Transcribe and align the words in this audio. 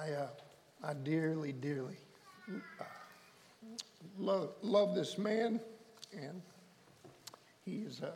I, 0.00 0.12
uh, 0.12 0.26
I 0.82 0.94
dearly, 0.94 1.52
dearly 1.52 1.96
uh, 2.48 2.84
love, 4.18 4.50
love 4.62 4.94
this 4.94 5.18
man, 5.18 5.60
and 6.16 6.40
he's 7.64 8.00
uh, 8.02 8.12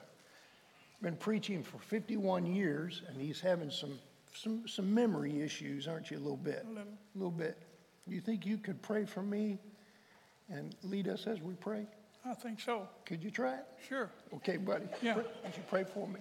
been 1.02 1.16
preaching 1.16 1.62
for 1.62 1.78
51 1.78 2.46
years, 2.46 3.02
and 3.08 3.20
he's 3.20 3.40
having 3.40 3.70
some, 3.70 3.98
some, 4.34 4.66
some 4.66 4.94
memory 4.94 5.42
issues, 5.42 5.86
aren't 5.86 6.10
you, 6.10 6.16
a 6.16 6.20
little 6.20 6.36
bit? 6.38 6.64
A 6.66 6.68
little. 6.68 6.92
A 6.92 7.18
little 7.18 7.30
bit. 7.30 7.58
You 8.06 8.20
think 8.20 8.46
you 8.46 8.56
could 8.56 8.80
pray 8.80 9.04
for 9.04 9.22
me 9.22 9.58
and 10.48 10.74
lead 10.84 11.08
us 11.08 11.26
as 11.26 11.42
we 11.42 11.54
pray? 11.54 11.86
I 12.24 12.32
think 12.32 12.60
so. 12.60 12.88
Could 13.04 13.22
you 13.22 13.30
try 13.30 13.54
it? 13.54 13.64
Sure. 13.86 14.10
Okay, 14.36 14.56
buddy. 14.56 14.86
Yeah. 15.02 15.16
Would 15.16 15.26
you 15.54 15.62
pray 15.68 15.84
for 15.84 16.08
me? 16.08 16.20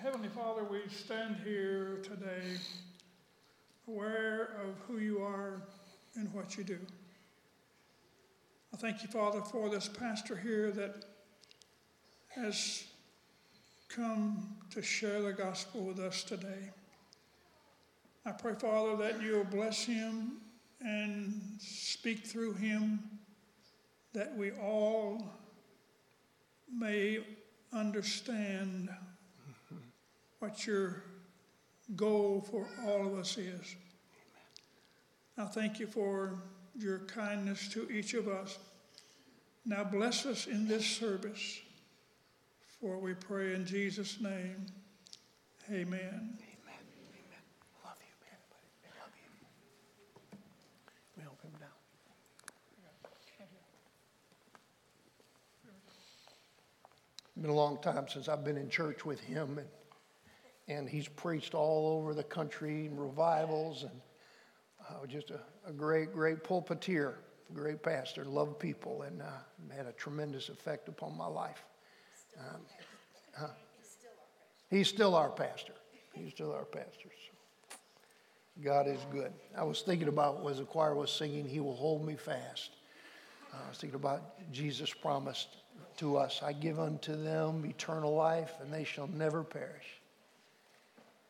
Heavenly 0.00 0.28
Father, 0.28 0.62
we 0.62 0.82
stand 0.88 1.38
here 1.42 1.98
today 2.04 2.56
aware 3.88 4.56
of 4.62 4.76
who 4.86 4.98
you 4.98 5.20
are 5.20 5.60
and 6.14 6.32
what 6.32 6.56
you 6.56 6.62
do. 6.62 6.78
I 8.72 8.76
thank 8.76 9.02
you, 9.02 9.08
Father, 9.08 9.40
for 9.40 9.68
this 9.68 9.88
pastor 9.88 10.36
here 10.36 10.70
that 10.70 11.04
has 12.28 12.84
come 13.88 14.56
to 14.70 14.82
share 14.82 15.20
the 15.20 15.32
gospel 15.32 15.80
with 15.80 15.98
us 15.98 16.22
today. 16.22 16.70
I 18.24 18.30
pray, 18.30 18.54
Father, 18.54 18.96
that 18.98 19.20
you'll 19.20 19.42
bless 19.42 19.84
him 19.84 20.36
and 20.80 21.40
speak 21.58 22.24
through 22.24 22.52
him, 22.52 23.00
that 24.12 24.36
we 24.36 24.52
all 24.52 25.28
may 26.72 27.18
understand 27.72 28.90
what 30.38 30.66
your 30.66 31.02
goal 31.96 32.46
for 32.50 32.66
all 32.86 33.06
of 33.06 33.18
us 33.18 33.38
is. 33.38 33.76
I 35.36 35.44
thank 35.44 35.78
you 35.78 35.86
for 35.86 36.42
your 36.76 37.00
kindness 37.00 37.68
to 37.68 37.90
each 37.90 38.14
of 38.14 38.28
us. 38.28 38.58
Now 39.64 39.84
bless 39.84 40.26
us 40.26 40.46
in 40.46 40.66
this 40.66 40.84
service, 40.86 41.60
for 42.80 42.98
we 42.98 43.14
pray 43.14 43.54
in 43.54 43.66
Jesus' 43.66 44.20
name. 44.20 44.66
Amen. 45.70 45.78
Amen. 45.92 45.98
Amen. 46.00 46.38
Love 47.84 47.98
you, 48.00 48.14
love 49.00 49.12
you. 49.14 49.28
We. 51.16 51.22
It's 57.36 57.42
been 57.42 57.50
a 57.50 57.54
long 57.54 57.78
time 57.82 58.08
since 58.08 58.28
I've 58.28 58.44
been 58.44 58.56
in 58.56 58.70
church 58.70 59.04
with 59.04 59.20
him, 59.20 59.58
and, 59.58 59.68
and 60.68 60.88
he's 60.88 61.08
preached 61.08 61.54
all 61.54 61.98
over 61.98 62.14
the 62.14 62.22
country 62.22 62.86
in 62.86 62.96
revivals, 62.96 63.82
and 63.82 64.00
uh, 64.88 65.06
just 65.06 65.30
a, 65.30 65.40
a 65.66 65.72
great, 65.72 66.12
great 66.12 66.44
pulpiteer, 66.44 67.14
great 67.54 67.82
pastor, 67.82 68.24
loved 68.24 68.58
people, 68.58 69.02
and 69.02 69.22
uh, 69.22 69.74
had 69.74 69.86
a 69.86 69.92
tremendous 69.92 70.48
effect 70.48 70.88
upon 70.88 71.16
my 71.16 71.26
life. 71.26 71.64
Um, 72.38 72.60
huh? 73.36 73.46
He's 74.70 74.88
still 74.88 75.14
our 75.14 75.30
pastor. 75.30 75.72
He's 76.12 76.32
still 76.32 76.52
our 76.52 76.64
pastor. 76.64 77.08
So. 77.08 77.76
God 78.62 78.88
is 78.88 78.98
good. 79.10 79.32
I 79.56 79.62
was 79.62 79.82
thinking 79.82 80.08
about 80.08 80.44
as 80.50 80.58
the 80.58 80.64
choir 80.64 80.94
was 80.94 81.10
singing, 81.10 81.48
He 81.48 81.60
will 81.60 81.76
hold 81.76 82.04
me 82.04 82.16
fast. 82.16 82.70
Uh, 83.52 83.58
I 83.64 83.68
was 83.68 83.78
thinking 83.78 83.98
about 83.98 84.52
Jesus 84.52 84.92
promised 84.92 85.48
to 85.98 86.16
us, 86.16 86.42
I 86.42 86.52
give 86.52 86.78
unto 86.78 87.16
them 87.16 87.64
eternal 87.64 88.14
life, 88.14 88.52
and 88.60 88.72
they 88.72 88.84
shall 88.84 89.08
never 89.08 89.42
perish. 89.42 89.97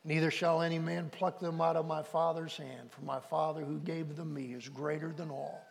Neither 0.09 0.31
shall 0.31 0.63
any 0.63 0.79
man 0.79 1.11
pluck 1.11 1.39
them 1.39 1.61
out 1.61 1.77
of 1.77 1.87
my 1.87 2.03
Father's 2.03 2.57
hand, 2.57 2.91
for 2.91 3.03
my 3.03 3.21
Father 3.21 3.61
who 3.61 3.79
gave 3.81 4.17
them 4.17 4.33
me 4.33 4.55
is 4.55 4.67
greater 4.67 5.13
than 5.13 5.29
all, 5.29 5.63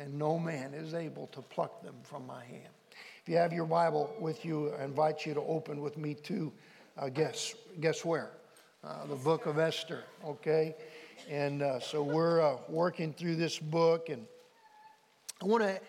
and 0.00 0.18
no 0.18 0.36
man 0.36 0.74
is 0.74 0.94
able 0.94 1.28
to 1.28 1.40
pluck 1.40 1.80
them 1.84 1.94
from 2.02 2.26
my 2.26 2.44
hand. 2.44 2.72
If 3.22 3.28
you 3.28 3.36
have 3.36 3.52
your 3.52 3.66
Bible 3.66 4.12
with 4.18 4.44
you, 4.44 4.72
I 4.72 4.82
invite 4.82 5.24
you 5.24 5.32
to 5.34 5.42
open 5.42 5.80
with 5.80 5.96
me 5.96 6.14
to 6.14 6.52
uh, 6.98 7.08
guess 7.08 7.54
guess 7.80 8.04
where 8.04 8.32
uh, 8.82 9.06
the 9.06 9.14
book 9.14 9.46
of 9.46 9.60
Esther. 9.60 10.02
Okay, 10.24 10.74
and 11.30 11.62
uh, 11.62 11.78
so 11.78 12.02
we're 12.02 12.40
uh, 12.40 12.56
working 12.68 13.12
through 13.12 13.36
this 13.36 13.60
book, 13.60 14.08
and 14.08 14.26
I 15.40 15.44
want 15.44 15.62
to 15.62 15.80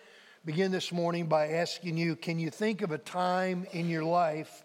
begin 0.44 0.70
this 0.70 0.92
morning 0.92 1.26
by 1.26 1.48
asking 1.54 1.96
you: 1.96 2.14
Can 2.14 2.38
you 2.38 2.50
think 2.50 2.82
of 2.82 2.92
a 2.92 2.98
time 2.98 3.66
in 3.72 3.88
your 3.88 4.04
life 4.04 4.62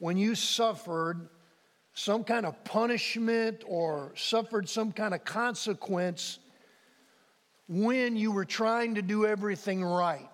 when 0.00 0.16
you 0.16 0.34
suffered? 0.34 1.28
Some 2.00 2.24
kind 2.24 2.46
of 2.46 2.64
punishment 2.64 3.62
or 3.66 4.10
suffered 4.16 4.66
some 4.66 4.90
kind 4.90 5.12
of 5.12 5.22
consequence 5.22 6.38
when 7.68 8.16
you 8.16 8.32
were 8.32 8.46
trying 8.46 8.94
to 8.94 9.02
do 9.02 9.26
everything 9.26 9.84
right. 9.84 10.26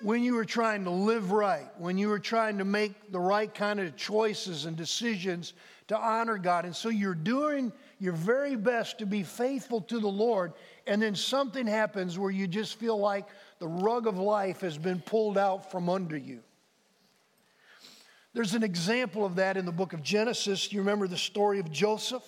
When 0.00 0.22
you 0.22 0.34
were 0.34 0.44
trying 0.44 0.84
to 0.84 0.90
live 0.90 1.32
right, 1.32 1.66
when 1.76 1.98
you 1.98 2.08
were 2.08 2.20
trying 2.20 2.58
to 2.58 2.64
make 2.64 3.10
the 3.10 3.18
right 3.18 3.52
kind 3.52 3.80
of 3.80 3.96
choices 3.96 4.64
and 4.64 4.76
decisions 4.76 5.54
to 5.88 5.98
honor 5.98 6.38
God. 6.38 6.64
And 6.64 6.76
so 6.76 6.88
you're 6.88 7.16
doing 7.16 7.72
your 7.98 8.12
very 8.12 8.54
best 8.54 8.98
to 8.98 9.06
be 9.06 9.24
faithful 9.24 9.80
to 9.80 9.98
the 9.98 10.06
Lord, 10.06 10.52
and 10.86 11.02
then 11.02 11.16
something 11.16 11.66
happens 11.66 12.16
where 12.16 12.30
you 12.30 12.46
just 12.46 12.78
feel 12.78 12.98
like 12.98 13.26
the 13.58 13.66
rug 13.66 14.06
of 14.06 14.18
life 14.18 14.60
has 14.60 14.78
been 14.78 15.00
pulled 15.00 15.36
out 15.36 15.72
from 15.72 15.88
under 15.88 16.16
you. 16.16 16.42
There's 18.34 18.54
an 18.54 18.64
example 18.64 19.24
of 19.24 19.36
that 19.36 19.56
in 19.56 19.64
the 19.64 19.72
book 19.72 19.92
of 19.92 20.02
Genesis. 20.02 20.72
You 20.72 20.80
remember 20.80 21.06
the 21.06 21.16
story 21.16 21.60
of 21.60 21.70
Joseph? 21.70 22.24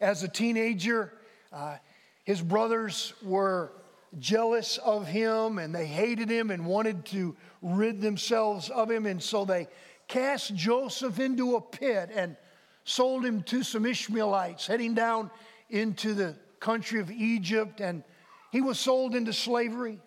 As 0.00 0.24
a 0.24 0.28
teenager, 0.28 1.12
uh, 1.52 1.76
his 2.24 2.42
brothers 2.42 3.14
were 3.22 3.70
jealous 4.18 4.78
of 4.78 5.06
him 5.06 5.58
and 5.58 5.72
they 5.72 5.86
hated 5.86 6.28
him 6.28 6.50
and 6.50 6.66
wanted 6.66 7.04
to 7.06 7.36
rid 7.62 8.00
themselves 8.00 8.68
of 8.68 8.90
him. 8.90 9.06
And 9.06 9.22
so 9.22 9.44
they 9.44 9.68
cast 10.08 10.56
Joseph 10.56 11.20
into 11.20 11.54
a 11.54 11.60
pit 11.60 12.10
and 12.12 12.36
sold 12.82 13.24
him 13.24 13.44
to 13.44 13.62
some 13.62 13.86
Ishmaelites 13.86 14.66
heading 14.66 14.94
down 14.94 15.30
into 15.70 16.14
the 16.14 16.34
country 16.58 16.98
of 16.98 17.12
Egypt. 17.12 17.80
And 17.80 18.02
he 18.50 18.60
was 18.60 18.80
sold 18.80 19.14
into 19.14 19.32
slavery. 19.32 20.00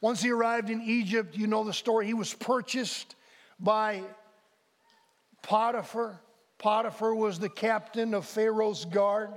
Once 0.00 0.22
he 0.22 0.30
arrived 0.30 0.70
in 0.70 0.82
Egypt, 0.82 1.36
you 1.36 1.46
know 1.46 1.64
the 1.64 1.72
story, 1.72 2.06
he 2.06 2.14
was 2.14 2.32
purchased 2.34 3.16
by 3.58 4.02
Potiphar. 5.42 6.20
Potiphar 6.58 7.14
was 7.14 7.38
the 7.38 7.48
captain 7.48 8.14
of 8.14 8.26
Pharaoh's 8.26 8.84
guard. 8.84 9.30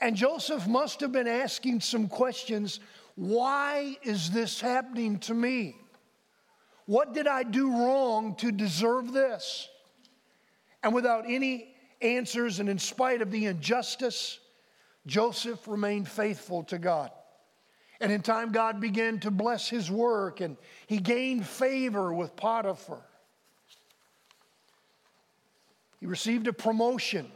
And 0.00 0.16
Joseph 0.16 0.66
must 0.66 1.00
have 1.00 1.12
been 1.12 1.28
asking 1.28 1.80
some 1.80 2.08
questions 2.08 2.80
why 3.16 3.96
is 4.02 4.30
this 4.30 4.60
happening 4.60 5.18
to 5.20 5.34
me? 5.34 5.76
What 6.86 7.14
did 7.14 7.26
I 7.26 7.44
do 7.44 7.70
wrong 7.70 8.34
to 8.36 8.50
deserve 8.50 9.12
this? 9.12 9.68
And 10.82 10.92
without 10.92 11.24
any 11.26 11.74
answers, 12.02 12.60
and 12.60 12.68
in 12.68 12.78
spite 12.78 13.22
of 13.22 13.30
the 13.30 13.46
injustice, 13.46 14.38
Joseph 15.06 15.66
remained 15.66 16.08
faithful 16.08 16.64
to 16.64 16.78
God. 16.78 17.10
And 18.04 18.12
in 18.12 18.20
time, 18.20 18.52
God 18.52 18.82
began 18.82 19.18
to 19.20 19.30
bless 19.30 19.66
his 19.66 19.90
work 19.90 20.42
and 20.42 20.58
he 20.86 20.98
gained 20.98 21.46
favor 21.46 22.12
with 22.12 22.36
Potiphar. 22.36 23.00
He 26.00 26.04
received 26.04 26.46
a 26.46 26.52
promotion. 26.52 27.32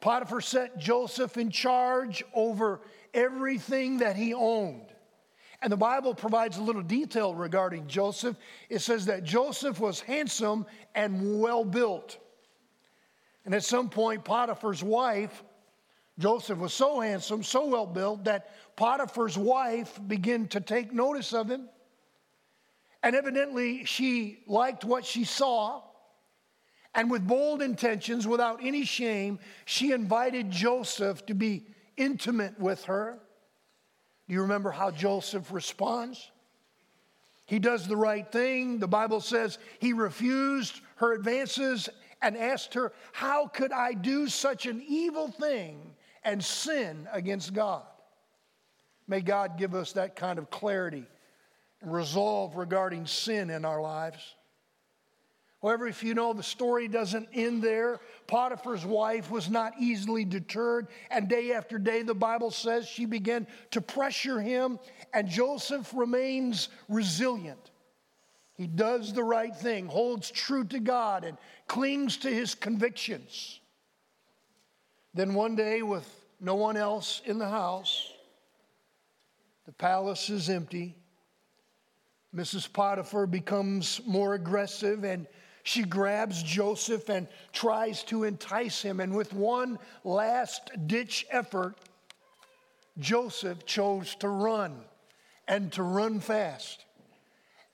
Potiphar 0.00 0.42
set 0.42 0.76
Joseph 0.76 1.38
in 1.38 1.48
charge 1.48 2.22
over 2.34 2.82
everything 3.14 4.00
that 4.00 4.16
he 4.16 4.34
owned. 4.34 4.84
And 5.62 5.72
the 5.72 5.78
Bible 5.78 6.14
provides 6.14 6.58
a 6.58 6.62
little 6.62 6.82
detail 6.82 7.34
regarding 7.34 7.86
Joseph. 7.86 8.36
It 8.68 8.80
says 8.80 9.06
that 9.06 9.24
Joseph 9.24 9.80
was 9.80 10.00
handsome 10.00 10.66
and 10.94 11.40
well 11.40 11.64
built. 11.64 12.18
And 13.46 13.54
at 13.54 13.64
some 13.64 13.88
point, 13.88 14.26
Potiphar's 14.26 14.84
wife 14.84 15.42
Joseph 16.18 16.58
was 16.58 16.74
so 16.74 17.00
handsome, 17.00 17.42
so 17.42 17.66
well 17.66 17.86
built, 17.86 18.24
that 18.24 18.50
Potiphar's 18.76 19.38
wife 19.38 19.98
began 20.06 20.48
to 20.48 20.60
take 20.60 20.92
notice 20.92 21.32
of 21.32 21.50
him. 21.50 21.68
And 23.02 23.16
evidently, 23.16 23.84
she 23.84 24.40
liked 24.46 24.84
what 24.84 25.06
she 25.06 25.24
saw. 25.24 25.82
And 26.94 27.10
with 27.10 27.26
bold 27.26 27.62
intentions, 27.62 28.26
without 28.26 28.60
any 28.62 28.84
shame, 28.84 29.38
she 29.64 29.92
invited 29.92 30.50
Joseph 30.50 31.24
to 31.26 31.34
be 31.34 31.66
intimate 31.96 32.58
with 32.58 32.84
her. 32.84 33.18
Do 34.28 34.34
you 34.34 34.42
remember 34.42 34.70
how 34.70 34.90
Joseph 34.90 35.52
responds? 35.52 36.30
He 37.46 37.58
does 37.58 37.88
the 37.88 37.96
right 37.96 38.30
thing. 38.30 38.78
The 38.78 38.86
Bible 38.86 39.20
says 39.20 39.58
he 39.80 39.92
refused 39.92 40.80
her 40.96 41.14
advances 41.14 41.88
and 42.22 42.36
asked 42.36 42.74
her, 42.74 42.92
How 43.12 43.46
could 43.46 43.72
I 43.72 43.92
do 43.92 44.28
such 44.28 44.66
an 44.66 44.82
evil 44.86 45.28
thing 45.28 45.94
and 46.22 46.42
sin 46.44 47.08
against 47.12 47.52
God. 47.52 47.82
May 49.08 49.20
God 49.20 49.58
give 49.58 49.74
us 49.74 49.92
that 49.92 50.16
kind 50.16 50.38
of 50.38 50.50
clarity 50.50 51.04
and 51.82 51.92
resolve 51.92 52.56
regarding 52.56 53.06
sin 53.06 53.50
in 53.50 53.64
our 53.64 53.80
lives. 53.80 54.36
However, 55.62 55.86
if 55.86 56.02
you 56.02 56.14
know 56.14 56.32
the 56.32 56.42
story 56.42 56.88
doesn't 56.88 57.28
end 57.34 57.62
there, 57.62 58.00
Potiphar's 58.26 58.84
wife 58.84 59.30
was 59.30 59.50
not 59.50 59.74
easily 59.78 60.24
deterred, 60.24 60.88
and 61.10 61.28
day 61.28 61.52
after 61.52 61.78
day, 61.78 62.02
the 62.02 62.14
Bible 62.14 62.50
says 62.50 62.86
she 62.86 63.04
began 63.04 63.46
to 63.72 63.82
pressure 63.82 64.40
him, 64.40 64.78
and 65.12 65.28
Joseph 65.28 65.92
remains 65.94 66.70
resilient. 66.88 67.70
He 68.54 68.66
does 68.66 69.12
the 69.12 69.24
right 69.24 69.54
thing, 69.54 69.86
holds 69.86 70.30
true 70.30 70.64
to 70.64 70.80
God, 70.80 71.24
and 71.24 71.36
clings 71.66 72.18
to 72.18 72.30
his 72.30 72.54
convictions. 72.54 73.59
Then 75.14 75.34
one 75.34 75.56
day, 75.56 75.82
with 75.82 76.08
no 76.40 76.54
one 76.54 76.76
else 76.76 77.20
in 77.24 77.38
the 77.38 77.48
house, 77.48 78.12
the 79.66 79.72
palace 79.72 80.30
is 80.30 80.48
empty. 80.48 80.94
Mrs. 82.34 82.72
Potiphar 82.72 83.26
becomes 83.26 84.00
more 84.06 84.34
aggressive 84.34 85.04
and 85.04 85.26
she 85.62 85.82
grabs 85.82 86.42
Joseph 86.42 87.08
and 87.08 87.28
tries 87.52 88.02
to 88.04 88.24
entice 88.24 88.80
him. 88.80 89.00
And 89.00 89.14
with 89.14 89.32
one 89.32 89.78
last 90.04 90.70
ditch 90.86 91.26
effort, 91.30 91.76
Joseph 92.98 93.66
chose 93.66 94.14
to 94.16 94.28
run 94.28 94.80
and 95.48 95.72
to 95.72 95.82
run 95.82 96.20
fast. 96.20 96.84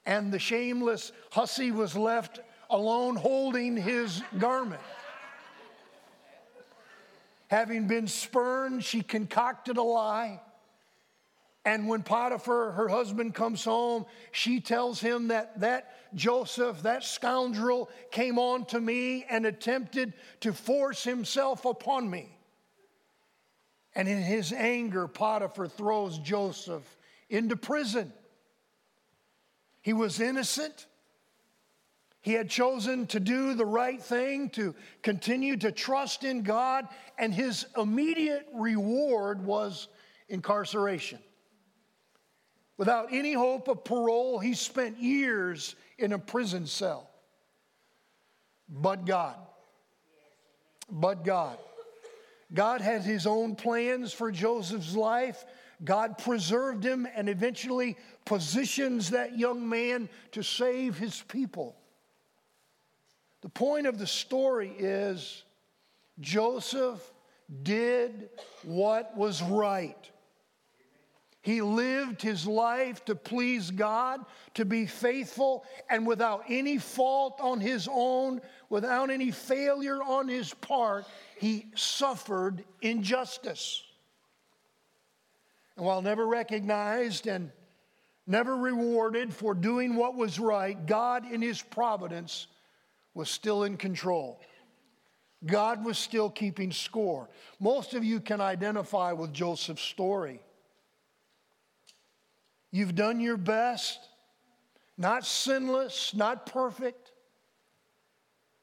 And 0.04 0.32
the 0.32 0.38
shameless 0.38 1.12
hussy 1.30 1.70
was 1.70 1.96
left 1.96 2.40
alone 2.70 3.16
holding 3.16 3.76
his 3.76 4.22
garment. 4.38 4.80
Having 7.48 7.86
been 7.86 8.08
spurned, 8.08 8.84
she 8.84 9.02
concocted 9.02 9.76
a 9.76 9.82
lie 9.82 10.40
and 11.66 11.88
when 11.88 12.04
Potiphar, 12.04 12.70
her 12.70 12.86
husband, 12.86 13.34
comes 13.34 13.64
home, 13.64 14.06
she 14.30 14.60
tells 14.60 15.00
him 15.00 15.28
that 15.28 15.58
that 15.58 15.96
Joseph, 16.14 16.82
that 16.82 17.02
scoundrel, 17.02 17.90
came 18.12 18.38
on 18.38 18.66
to 18.66 18.80
me 18.80 19.24
and 19.28 19.44
attempted 19.44 20.14
to 20.40 20.52
force 20.52 21.02
himself 21.02 21.64
upon 21.64 22.08
me. 22.08 22.38
And 23.96 24.08
in 24.08 24.22
his 24.22 24.52
anger, 24.52 25.08
Potiphar 25.08 25.66
throws 25.66 26.18
Joseph 26.20 26.84
into 27.28 27.56
prison. 27.56 28.12
He 29.82 29.92
was 29.92 30.20
innocent. 30.20 30.86
He 32.26 32.32
had 32.32 32.50
chosen 32.50 33.06
to 33.06 33.20
do 33.20 33.54
the 33.54 33.64
right 33.64 34.02
thing, 34.02 34.50
to 34.50 34.74
continue 35.00 35.56
to 35.58 35.70
trust 35.70 36.24
in 36.24 36.42
God, 36.42 36.88
and 37.16 37.32
his 37.32 37.66
immediate 37.78 38.48
reward 38.52 39.46
was 39.46 39.86
incarceration. 40.28 41.20
Without 42.78 43.12
any 43.12 43.32
hope 43.32 43.68
of 43.68 43.84
parole, 43.84 44.40
he 44.40 44.54
spent 44.54 44.98
years 44.98 45.76
in 45.98 46.12
a 46.12 46.18
prison 46.18 46.66
cell. 46.66 47.08
But 48.68 49.06
God, 49.06 49.36
but 50.90 51.24
God. 51.24 51.58
God 52.52 52.80
had 52.80 53.02
his 53.02 53.28
own 53.28 53.54
plans 53.54 54.12
for 54.12 54.32
Joseph's 54.32 54.96
life. 54.96 55.44
God 55.84 56.18
preserved 56.18 56.82
him 56.82 57.06
and 57.14 57.28
eventually 57.28 57.96
positions 58.24 59.10
that 59.10 59.38
young 59.38 59.68
man 59.68 60.08
to 60.32 60.42
save 60.42 60.98
his 60.98 61.22
people. 61.28 61.76
The 63.46 63.50
point 63.50 63.86
of 63.86 63.96
the 63.96 64.08
story 64.08 64.72
is 64.76 65.44
Joseph 66.18 67.00
did 67.62 68.28
what 68.64 69.16
was 69.16 69.40
right. 69.40 70.10
He 71.42 71.62
lived 71.62 72.20
his 72.20 72.44
life 72.44 73.04
to 73.04 73.14
please 73.14 73.70
God, 73.70 74.26
to 74.54 74.64
be 74.64 74.84
faithful, 74.84 75.64
and 75.88 76.08
without 76.08 76.42
any 76.48 76.78
fault 76.78 77.38
on 77.40 77.60
his 77.60 77.88
own, 77.88 78.40
without 78.68 79.10
any 79.10 79.30
failure 79.30 80.02
on 80.02 80.26
his 80.26 80.52
part, 80.52 81.04
he 81.38 81.66
suffered 81.76 82.64
injustice. 82.82 83.84
And 85.76 85.86
while 85.86 86.02
never 86.02 86.26
recognized 86.26 87.28
and 87.28 87.52
never 88.26 88.56
rewarded 88.56 89.32
for 89.32 89.54
doing 89.54 89.94
what 89.94 90.16
was 90.16 90.40
right, 90.40 90.84
God, 90.84 91.30
in 91.30 91.40
his 91.40 91.62
providence, 91.62 92.48
was 93.16 93.30
still 93.30 93.64
in 93.64 93.78
control. 93.78 94.38
God 95.46 95.84
was 95.84 95.96
still 95.96 96.28
keeping 96.28 96.70
score. 96.70 97.30
Most 97.58 97.94
of 97.94 98.04
you 98.04 98.20
can 98.20 98.42
identify 98.42 99.12
with 99.12 99.32
Joseph's 99.32 99.82
story. 99.82 100.38
You've 102.70 102.94
done 102.94 103.18
your 103.18 103.38
best, 103.38 103.98
not 104.98 105.24
sinless, 105.24 106.12
not 106.14 106.44
perfect, 106.44 107.12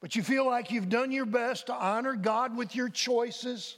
but 0.01 0.15
you 0.15 0.21
feel 0.21 0.45
like 0.45 0.69
you've 0.69 0.89
done 0.89 1.11
your 1.11 1.25
best 1.25 1.65
to 1.67 1.73
honor 1.73 2.13
God 2.13 2.55
with 2.55 2.75
your 2.75 2.89
choices. 2.89 3.77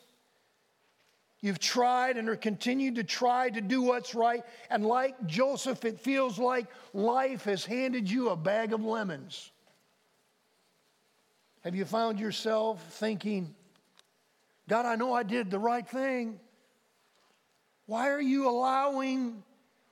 You've 1.39 1.59
tried 1.59 2.17
and 2.17 2.27
are 2.27 2.35
continued 2.35 2.95
to 2.95 3.03
try 3.05 3.49
to 3.49 3.61
do 3.61 3.81
what's 3.81 4.13
right. 4.13 4.43
And 4.69 4.85
like 4.85 5.25
Joseph, 5.25 5.85
it 5.85 6.01
feels 6.01 6.37
like 6.37 6.67
life 6.93 7.45
has 7.45 7.63
handed 7.63 8.11
you 8.11 8.29
a 8.29 8.35
bag 8.35 8.73
of 8.73 8.83
lemons. 8.83 9.51
Have 11.65 11.75
you 11.75 11.83
found 11.83 12.19
yourself 12.19 12.81
thinking, 12.91 13.53
God, 14.69 14.85
I 14.85 14.95
know 14.95 15.13
I 15.13 15.23
did 15.23 15.51
the 15.51 15.59
right 15.59 15.85
thing. 15.85 16.39
Why 17.87 18.09
are 18.09 18.21
you 18.21 18.47
allowing 18.47 19.43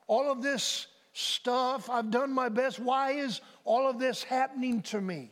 all 0.08 0.31
of 0.31 0.42
this 0.42 0.88
stuff, 1.14 1.90
I've 1.90 2.12
done 2.12 2.31
my 2.31 2.50
best. 2.50 2.80
Why 2.80 3.12
is 3.12 3.42
all 3.64 3.90
of 3.90 4.00
this 4.00 4.24
happening 4.24 4.81
to 4.84 5.00
me? 5.00 5.31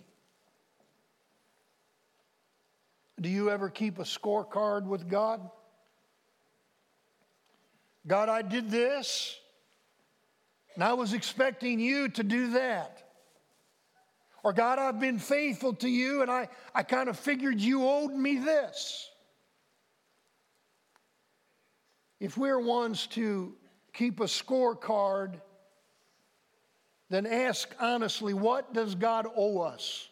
Do 3.20 3.30
you 3.30 3.50
ever 3.50 3.70
keep 3.70 4.00
a 4.00 4.04
scorecard 4.04 4.86
with 4.86 5.10
God? 5.10 5.48
God, 8.08 8.30
I 8.30 8.42
did 8.42 8.72
this, 8.72 9.38
and 10.74 10.84
I 10.84 10.94
was 10.94 11.14
expecting 11.14 11.80
you 11.80 12.10
to 12.10 12.24
do 12.24 12.52
that. 12.52 13.11
Or, 14.44 14.54
God, 14.54 14.80
I've 14.80 15.00
been 15.00 15.20
faithful 15.20 15.74
to 15.76 15.90
you, 15.90 16.22
and 16.22 16.32
I, 16.32 16.50
I 16.74 16.84
kind 16.84 17.10
of 17.10 17.20
figured 17.20 17.62
you 17.62 17.88
owed 17.88 18.12
me 18.12 18.38
this. 18.38 19.10
If 22.20 22.38
we're 22.38 22.60
ones 22.60 23.08
to 23.08 23.54
keep 23.94 24.20
a 24.20 24.26
scorecard, 24.26 25.42
then 27.10 27.26
ask 27.26 27.70
honestly 27.80 28.34
what 28.34 28.74
does 28.74 28.96
God 28.96 29.28
owe 29.36 29.60
us? 29.60 30.08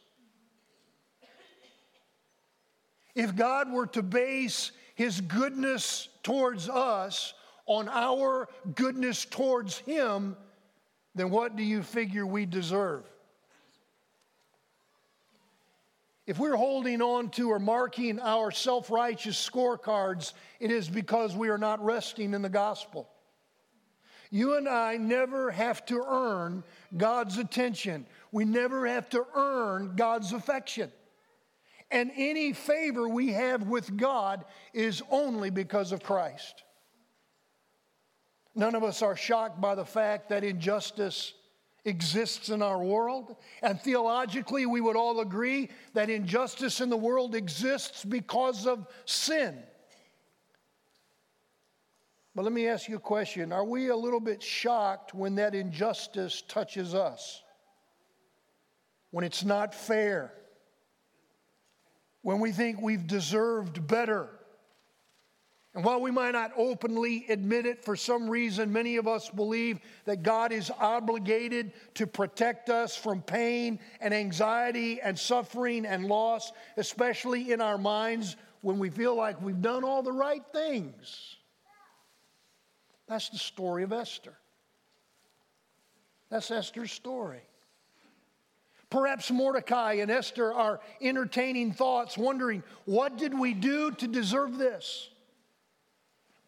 If 3.16 3.36
God 3.36 3.72
were 3.72 3.88
to 3.88 4.04
base 4.04 4.72
his 4.96 5.22
goodness 5.22 6.10
towards 6.24 6.68
us 6.68 7.34
on 7.66 7.88
our 7.90 8.50
goodness 8.76 9.26
towards 9.26 9.78
him, 9.80 10.36
then 11.16 11.30
what 11.30 11.56
do 11.56 11.64
you 11.64 11.84
figure 11.84 12.26
we 12.26 12.46
deserve? 12.46 13.06
If 16.30 16.38
we're 16.38 16.58
holding 16.58 17.02
on 17.02 17.32
to 17.32 17.50
or 17.50 17.58
marking 17.58 18.20
our 18.20 18.52
self 18.52 18.92
righteous 18.92 19.36
scorecards, 19.36 20.34
it 20.60 20.70
is 20.70 20.88
because 20.88 21.36
we 21.36 21.50
are 21.50 21.58
not 21.58 21.84
resting 21.84 22.36
in 22.36 22.44
the 22.44 22.50
gospel. 22.50 23.10
You 24.30 24.56
and 24.56 24.70
I 24.70 24.98
never 24.98 25.50
have 25.50 25.88
to 25.88 26.04
earn 26.08 26.64
God's 26.96 27.40
attention. 27.40 28.06
We 28.32 28.46
never 28.46 28.86
have 28.86 29.10
to 29.10 29.26
earn 29.34 29.96
God's 29.96 30.32
affection. 30.32 30.92
And 31.90 32.12
any 32.16 32.54
favor 32.54 33.10
we 33.10 33.30
have 33.30 33.64
with 33.64 33.98
God 33.98 34.46
is 34.72 35.02
only 35.10 35.50
because 35.50 35.92
of 35.92 36.04
Christ. 36.04 36.62
None 38.54 38.76
of 38.76 38.84
us 38.84 39.02
are 39.02 39.16
shocked 39.16 39.60
by 39.60 39.74
the 39.74 39.84
fact 39.84 40.30
that 40.30 40.44
injustice 40.44 41.34
exists 41.86 42.50
in 42.50 42.62
our 42.62 42.82
world. 42.84 43.36
And 43.62 43.80
theologically, 43.80 44.66
we 44.66 44.82
would 44.82 44.96
all 44.96 45.20
agree 45.20 45.70
that 45.94 46.10
injustice 46.10 46.82
in 46.82 46.90
the 46.90 46.98
world 46.98 47.36
exists 47.36 48.04
because 48.04 48.68
of 48.68 48.88
sin. 49.06 49.64
But 52.36 52.44
let 52.44 52.54
me 52.54 52.68
ask 52.68 52.88
you 52.88 52.96
a 52.96 53.00
question 53.00 53.52
Are 53.52 53.66
we 53.66 53.90
a 53.90 53.96
little 53.96 54.20
bit 54.20 54.42
shocked 54.42 55.14
when 55.14 55.36
that 55.36 55.56
injustice 55.56 56.42
touches 56.48 56.94
us? 56.94 57.44
When 59.12 59.26
it's 59.26 59.44
not 59.44 59.74
fair? 59.74 60.34
When 62.22 62.40
we 62.40 62.52
think 62.52 62.82
we've 62.82 63.08
deserved 63.08 63.88
better? 63.88 64.30
And 65.80 65.86
while 65.86 66.02
we 66.02 66.12
might 66.12 66.32
not 66.32 66.52
openly 66.58 67.26
admit 67.30 67.66
it, 67.66 67.86
for 67.86 67.96
some 67.96 68.30
reason, 68.30 68.74
many 68.74 68.98
of 68.98 69.08
us 69.08 69.30
believe 69.30 69.80
that 70.04 70.24
God 70.24 70.52
is 70.52 70.70
obligated 70.78 71.72
to 71.94 72.06
protect 72.06 72.70
us 72.70 72.98
from 72.98 73.22
pain 73.22 73.80
and 74.02 74.14
anxiety 74.14 75.00
and 75.00 75.18
suffering 75.18 75.86
and 75.86 76.06
loss, 76.06 76.52
especially 76.76 77.54
in 77.54 77.62
our 77.62 77.78
minds 77.78 78.36
when 78.60 78.78
we 78.78 78.90
feel 78.90 79.16
like 79.16 79.42
we've 79.42 79.62
done 79.62 79.86
all 79.86 80.04
the 80.04 80.12
right 80.12 80.44
things. 80.52 81.38
That's 83.08 83.30
the 83.30 83.38
story 83.38 83.84
of 83.84 83.94
Esther. 83.94 84.34
That's 86.30 86.52
Esther's 86.52 86.92
story. 86.92 87.40
Perhaps 88.90 89.32
Mordecai 89.32 89.94
and 89.94 90.12
Esther 90.12 90.52
are 90.54 90.82
entertaining 91.02 91.72
thoughts, 91.72 92.18
wondering, 92.18 92.64
what 92.84 93.18
did 93.18 93.34
we 93.34 93.54
do 93.54 93.92
to 93.92 94.08
deserve 94.10 94.58
this? 94.58 95.10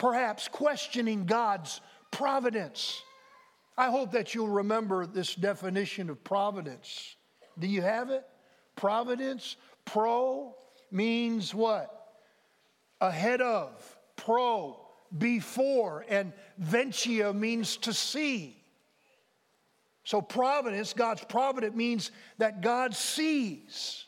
Perhaps 0.01 0.47
questioning 0.47 1.27
God's 1.27 1.79
providence. 2.09 3.03
I 3.77 3.91
hope 3.91 4.13
that 4.13 4.33
you'll 4.33 4.47
remember 4.47 5.05
this 5.05 5.35
definition 5.35 6.09
of 6.09 6.23
providence. 6.23 7.15
Do 7.59 7.67
you 7.67 7.83
have 7.83 8.09
it? 8.09 8.25
Providence, 8.75 9.57
pro 9.85 10.55
means 10.89 11.53
what? 11.53 12.15
Ahead 12.99 13.41
of, 13.41 13.95
pro, 14.15 14.83
before, 15.15 16.03
and 16.09 16.33
ventia 16.59 17.31
means 17.35 17.77
to 17.77 17.93
see. 17.93 18.57
So, 20.03 20.19
providence, 20.19 20.93
God's 20.93 21.23
providence 21.25 21.75
means 21.75 22.09
that 22.39 22.61
God 22.61 22.95
sees. 22.95 24.05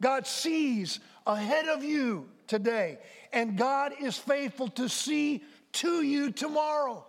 God 0.00 0.28
sees 0.28 1.00
ahead 1.26 1.66
of 1.66 1.82
you 1.82 2.28
today, 2.52 2.98
and 3.32 3.56
God 3.56 3.94
is 3.98 4.18
faithful 4.18 4.68
to 4.68 4.86
see 4.86 5.42
to 5.72 6.02
you 6.02 6.30
tomorrow. 6.30 7.06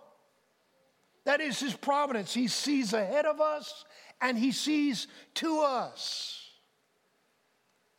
That 1.26 1.42
is 1.42 1.60
His 1.60 1.74
providence. 1.74 2.32
He 2.32 2.48
sees 2.48 2.94
ahead 2.94 3.26
of 3.26 3.42
us 3.42 3.84
and 4.22 4.38
He 4.38 4.52
sees 4.52 5.06
to 5.34 5.60
us. 5.60 6.40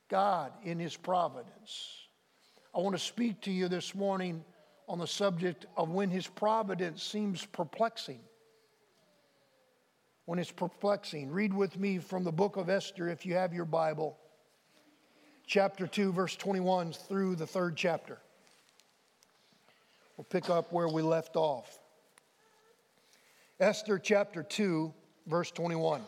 God 0.09 0.53
in 0.63 0.79
His 0.79 0.97
providence. 0.97 2.07
I 2.73 2.79
want 2.79 2.95
to 2.95 3.01
speak 3.01 3.41
to 3.41 3.51
you 3.51 3.67
this 3.67 3.93
morning 3.93 4.43
on 4.89 4.97
the 4.97 5.05
subject 5.05 5.67
of 5.77 5.91
when 5.91 6.09
His 6.09 6.25
providence 6.25 7.03
seems 7.03 7.45
perplexing 7.45 8.21
when 10.25 10.39
it's 10.39 10.51
perplexing. 10.51 11.29
Read 11.29 11.53
with 11.53 11.77
me 11.77 11.99
from 11.99 12.23
the 12.23 12.31
book 12.31 12.57
of 12.57 12.67
Esther 12.67 13.07
if 13.07 13.23
you 13.23 13.35
have 13.35 13.53
your 13.53 13.65
Bible, 13.65 14.17
chapter 15.45 15.87
2, 15.87 16.11
verse 16.11 16.35
21 16.35 16.93
through 16.93 17.35
the 17.35 17.47
third 17.47 17.75
chapter. 17.75 18.17
We'll 20.17 20.25
pick 20.25 20.49
up 20.49 20.71
where 20.71 20.87
we 20.87 21.01
left 21.01 21.35
off. 21.35 21.79
Esther 23.59 23.99
chapter 23.99 24.43
2, 24.43 24.93
verse 25.27 25.51
21. 25.51 26.01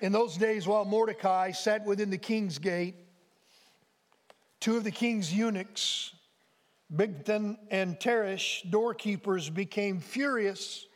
In 0.00 0.12
those 0.12 0.36
days, 0.36 0.66
while 0.66 0.84
Mordecai 0.84 1.50
sat 1.50 1.84
within 1.84 2.10
the 2.10 2.18
king's 2.18 2.58
gate, 2.58 2.94
two 4.60 4.76
of 4.76 4.84
the 4.84 4.90
king's 4.90 5.32
eunuchs, 5.32 6.12
Bigthan 6.94 7.58
and 7.70 7.98
Teresh, 7.98 8.68
doorkeepers, 8.70 9.52
became 9.52 10.00
furious 10.00 10.86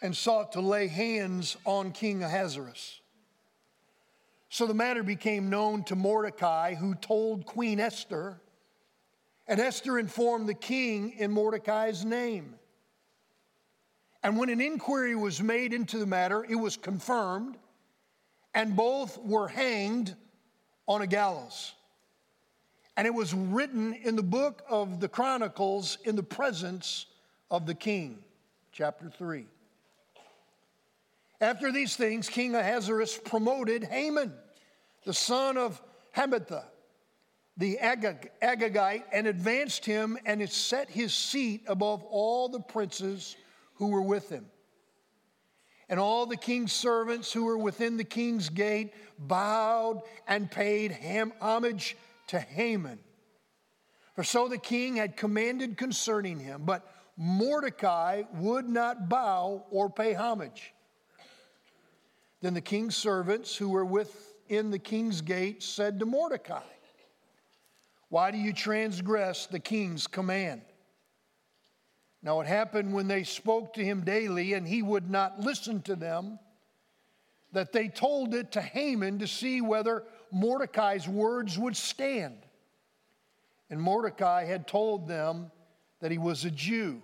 and 0.00 0.16
sought 0.16 0.52
to 0.52 0.60
lay 0.60 0.86
hands 0.86 1.56
on 1.64 1.90
King 1.92 2.22
Ahasuerus. 2.22 3.00
So 4.48 4.66
the 4.66 4.74
matter 4.74 5.02
became 5.02 5.50
known 5.50 5.84
to 5.84 5.96
Mordecai, 5.96 6.74
who 6.74 6.94
told 6.94 7.44
Queen 7.44 7.80
Esther, 7.80 8.40
and 9.46 9.60
Esther 9.60 9.98
informed 9.98 10.48
the 10.48 10.54
king 10.54 11.12
in 11.18 11.30
Mordecai's 11.30 12.04
name. 12.04 12.54
And 14.22 14.38
when 14.38 14.48
an 14.48 14.60
inquiry 14.60 15.14
was 15.14 15.42
made 15.42 15.72
into 15.72 15.98
the 15.98 16.06
matter, 16.06 16.44
it 16.48 16.56
was 16.56 16.76
confirmed, 16.76 17.56
and 18.54 18.74
both 18.74 19.18
were 19.18 19.48
hanged 19.48 20.14
on 20.86 21.02
a 21.02 21.06
gallows. 21.06 21.74
And 22.96 23.06
it 23.06 23.14
was 23.14 23.32
written 23.32 23.94
in 23.94 24.16
the 24.16 24.22
book 24.22 24.62
of 24.68 24.98
the 24.98 25.08
Chronicles 25.08 25.98
in 26.04 26.16
the 26.16 26.22
presence 26.22 27.06
of 27.50 27.64
the 27.64 27.74
king. 27.74 28.18
Chapter 28.72 29.08
3. 29.08 29.46
After 31.40 31.70
these 31.70 31.94
things, 31.94 32.28
King 32.28 32.54
Ahasuerus 32.54 33.16
promoted 33.16 33.84
Haman, 33.84 34.34
the 35.04 35.14
son 35.14 35.56
of 35.56 35.80
Hammedatha, 36.16 36.64
the 37.56 37.78
Agag- 37.78 38.32
Agagite, 38.42 39.04
and 39.12 39.26
advanced 39.26 39.84
him 39.84 40.18
and 40.26 40.48
set 40.50 40.90
his 40.90 41.14
seat 41.14 41.62
above 41.68 42.02
all 42.04 42.48
the 42.48 42.60
princes 42.60 43.36
who 43.74 43.88
were 43.88 44.02
with 44.02 44.28
him. 44.28 44.50
And 45.88 45.98
all 45.98 46.26
the 46.26 46.36
king's 46.36 46.72
servants 46.72 47.32
who 47.32 47.44
were 47.44 47.56
within 47.56 47.96
the 47.96 48.04
king's 48.04 48.48
gate 48.48 48.92
bowed 49.18 50.02
and 50.26 50.50
paid 50.50 50.90
ham- 50.90 51.32
homage 51.40 51.96
to 52.28 52.40
Haman. 52.40 52.98
For 54.14 54.24
so 54.24 54.48
the 54.48 54.58
king 54.58 54.96
had 54.96 55.16
commanded 55.16 55.76
concerning 55.76 56.40
him, 56.40 56.64
but 56.64 56.84
Mordecai 57.16 58.24
would 58.34 58.68
not 58.68 59.08
bow 59.08 59.64
or 59.70 59.88
pay 59.88 60.12
homage. 60.12 60.74
Then 62.40 62.54
the 62.54 62.60
king's 62.60 62.96
servants 62.96 63.56
who 63.56 63.68
were 63.70 63.84
within 63.84 64.70
the 64.70 64.78
king's 64.78 65.20
gate 65.20 65.62
said 65.62 65.98
to 65.98 66.06
Mordecai, 66.06 66.62
Why 68.08 68.30
do 68.30 68.38
you 68.38 68.52
transgress 68.52 69.46
the 69.46 69.58
king's 69.58 70.06
command? 70.06 70.62
Now 72.22 72.40
it 72.40 72.46
happened 72.46 72.92
when 72.92 73.08
they 73.08 73.24
spoke 73.24 73.74
to 73.74 73.84
him 73.84 74.02
daily 74.02 74.54
and 74.54 74.66
he 74.66 74.82
would 74.82 75.10
not 75.10 75.40
listen 75.40 75.82
to 75.82 75.96
them, 75.96 76.38
that 77.52 77.72
they 77.72 77.88
told 77.88 78.34
it 78.34 78.52
to 78.52 78.60
Haman 78.60 79.20
to 79.20 79.26
see 79.26 79.60
whether 79.60 80.04
Mordecai's 80.30 81.08
words 81.08 81.58
would 81.58 81.76
stand. 81.76 82.36
And 83.70 83.80
Mordecai 83.80 84.44
had 84.44 84.66
told 84.66 85.08
them 85.08 85.50
that 86.00 86.10
he 86.10 86.18
was 86.18 86.44
a 86.44 86.50
Jew. 86.50 87.02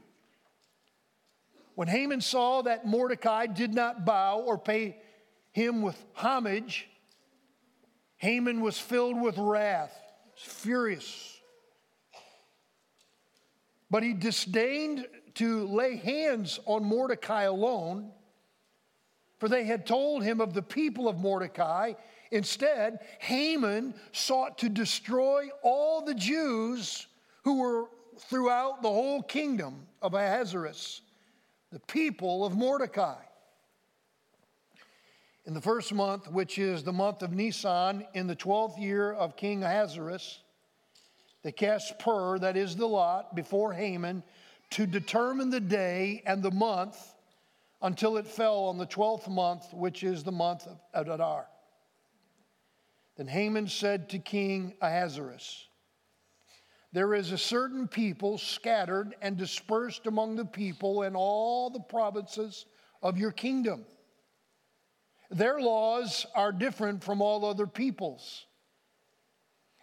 When 1.74 1.88
Haman 1.88 2.20
saw 2.20 2.62
that 2.62 2.86
Mordecai 2.86 3.46
did 3.46 3.74
not 3.74 4.04
bow 4.04 4.40
or 4.40 4.58
pay 4.58 4.96
him 5.54 5.82
with 5.82 5.96
homage, 6.14 6.88
Haman 8.16 8.61
was 8.61 8.76
filled 8.76 9.20
with 9.20 9.38
wrath, 9.38 9.96
furious. 10.34 11.40
But 13.88 14.02
he 14.02 14.14
disdained 14.14 15.06
to 15.34 15.68
lay 15.68 15.94
hands 15.96 16.58
on 16.66 16.84
Mordecai 16.84 17.42
alone, 17.42 18.11
for 19.38 19.49
they 19.49 19.62
had 19.62 19.87
told 19.87 20.25
him 20.25 20.40
of 20.40 20.54
the 20.54 20.62
people 20.62 21.08
of 21.08 21.18
Mordecai. 21.18 21.92
Instead, 22.32 22.99
Haman 23.20 23.94
sought 24.11 24.58
to 24.58 24.68
destroy 24.68 25.50
all 25.62 26.04
the 26.04 26.14
Jews 26.14 27.06
who 27.44 27.61
were 27.61 27.84
throughout 28.18 28.82
the 28.82 28.88
whole 28.88 29.23
kingdom 29.23 29.87
of 30.02 30.14
Ahasuerus, 30.14 31.02
the 31.70 31.78
people 31.78 32.44
of 32.44 32.56
Mordecai. 32.56 33.23
In 35.46 35.52
the 35.52 35.60
first 35.60 35.92
month, 35.92 36.30
which 36.30 36.58
is 36.58 36.84
the 36.84 36.92
month 36.92 37.22
of 37.22 37.32
Nisan, 37.32 38.06
in 38.14 38.26
the 38.26 38.34
twelfth 38.34 38.78
year 38.78 39.12
of 39.12 39.36
King 39.36 39.62
Ahasuerus, 39.62 40.40
they 41.42 41.52
cast 41.52 41.98
pur, 41.98 42.38
that 42.38 42.56
is 42.56 42.76
the 42.76 42.88
lot, 42.88 43.34
before 43.34 43.74
Haman 43.74 44.22
to 44.70 44.86
determine 44.86 45.50
the 45.50 45.60
day 45.60 46.22
and 46.24 46.42
the 46.42 46.50
month 46.50 46.96
until 47.82 48.16
it 48.16 48.26
fell 48.26 48.64
on 48.64 48.78
the 48.78 48.86
twelfth 48.86 49.28
month, 49.28 49.74
which 49.74 50.02
is 50.02 50.24
the 50.24 50.32
month 50.32 50.66
of 50.66 50.80
Adar. 50.94 51.46
Then 53.18 53.26
Haman 53.26 53.68
said 53.68 54.08
to 54.10 54.18
King 54.18 54.72
Ahasuerus, 54.80 55.68
There 56.94 57.14
is 57.14 57.32
a 57.32 57.38
certain 57.38 57.86
people 57.86 58.38
scattered 58.38 59.14
and 59.20 59.36
dispersed 59.36 60.06
among 60.06 60.36
the 60.36 60.46
people 60.46 61.02
in 61.02 61.14
all 61.14 61.68
the 61.68 61.80
provinces 61.80 62.64
of 63.02 63.18
your 63.18 63.30
kingdom 63.30 63.84
their 65.34 65.60
laws 65.60 66.26
are 66.34 66.52
different 66.52 67.02
from 67.02 67.20
all 67.20 67.44
other 67.44 67.66
people's, 67.66 68.46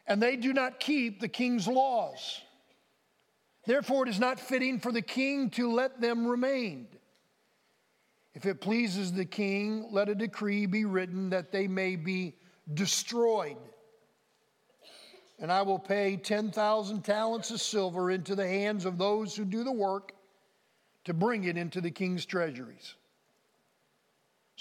and 0.08 0.22
they 0.22 0.36
do 0.36 0.54
not 0.54 0.80
keep 0.80 1.20
the 1.20 1.28
king's 1.28 1.68
laws. 1.68 2.42
Therefore, 3.66 4.08
it 4.08 4.10
is 4.10 4.20
not 4.20 4.40
fitting 4.40 4.80
for 4.80 4.92
the 4.92 5.02
king 5.02 5.50
to 5.52 5.72
let 5.72 6.02
them 6.02 6.26
remain. 6.26 6.88
If 8.34 8.46
it 8.46 8.62
pleases 8.62 9.12
the 9.12 9.26
king, 9.26 9.88
let 9.92 10.10
a 10.10 10.16
decree 10.16 10.66
be 10.66 10.86
written 10.86 11.30
that 11.32 11.52
they 11.52 11.68
may 11.68 11.96
be 11.96 12.36
destroyed. 12.74 13.58
And 15.40 15.52
I 15.52 15.64
will 15.64 15.80
pay 15.80 16.18
10,000 16.18 17.02
talents 17.04 17.52
of 17.52 17.60
silver 17.60 18.12
into 18.12 18.36
the 18.36 18.48
hands 18.48 18.86
of 18.86 18.98
those 18.98 19.36
who 19.36 19.44
do 19.44 19.64
the 19.64 19.72
work 19.72 20.14
to 21.04 21.14
bring 21.14 21.44
it 21.44 21.58
into 21.58 21.82
the 21.82 21.92
king's 21.92 22.26
treasuries. 22.26 22.96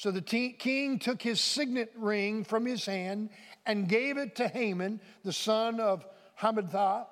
So 0.01 0.11
the 0.11 0.23
king 0.23 0.99
took 0.99 1.21
his 1.21 1.43
signet 1.43 1.93
ring 1.95 2.43
from 2.43 2.65
his 2.65 2.87
hand 2.87 3.29
and 3.67 3.87
gave 3.87 4.17
it 4.17 4.35
to 4.37 4.49
Haman, 4.49 4.99
the 5.25 5.33
son 5.35 5.79
of 5.79 6.07
Hammedatha, 6.41 7.05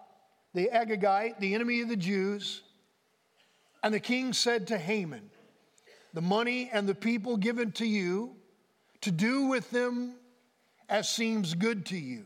the 0.54 0.70
Agagite, 0.72 1.38
the 1.38 1.54
enemy 1.54 1.82
of 1.82 1.90
the 1.90 1.98
Jews. 1.98 2.62
And 3.82 3.92
the 3.92 4.00
king 4.00 4.32
said 4.32 4.68
to 4.68 4.78
Haman, 4.78 5.28
The 6.14 6.22
money 6.22 6.70
and 6.72 6.88
the 6.88 6.94
people 6.94 7.36
given 7.36 7.72
to 7.72 7.84
you, 7.84 8.36
to 9.02 9.10
do 9.10 9.48
with 9.48 9.70
them 9.70 10.14
as 10.88 11.10
seems 11.10 11.52
good 11.52 11.84
to 11.86 11.98
you. 11.98 12.24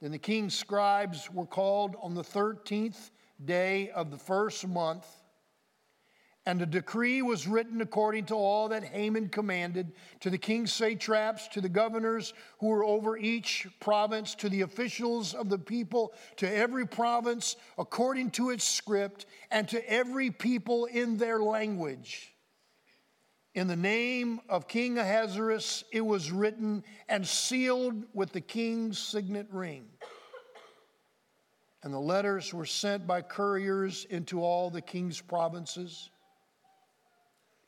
Then 0.00 0.12
the 0.12 0.18
king's 0.18 0.54
scribes 0.54 1.28
were 1.28 1.44
called 1.44 1.96
on 2.00 2.14
the 2.14 2.22
13th 2.22 3.10
day 3.44 3.90
of 3.90 4.12
the 4.12 4.16
first 4.16 4.64
month 4.64 5.08
And 6.48 6.62
a 6.62 6.66
decree 6.66 7.20
was 7.20 7.46
written 7.46 7.82
according 7.82 8.24
to 8.26 8.34
all 8.34 8.70
that 8.70 8.82
Haman 8.82 9.28
commanded 9.28 9.92
to 10.20 10.30
the 10.30 10.38
king's 10.38 10.72
satraps, 10.72 11.46
to 11.48 11.60
the 11.60 11.68
governors 11.68 12.32
who 12.58 12.68
were 12.68 12.84
over 12.84 13.18
each 13.18 13.66
province, 13.80 14.34
to 14.36 14.48
the 14.48 14.62
officials 14.62 15.34
of 15.34 15.50
the 15.50 15.58
people, 15.58 16.14
to 16.36 16.50
every 16.50 16.86
province 16.86 17.56
according 17.76 18.30
to 18.30 18.48
its 18.48 18.64
script, 18.64 19.26
and 19.50 19.68
to 19.68 19.92
every 19.92 20.30
people 20.30 20.86
in 20.86 21.18
their 21.18 21.38
language. 21.38 22.32
In 23.54 23.66
the 23.66 23.76
name 23.76 24.40
of 24.48 24.68
King 24.68 24.96
Ahasuerus, 24.96 25.84
it 25.92 26.00
was 26.00 26.32
written 26.32 26.82
and 27.10 27.28
sealed 27.28 28.04
with 28.14 28.32
the 28.32 28.40
king's 28.40 28.98
signet 28.98 29.48
ring. 29.50 29.84
And 31.82 31.92
the 31.92 32.00
letters 32.00 32.54
were 32.54 32.64
sent 32.64 33.06
by 33.06 33.20
couriers 33.20 34.06
into 34.06 34.42
all 34.42 34.70
the 34.70 34.80
king's 34.80 35.20
provinces 35.20 36.08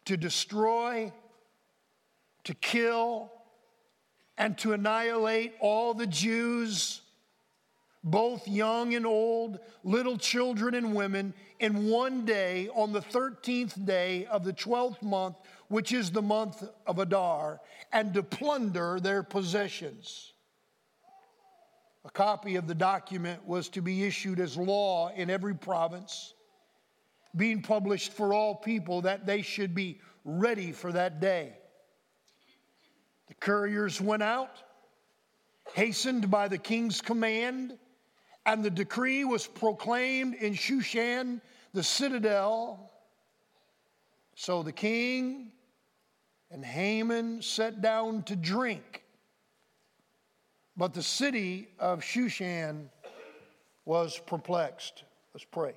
to 0.07 0.17
destroy, 0.17 1.13
to 2.45 2.55
kill, 2.55 3.31
and 4.39 4.57
to 4.59 4.73
annihilate 4.73 5.55
all 5.61 5.93
the 5.95 6.07
Jews, 6.07 7.03
both 8.03 8.49
young 8.49 8.95
and 8.95 9.07
old, 9.07 9.59
little 9.85 10.17
children 10.17 10.75
and 10.75 10.95
women, 10.95 11.35
in 11.59 11.91
one 11.91 12.25
day 12.25 12.69
on 12.75 12.93
the 12.93 13.03
13th 13.03 13.85
day 13.85 14.25
of 14.27 14.45
the 14.45 14.53
12th 14.53 15.03
month, 15.03 15.37
which 15.69 15.93
is 15.93 16.11
the 16.11 16.23
month 16.23 16.65
of 16.87 16.99
Adar, 16.99 17.61
and 17.93 18.15
to 18.15 18.23
plunder 18.23 18.99
their 18.99 19.23
possessions. 19.23 20.33
A 22.07 22.11
copy 22.11 22.57
of 22.57 22.67
the 22.67 22.75
document 22.75 23.47
was 23.47 23.69
to 23.71 23.83
be 23.83 24.05
issued 24.05 24.41
as 24.41 24.57
law 24.57 25.11
in 25.15 25.29
every 25.29 25.55
province 25.55 26.33
being 27.37 27.63
published 27.63 28.13
for 28.13 28.35
all 28.35 28.55
people 28.55 29.03
that 29.03 29.27
they 29.27 29.43
should 29.43 29.75
be 29.75 30.01
ready 30.25 30.73
for 30.73 30.93
that 30.93 31.21
day. 31.21 31.55
The 33.29 33.35
couriers 33.35 34.01
went 34.01 34.23
out, 34.23 34.63
hastened 35.75 36.31
by 36.31 36.49
the 36.49 36.59
king's 36.59 37.01
command, 37.01 37.79
and 38.47 38.65
the 38.65 38.71
decree 38.71 39.25
was 39.25 39.47
proclaimed 39.47 40.35
in 40.35 40.55
Shushan, 40.55 41.41
the 41.73 41.83
citadel. 41.83 42.91
So 44.35 44.63
the 44.63 44.73
king 44.73 45.53
and 46.51 46.65
Haman 46.65 47.43
sat 47.43 47.81
down 47.81 48.25
to 48.25 48.35
drink. 48.35 49.05
But 50.77 50.95
the 50.95 51.03
city 51.03 51.69
of 51.79 52.01
Shushan 52.01 52.89
was 53.85 54.19
perplexed. 54.27 55.05
Let's 55.35 55.45
pray. 55.45 55.75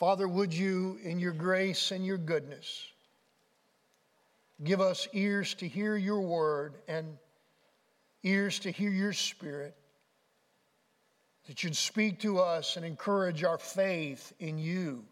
Father, 0.00 0.26
would 0.26 0.54
you, 0.54 0.98
in 1.02 1.18
your 1.18 1.34
grace 1.34 1.90
and 1.90 2.06
your 2.06 2.16
goodness, 2.16 2.86
give 4.64 4.80
us 4.80 5.06
ears 5.12 5.52
to 5.56 5.68
hear 5.68 5.94
your 5.94 6.22
word 6.22 6.76
and 6.88 7.18
ears 8.22 8.58
to 8.60 8.70
hear 8.70 8.90
your 8.90 9.12
spirit, 9.12 9.76
that 11.46 11.62
you'd 11.62 11.76
speak 11.76 12.18
to 12.20 12.38
us 12.38 12.78
and 12.78 12.86
encourage 12.86 13.44
our 13.44 13.58
faith 13.58 14.32
in 14.40 14.56
you 14.56 15.04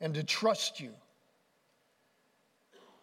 and 0.00 0.14
to 0.14 0.24
trust 0.24 0.80
you 0.80 0.90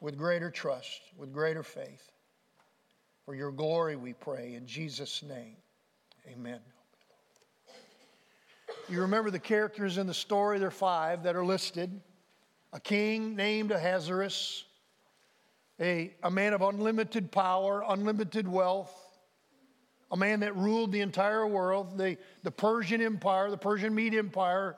with 0.02 0.18
greater 0.18 0.52
trust, 0.52 1.00
with 1.18 1.32
greater 1.32 1.64
faith. 1.64 2.12
For 3.26 3.36
your 3.36 3.54
glory, 3.54 3.96
we 3.96 4.12
pray. 4.12 4.56
In 4.56 4.68
Jesus' 4.68 5.24
name, 5.24 5.56
amen. 6.30 6.60
You 8.88 9.02
remember 9.02 9.32
the 9.32 9.40
characters 9.40 9.98
in 9.98 10.06
the 10.06 10.14
story, 10.14 10.60
there 10.60 10.68
are 10.68 10.72
five 10.72 11.24
that 11.24 11.36
are 11.36 11.46
listed 11.46 12.02
a 12.72 12.80
king 12.80 13.36
named 13.36 13.72
Ahasuerus, 13.72 14.66
a, 15.80 16.14
a 16.22 16.30
man 16.30 16.54
of 16.54 16.62
unlimited 16.62 17.32
power, 17.32 17.84
unlimited 17.88 18.48
wealth, 18.48 18.94
a 20.12 20.18
man 20.18 20.42
that 20.42 20.56
ruled 20.58 20.92
the 20.92 21.00
entire 21.00 21.48
world, 21.48 21.98
the, 21.98 22.18
the 22.44 22.52
Persian 22.52 23.02
Empire, 23.02 23.50
the 23.50 23.58
Persian 23.58 23.96
Mede 23.96 24.16
Empire. 24.16 24.76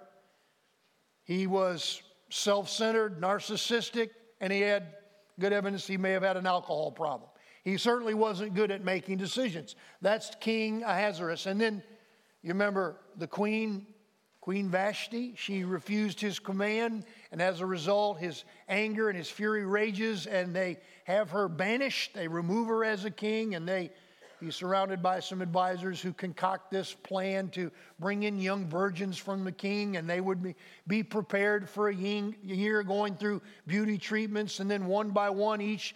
He 1.24 1.48
was 1.48 2.02
self 2.30 2.70
centered, 2.70 3.20
narcissistic, 3.20 4.12
and 4.40 4.54
he 4.54 4.62
had 4.62 4.94
good 5.40 5.52
evidence 5.52 5.88
he 5.88 5.98
may 5.98 6.12
have 6.12 6.24
had 6.24 6.38
an 6.38 6.46
alcohol 6.46 6.92
problem. 6.92 7.30
He 7.64 7.78
certainly 7.78 8.14
wasn't 8.14 8.54
good 8.54 8.72
at 8.72 8.86
making 8.86 9.18
decisions. 9.18 9.76
That's 10.02 10.32
King 10.40 10.84
Ahasuerus. 10.84 11.48
And 11.48 11.60
then 11.60 11.84
you 12.42 12.50
remember 12.50 13.02
the 13.18 13.28
queen 13.28 13.88
Queen 14.48 14.70
Vashti, 14.70 15.34
she 15.36 15.66
refused 15.66 16.22
his 16.22 16.40
command, 16.40 17.04
and 17.34 17.42
as 17.42 17.60
a 17.60 17.66
result, 17.66 18.18
his 18.18 18.46
anger 18.70 19.10
and 19.10 19.18
his 19.18 19.30
fury 19.30 19.66
rages, 19.66 20.26
and 20.26 20.56
they 20.56 20.78
have 21.04 21.30
her 21.32 21.50
banished. 21.50 22.14
They 22.14 22.30
remove 22.30 22.70
her 22.70 22.86
as 22.86 23.04
a 23.04 23.12
king, 23.12 23.56
and 23.56 23.68
they 23.68 23.92
he's 24.40 24.56
surrounded 24.56 25.04
by 25.04 25.20
some 25.20 25.42
advisors 25.42 26.00
who 26.00 26.14
concoct 26.14 26.72
this 26.72 26.94
plan 26.94 27.50
to 27.50 27.70
bring 28.00 28.24
in 28.24 28.40
young 28.40 28.70
virgins 28.70 29.18
from 29.18 29.44
the 29.44 29.52
king, 29.52 29.98
and 29.98 30.10
they 30.10 30.22
would 30.22 30.42
be, 30.42 30.56
be 30.88 31.04
prepared 31.04 31.70
for 31.70 31.90
a 31.90 31.94
year 31.94 32.84
going 32.84 33.18
through 33.18 33.42
beauty 33.66 33.98
treatments, 33.98 34.62
and 34.62 34.72
then 34.72 34.86
one 34.86 35.10
by 35.10 35.30
one, 35.30 35.60
each 35.60 35.94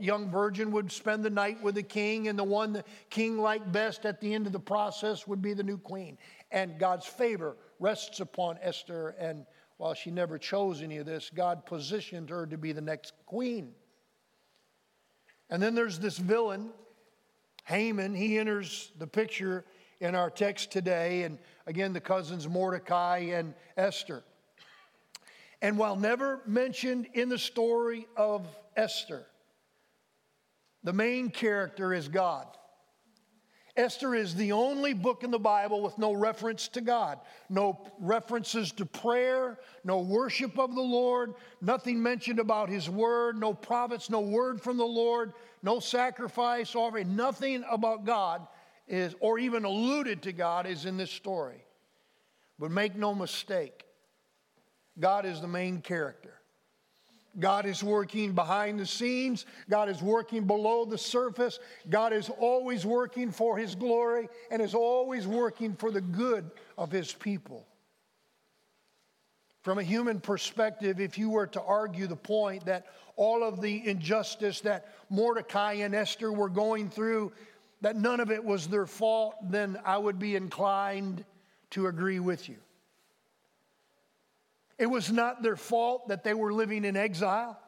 young 0.00 0.30
virgin 0.30 0.72
would 0.72 0.90
spend 0.90 1.22
the 1.22 1.28
night 1.28 1.62
with 1.62 1.74
the 1.74 1.82
king, 1.82 2.28
and 2.28 2.38
the 2.38 2.44
one 2.44 2.72
the 2.72 2.84
king 3.10 3.36
liked 3.36 3.70
best 3.70 4.06
at 4.06 4.22
the 4.22 4.32
end 4.32 4.46
of 4.46 4.54
the 4.54 4.58
process 4.58 5.26
would 5.26 5.42
be 5.42 5.52
the 5.52 5.62
new 5.62 5.76
queen. 5.76 6.16
And 6.50 6.78
God's 6.78 7.04
favor 7.04 7.56
rests 7.80 8.20
upon 8.20 8.58
Esther. 8.62 9.16
And 9.18 9.46
while 9.78 9.94
she 9.94 10.10
never 10.10 10.38
chose 10.38 10.82
any 10.82 10.98
of 10.98 11.06
this, 11.06 11.30
God 11.34 11.66
positioned 11.66 12.30
her 12.30 12.46
to 12.46 12.56
be 12.56 12.72
the 12.72 12.80
next 12.80 13.14
queen. 13.26 13.72
And 15.48 15.60
then 15.60 15.74
there's 15.74 15.98
this 15.98 16.18
villain, 16.18 16.70
Haman. 17.64 18.14
He 18.14 18.38
enters 18.38 18.92
the 18.98 19.06
picture 19.06 19.64
in 19.98 20.14
our 20.14 20.30
text 20.30 20.70
today. 20.70 21.24
And 21.24 21.38
again, 21.66 21.92
the 21.92 22.00
cousins 22.00 22.46
Mordecai 22.46 23.30
and 23.32 23.54
Esther. 23.76 24.22
And 25.62 25.76
while 25.76 25.96
never 25.96 26.40
mentioned 26.46 27.08
in 27.14 27.28
the 27.28 27.38
story 27.38 28.06
of 28.16 28.46
Esther, 28.76 29.26
the 30.82 30.92
main 30.92 31.30
character 31.30 31.92
is 31.92 32.08
God. 32.08 32.46
Esther 33.80 34.14
is 34.14 34.34
the 34.34 34.52
only 34.52 34.92
book 34.92 35.24
in 35.24 35.30
the 35.30 35.38
Bible 35.38 35.80
with 35.80 35.96
no 35.96 36.12
reference 36.12 36.68
to 36.68 36.82
God, 36.82 37.18
no 37.48 37.80
references 37.98 38.72
to 38.72 38.84
prayer, 38.84 39.58
no 39.84 40.00
worship 40.00 40.58
of 40.58 40.74
the 40.74 40.82
Lord, 40.82 41.34
nothing 41.62 42.02
mentioned 42.02 42.38
about 42.38 42.68
His 42.68 42.90
word, 42.90 43.40
no 43.40 43.54
prophets, 43.54 44.10
no 44.10 44.20
word 44.20 44.60
from 44.60 44.76
the 44.76 44.84
Lord, 44.84 45.32
no 45.62 45.80
sacrifice 45.80 46.74
offering, 46.74 47.16
nothing 47.16 47.64
about 47.70 48.04
God 48.04 48.46
is, 48.86 49.14
or 49.20 49.38
even 49.38 49.64
alluded 49.64 50.22
to 50.22 50.32
God, 50.32 50.66
is 50.66 50.84
in 50.84 50.98
this 50.98 51.10
story. 51.10 51.64
But 52.58 52.70
make 52.70 52.96
no 52.96 53.14
mistake, 53.14 53.84
God 54.98 55.24
is 55.24 55.40
the 55.40 55.48
main 55.48 55.80
character. 55.80 56.39
God 57.38 57.64
is 57.64 57.82
working 57.82 58.32
behind 58.32 58.80
the 58.80 58.86
scenes. 58.86 59.46
God 59.68 59.88
is 59.88 60.02
working 60.02 60.46
below 60.46 60.84
the 60.84 60.98
surface. 60.98 61.60
God 61.88 62.12
is 62.12 62.28
always 62.28 62.84
working 62.84 63.30
for 63.30 63.56
His 63.56 63.74
glory 63.74 64.28
and 64.50 64.60
is 64.60 64.74
always 64.74 65.26
working 65.26 65.74
for 65.76 65.90
the 65.90 66.00
good 66.00 66.50
of 66.76 66.90
His 66.90 67.12
people. 67.12 67.66
From 69.62 69.78
a 69.78 69.82
human 69.82 70.20
perspective, 70.20 71.00
if 71.00 71.18
you 71.18 71.30
were 71.30 71.46
to 71.48 71.62
argue 71.62 72.06
the 72.06 72.16
point 72.16 72.64
that 72.64 72.86
all 73.16 73.44
of 73.44 73.60
the 73.60 73.86
injustice 73.86 74.62
that 74.62 74.88
Mordecai 75.10 75.74
and 75.74 75.94
Esther 75.94 76.32
were 76.32 76.48
going 76.48 76.88
through, 76.88 77.32
that 77.82 77.96
none 77.96 78.20
of 78.20 78.30
it 78.30 78.42
was 78.42 78.66
their 78.66 78.86
fault, 78.86 79.36
then 79.50 79.78
I 79.84 79.98
would 79.98 80.18
be 80.18 80.34
inclined 80.34 81.24
to 81.70 81.86
agree 81.86 82.20
with 82.20 82.48
you. 82.48 82.56
It 84.80 84.88
was 84.88 85.12
not 85.12 85.42
their 85.42 85.56
fault 85.56 86.08
that 86.08 86.24
they 86.24 86.32
were 86.32 86.54
living 86.54 86.86
in 86.86 86.96
exile. 86.96 87.60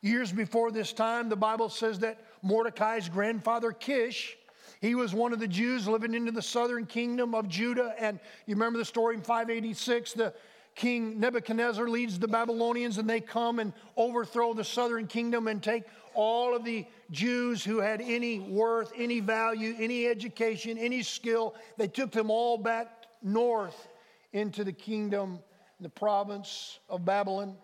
Years 0.00 0.32
before 0.32 0.70
this 0.70 0.94
time, 0.94 1.28
the 1.28 1.36
Bible 1.36 1.68
says 1.68 1.98
that 1.98 2.18
Mordecai's 2.40 3.10
grandfather 3.10 3.72
Kish, 3.72 4.38
he 4.80 4.94
was 4.94 5.12
one 5.12 5.34
of 5.34 5.38
the 5.38 5.46
Jews 5.46 5.86
living 5.86 6.14
into 6.14 6.32
the 6.32 6.40
southern 6.40 6.86
kingdom 6.86 7.34
of 7.34 7.46
Judah. 7.50 7.94
And 7.98 8.18
you 8.46 8.54
remember 8.54 8.78
the 8.78 8.86
story 8.86 9.16
in 9.16 9.20
586, 9.20 10.14
the 10.14 10.32
king 10.76 11.20
Nebuchadnezzar 11.20 11.86
leads 11.86 12.18
the 12.18 12.28
Babylonians 12.28 12.96
and 12.96 13.08
they 13.08 13.20
come 13.20 13.58
and 13.58 13.74
overthrow 13.98 14.54
the 14.54 14.64
southern 14.64 15.06
kingdom 15.06 15.46
and 15.46 15.62
take 15.62 15.84
all 16.14 16.56
of 16.56 16.64
the 16.64 16.86
Jews 17.10 17.62
who 17.62 17.80
had 17.80 18.00
any 18.00 18.40
worth, 18.40 18.92
any 18.96 19.20
value, 19.20 19.74
any 19.78 20.06
education, 20.06 20.78
any 20.78 21.02
skill. 21.02 21.54
They 21.76 21.88
took 21.88 22.12
them 22.12 22.30
all 22.30 22.56
back 22.56 23.04
north 23.22 23.88
into 24.32 24.64
the 24.64 24.72
kingdom 24.72 25.34
in 25.34 25.40
the 25.80 25.88
province 25.88 26.78
of 26.88 27.04
Babylon. 27.04 27.56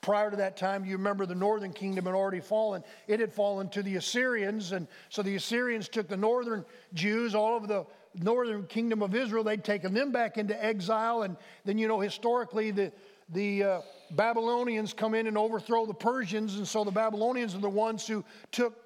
Prior 0.00 0.30
to 0.30 0.36
that 0.36 0.56
time, 0.56 0.84
you 0.84 0.96
remember 0.96 1.26
the 1.26 1.34
northern 1.34 1.72
kingdom 1.72 2.06
had 2.06 2.14
already 2.14 2.40
fallen. 2.40 2.82
It 3.06 3.20
had 3.20 3.32
fallen 3.32 3.68
to 3.70 3.82
the 3.82 3.96
Assyrians, 3.96 4.72
and 4.72 4.86
so 5.08 5.22
the 5.22 5.36
Assyrians 5.36 5.88
took 5.88 6.08
the 6.08 6.16
northern 6.16 6.64
Jews, 6.94 7.34
all 7.34 7.56
of 7.56 7.68
the 7.68 7.86
northern 8.14 8.66
kingdom 8.66 9.02
of 9.02 9.14
Israel, 9.14 9.44
they'd 9.44 9.64
taken 9.64 9.94
them 9.94 10.12
back 10.12 10.36
into 10.36 10.64
exile. 10.64 11.22
And 11.22 11.36
then, 11.64 11.78
you 11.78 11.88
know, 11.88 12.00
historically, 12.00 12.70
the, 12.70 12.92
the 13.28 13.62
uh, 13.62 13.80
Babylonians 14.12 14.92
come 14.92 15.14
in 15.14 15.26
and 15.26 15.38
overthrow 15.38 15.86
the 15.86 15.94
Persians, 15.94 16.56
and 16.56 16.66
so 16.66 16.84
the 16.84 16.90
Babylonians 16.90 17.54
are 17.54 17.60
the 17.60 17.68
ones 17.68 18.06
who 18.06 18.24
took 18.52 18.76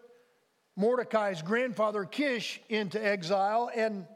Mordecai's 0.76 1.42
grandfather 1.42 2.04
Kish 2.04 2.60
into 2.68 3.04
exile. 3.04 3.70
And 3.74 4.06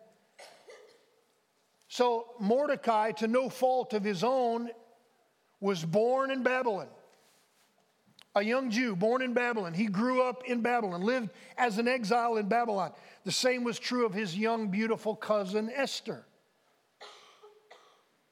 so 1.89 2.27
Mordecai, 2.39 3.13
to 3.13 3.27
no 3.27 3.49
fault 3.49 3.95
of 3.95 4.05
his 4.05 4.23
own, 4.23 4.71
was 5.61 5.85
born 5.85 6.31
in 6.31 6.43
Babylon. 6.43 6.89
A 8.35 8.43
young 8.43 8.71
Jew 8.71 8.95
born 8.95 9.23
in 9.23 9.33
Babylon. 9.33 9.73
He 9.73 9.87
grew 9.87 10.23
up 10.23 10.45
in 10.45 10.61
Babylon, 10.61 11.01
lived 11.01 11.31
as 11.57 11.79
an 11.79 11.89
exile 11.89 12.37
in 12.37 12.47
Babylon. 12.47 12.93
The 13.25 13.33
same 13.33 13.65
was 13.65 13.79
true 13.79 14.07
of 14.07 14.13
his 14.15 14.37
young, 14.37 14.69
beautiful 14.69 15.17
cousin 15.17 15.71
Esther. 15.75 16.25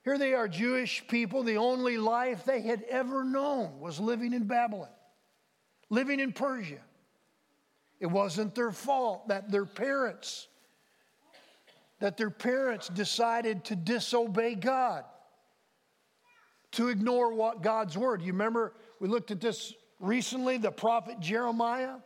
Here 0.04 0.18
they 0.18 0.34
are, 0.34 0.46
Jewish 0.46 1.04
people. 1.08 1.42
The 1.42 1.56
only 1.56 1.98
life 1.98 2.44
they 2.44 2.60
had 2.60 2.84
ever 2.84 3.24
known 3.24 3.80
was 3.80 3.98
living 3.98 4.32
in 4.32 4.44
Babylon, 4.44 4.90
living 5.90 6.20
in 6.20 6.32
Persia. 6.32 6.82
It 7.98 8.06
wasn't 8.06 8.54
their 8.54 8.70
fault 8.70 9.28
that 9.28 9.50
their 9.50 9.64
parents 9.64 10.46
that 12.00 12.16
their 12.16 12.30
parents 12.30 12.88
decided 12.88 13.64
to 13.64 13.76
disobey 13.76 14.54
God, 14.54 15.04
to 16.72 16.88
ignore 16.88 17.32
what 17.32 17.62
God's 17.62 17.96
word. 17.96 18.22
You 18.22 18.32
remember 18.32 18.74
we 19.00 19.08
looked 19.08 19.30
at 19.30 19.40
this 19.40 19.72
recently, 20.00 20.58
the 20.58 20.70
prophet 20.70 21.20
Jeremiah, 21.20 21.96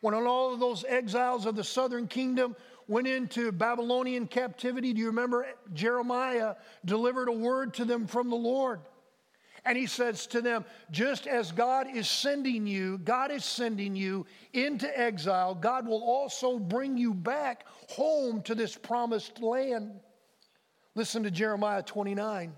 when 0.00 0.14
all 0.14 0.52
of 0.52 0.60
those 0.60 0.84
exiles 0.84 1.46
of 1.46 1.56
the 1.56 1.64
southern 1.64 2.06
kingdom 2.06 2.56
went 2.88 3.06
into 3.06 3.52
Babylonian 3.52 4.26
captivity. 4.26 4.92
Do 4.92 5.00
you 5.00 5.06
remember 5.06 5.46
Jeremiah 5.72 6.54
delivered 6.84 7.28
a 7.28 7.32
word 7.32 7.74
to 7.74 7.84
them 7.84 8.06
from 8.06 8.28
the 8.28 8.36
Lord? 8.36 8.80
And 9.64 9.78
he 9.78 9.86
says 9.86 10.26
to 10.28 10.40
them, 10.40 10.64
just 10.90 11.26
as 11.26 11.52
God 11.52 11.86
is 11.94 12.08
sending 12.10 12.66
you, 12.66 12.98
God 12.98 13.30
is 13.30 13.44
sending 13.44 13.94
you 13.94 14.26
into 14.52 14.98
exile, 14.98 15.54
God 15.54 15.86
will 15.86 16.02
also 16.02 16.58
bring 16.58 16.96
you 16.98 17.14
back 17.14 17.64
home 17.90 18.42
to 18.42 18.54
this 18.54 18.76
promised 18.76 19.40
land. 19.40 19.92
Listen 20.94 21.22
to 21.22 21.30
Jeremiah 21.30 21.82
29. 21.82 22.52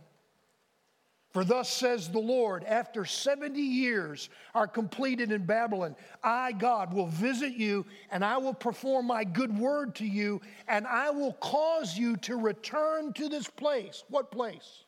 For 1.34 1.44
thus 1.44 1.68
says 1.68 2.08
the 2.08 2.20
Lord, 2.20 2.62
after 2.62 3.04
70 3.04 3.60
years 3.60 4.30
are 4.54 4.68
completed 4.68 5.32
in 5.32 5.44
Babylon, 5.44 5.96
I, 6.22 6.52
God, 6.52 6.94
will 6.94 7.08
visit 7.08 7.54
you 7.54 7.84
and 8.12 8.24
I 8.24 8.38
will 8.38 8.54
perform 8.54 9.08
my 9.08 9.24
good 9.24 9.58
word 9.58 9.96
to 9.96 10.06
you 10.06 10.40
and 10.68 10.86
I 10.86 11.10
will 11.10 11.32
cause 11.34 11.98
you 11.98 12.16
to 12.18 12.36
return 12.36 13.12
to 13.14 13.28
this 13.28 13.48
place. 13.48 14.04
What 14.08 14.30
place? 14.30 14.83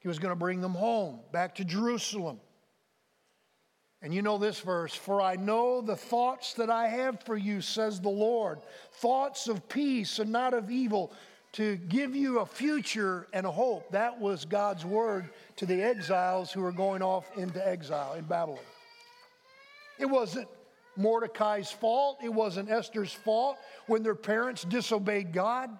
He 0.00 0.08
was 0.08 0.18
going 0.18 0.32
to 0.32 0.38
bring 0.38 0.60
them 0.60 0.74
home, 0.74 1.20
back 1.30 1.54
to 1.56 1.64
Jerusalem. 1.64 2.40
And 4.02 4.14
you 4.14 4.22
know 4.22 4.38
this 4.38 4.60
verse 4.60 4.94
For 4.94 5.20
I 5.20 5.36
know 5.36 5.82
the 5.82 5.96
thoughts 5.96 6.54
that 6.54 6.70
I 6.70 6.88
have 6.88 7.22
for 7.22 7.36
you, 7.36 7.60
says 7.60 8.00
the 8.00 8.08
Lord 8.08 8.60
thoughts 8.92 9.46
of 9.48 9.68
peace 9.68 10.18
and 10.18 10.32
not 10.32 10.54
of 10.54 10.70
evil, 10.70 11.12
to 11.52 11.76
give 11.76 12.14
you 12.14 12.40
a 12.40 12.46
future 12.46 13.26
and 13.32 13.44
a 13.44 13.50
hope. 13.50 13.90
That 13.90 14.18
was 14.18 14.44
God's 14.44 14.84
word 14.84 15.28
to 15.56 15.66
the 15.66 15.82
exiles 15.82 16.52
who 16.52 16.62
were 16.62 16.72
going 16.72 17.02
off 17.02 17.30
into 17.36 17.66
exile 17.66 18.14
in 18.14 18.24
Babylon. 18.24 18.60
It 19.98 20.06
wasn't 20.06 20.48
Mordecai's 20.96 21.70
fault, 21.70 22.18
it 22.22 22.32
wasn't 22.32 22.70
Esther's 22.70 23.12
fault 23.12 23.58
when 23.86 24.02
their 24.02 24.14
parents 24.14 24.64
disobeyed 24.64 25.32
God. 25.32 25.70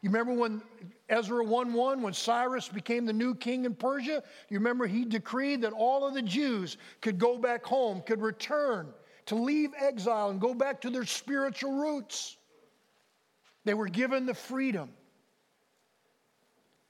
You 0.00 0.10
remember 0.10 0.32
when 0.32 0.62
Ezra 1.08 1.42
1 1.42 1.72
1, 1.72 2.02
when 2.02 2.12
Cyrus 2.12 2.68
became 2.68 3.04
the 3.04 3.12
new 3.12 3.34
king 3.34 3.64
in 3.64 3.74
Persia? 3.74 4.22
You 4.48 4.58
remember 4.58 4.86
he 4.86 5.04
decreed 5.04 5.62
that 5.62 5.72
all 5.72 6.06
of 6.06 6.14
the 6.14 6.22
Jews 6.22 6.76
could 7.00 7.18
go 7.18 7.38
back 7.38 7.64
home, 7.64 8.02
could 8.02 8.22
return, 8.22 8.92
to 9.26 9.34
leave 9.34 9.70
exile 9.76 10.30
and 10.30 10.40
go 10.40 10.54
back 10.54 10.80
to 10.82 10.90
their 10.90 11.04
spiritual 11.04 11.72
roots. 11.72 12.36
They 13.64 13.74
were 13.74 13.88
given 13.88 14.24
the 14.24 14.34
freedom. 14.34 14.90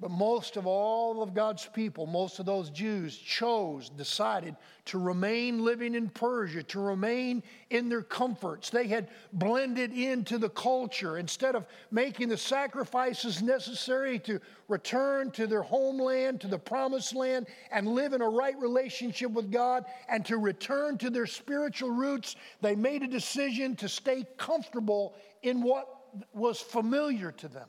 But 0.00 0.12
most 0.12 0.56
of 0.56 0.64
all 0.64 1.24
of 1.24 1.34
God's 1.34 1.66
people, 1.66 2.06
most 2.06 2.38
of 2.38 2.46
those 2.46 2.70
Jews 2.70 3.18
chose, 3.18 3.88
decided 3.88 4.54
to 4.84 4.98
remain 4.98 5.64
living 5.64 5.96
in 5.96 6.08
Persia, 6.08 6.62
to 6.62 6.78
remain 6.78 7.42
in 7.70 7.88
their 7.88 8.02
comforts. 8.02 8.70
They 8.70 8.86
had 8.86 9.08
blended 9.32 9.92
into 9.92 10.38
the 10.38 10.50
culture 10.50 11.18
instead 11.18 11.56
of 11.56 11.66
making 11.90 12.28
the 12.28 12.36
sacrifices 12.36 13.42
necessary 13.42 14.20
to 14.20 14.40
return 14.68 15.32
to 15.32 15.48
their 15.48 15.62
homeland, 15.62 16.42
to 16.42 16.46
the 16.48 16.58
promised 16.60 17.16
land, 17.16 17.48
and 17.72 17.88
live 17.88 18.12
in 18.12 18.22
a 18.22 18.28
right 18.28 18.58
relationship 18.60 19.32
with 19.32 19.50
God 19.50 19.84
and 20.08 20.24
to 20.26 20.38
return 20.38 20.96
to 20.98 21.10
their 21.10 21.26
spiritual 21.26 21.90
roots. 21.90 22.36
They 22.60 22.76
made 22.76 23.02
a 23.02 23.08
decision 23.08 23.74
to 23.76 23.88
stay 23.88 24.24
comfortable 24.36 25.16
in 25.42 25.60
what 25.60 25.88
was 26.32 26.60
familiar 26.60 27.32
to 27.32 27.48
them. 27.48 27.66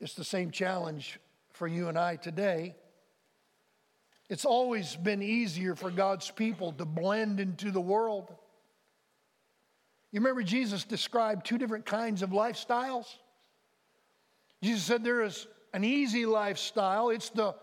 It's 0.00 0.14
the 0.14 0.24
same 0.24 0.50
challenge 0.50 1.18
for 1.52 1.66
you 1.66 1.88
and 1.88 1.98
I 1.98 2.16
today. 2.16 2.74
It's 4.28 4.44
always 4.44 4.96
been 4.96 5.22
easier 5.22 5.74
for 5.74 5.90
God's 5.90 6.30
people 6.30 6.72
to 6.72 6.84
blend 6.84 7.40
into 7.40 7.70
the 7.70 7.80
world. 7.80 8.32
You 10.10 10.20
remember 10.20 10.42
Jesus 10.42 10.84
described 10.84 11.44
two 11.44 11.58
different 11.58 11.84
kinds 11.84 12.22
of 12.22 12.30
lifestyles? 12.30 13.06
Jesus 14.62 14.82
said 14.84 15.04
there 15.04 15.22
is 15.22 15.46
an 15.72 15.84
easy 15.84 16.24
lifestyle, 16.24 17.10
it's 17.10 17.30
the, 17.30 17.54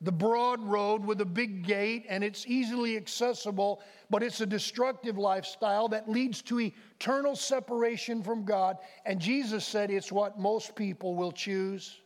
the 0.00 0.12
broad 0.12 0.60
road 0.62 1.04
with 1.04 1.20
a 1.20 1.26
big 1.26 1.64
gate, 1.64 2.06
and 2.08 2.22
it's 2.22 2.46
easily 2.46 2.96
accessible, 2.96 3.82
but 4.10 4.22
it's 4.22 4.40
a 4.40 4.46
destructive 4.46 5.18
lifestyle 5.18 5.88
that 5.88 6.08
leads 6.08 6.40
to 6.42 6.60
eternal 6.60 7.34
separation 7.34 8.22
from 8.22 8.44
God. 8.44 8.76
And 9.04 9.20
Jesus 9.20 9.64
said 9.64 9.90
it's 9.90 10.12
what 10.12 10.38
most 10.38 10.76
people 10.76 11.16
will 11.16 11.32
choose. 11.32 12.00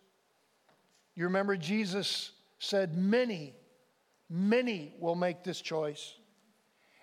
You 1.15 1.25
remember 1.25 1.57
Jesus 1.57 2.33
said, 2.59 2.97
Many, 2.97 3.55
many 4.31 4.95
will 4.99 5.15
make 5.15 5.45
this 5.45 5.61
choice. 5.61 6.15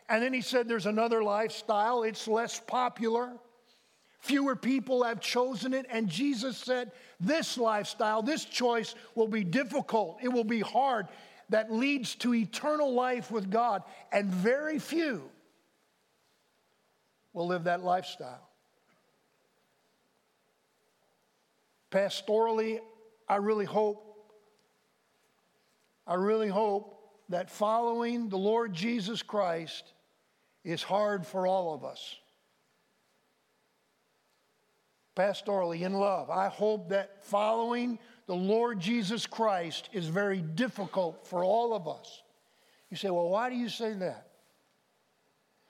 And 0.07 0.23
then 0.23 0.33
he 0.33 0.41
said, 0.41 0.67
There's 0.67 0.87
another 0.87 1.23
lifestyle, 1.23 2.01
it's 2.01 2.27
less 2.27 2.59
popular. 2.59 3.33
Fewer 4.19 4.55
people 4.55 5.03
have 5.03 5.21
chosen 5.21 5.73
it. 5.73 5.85
And 5.89 6.09
Jesus 6.09 6.57
said, 6.57 6.91
This 7.19 7.57
lifestyle, 7.57 8.21
this 8.21 8.45
choice 8.45 8.95
will 9.15 9.27
be 9.27 9.43
difficult, 9.43 10.19
it 10.21 10.29
will 10.29 10.43
be 10.43 10.59
hard, 10.59 11.07
that 11.49 11.71
leads 11.71 12.15
to 12.15 12.35
eternal 12.35 12.93
life 12.93 13.31
with 13.31 13.49
God. 13.49 13.83
And 14.11 14.29
very 14.29 14.77
few 14.77 15.23
will 17.33 17.47
live 17.47 17.63
that 17.63 17.83
lifestyle. 17.83 18.47
Pastorally, 21.91 22.79
I 23.27 23.37
really 23.37 23.65
hope, 23.65 24.05
I 26.05 26.15
really 26.15 26.49
hope 26.49 26.99
that 27.29 27.49
following 27.49 28.29
the 28.29 28.37
Lord 28.37 28.73
Jesus 28.73 29.23
Christ 29.23 29.93
is 30.63 30.83
hard 30.83 31.25
for 31.25 31.47
all 31.47 31.73
of 31.73 31.83
us. 31.83 32.15
Pastorally, 35.19 35.81
in 35.81 35.91
love, 35.91 36.29
I 36.29 36.47
hope 36.47 36.89
that 36.89 37.21
following 37.25 37.99
the 38.25 38.35
Lord 38.35 38.79
Jesus 38.79 39.27
Christ 39.27 39.89
is 39.91 40.07
very 40.07 40.39
difficult 40.39 41.27
for 41.27 41.43
all 41.43 41.73
of 41.73 41.89
us. 41.89 42.23
You 42.89 42.95
say, 42.95 43.09
well, 43.09 43.27
why 43.27 43.49
do 43.49 43.57
you 43.57 43.67
say 43.67 43.91
that? 43.95 44.27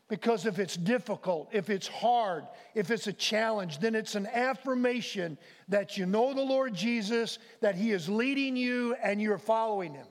Because 0.08 0.46
if 0.46 0.60
it's 0.60 0.78
difficult, 0.78 1.50
if 1.52 1.72
it's 1.72 1.88
hard, 1.88 2.46
if 2.76 2.92
it's 2.92 3.08
a 3.08 3.14
challenge, 3.14 3.80
then 3.80 3.96
it's 3.96 4.14
an 4.14 4.28
affirmation 4.28 5.36
that 5.68 5.98
you 5.98 6.06
know 6.06 6.36
the 6.36 6.42
Lord 6.42 6.76
Jesus, 6.76 7.40
that 7.62 7.74
He 7.74 7.90
is 7.90 8.08
leading 8.08 8.56
you, 8.56 8.96
and 9.02 9.20
you're 9.20 9.40
following 9.40 9.96
Him. 9.96 10.08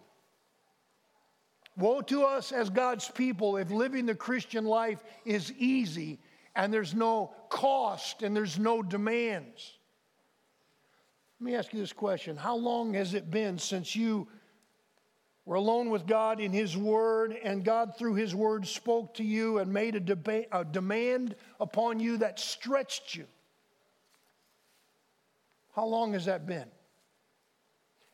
Woe 1.77 2.01
to 2.01 2.25
us 2.25 2.51
as 2.51 2.71
God's 2.71 3.09
people 3.09 3.57
if 3.57 3.71
living 3.71 4.05
the 4.05 4.17
Christian 4.17 4.65
life 4.65 5.05
is 5.25 5.53
easy 5.53 6.19
and 6.57 6.75
there's 6.75 6.93
no 6.93 7.33
cost 7.49 8.23
and 8.23 8.37
there's 8.37 8.59
no 8.59 8.83
demands. 8.83 9.79
Let 11.41 11.45
me 11.45 11.55
ask 11.55 11.73
you 11.73 11.79
this 11.81 11.93
question 11.93 12.37
How 12.37 12.57
long 12.57 12.95
has 12.95 13.15
it 13.15 13.31
been 13.31 13.59
since 13.59 13.95
you 13.95 14.29
we're 15.49 15.55
alone 15.55 15.89
with 15.89 16.07
God 16.07 16.41
in 16.41 16.53
His 16.53 16.77
Word, 16.77 17.35
and 17.43 17.65
God, 17.65 17.97
through 17.97 18.17
His 18.17 18.35
Word, 18.35 18.67
spoke 18.67 19.15
to 19.15 19.25
you 19.25 19.57
and 19.61 19.73
made 19.73 19.97
a, 19.97 20.01
deba- 20.01 20.45
a 20.53 20.63
demand 20.63 21.37
upon 21.59 22.01
you 22.01 22.19
that 22.19 22.39
stretched 22.39 23.15
you. 23.15 23.25
How 25.75 25.87
long 25.87 26.13
has 26.13 26.27
that 26.27 26.47
been? 26.47 26.67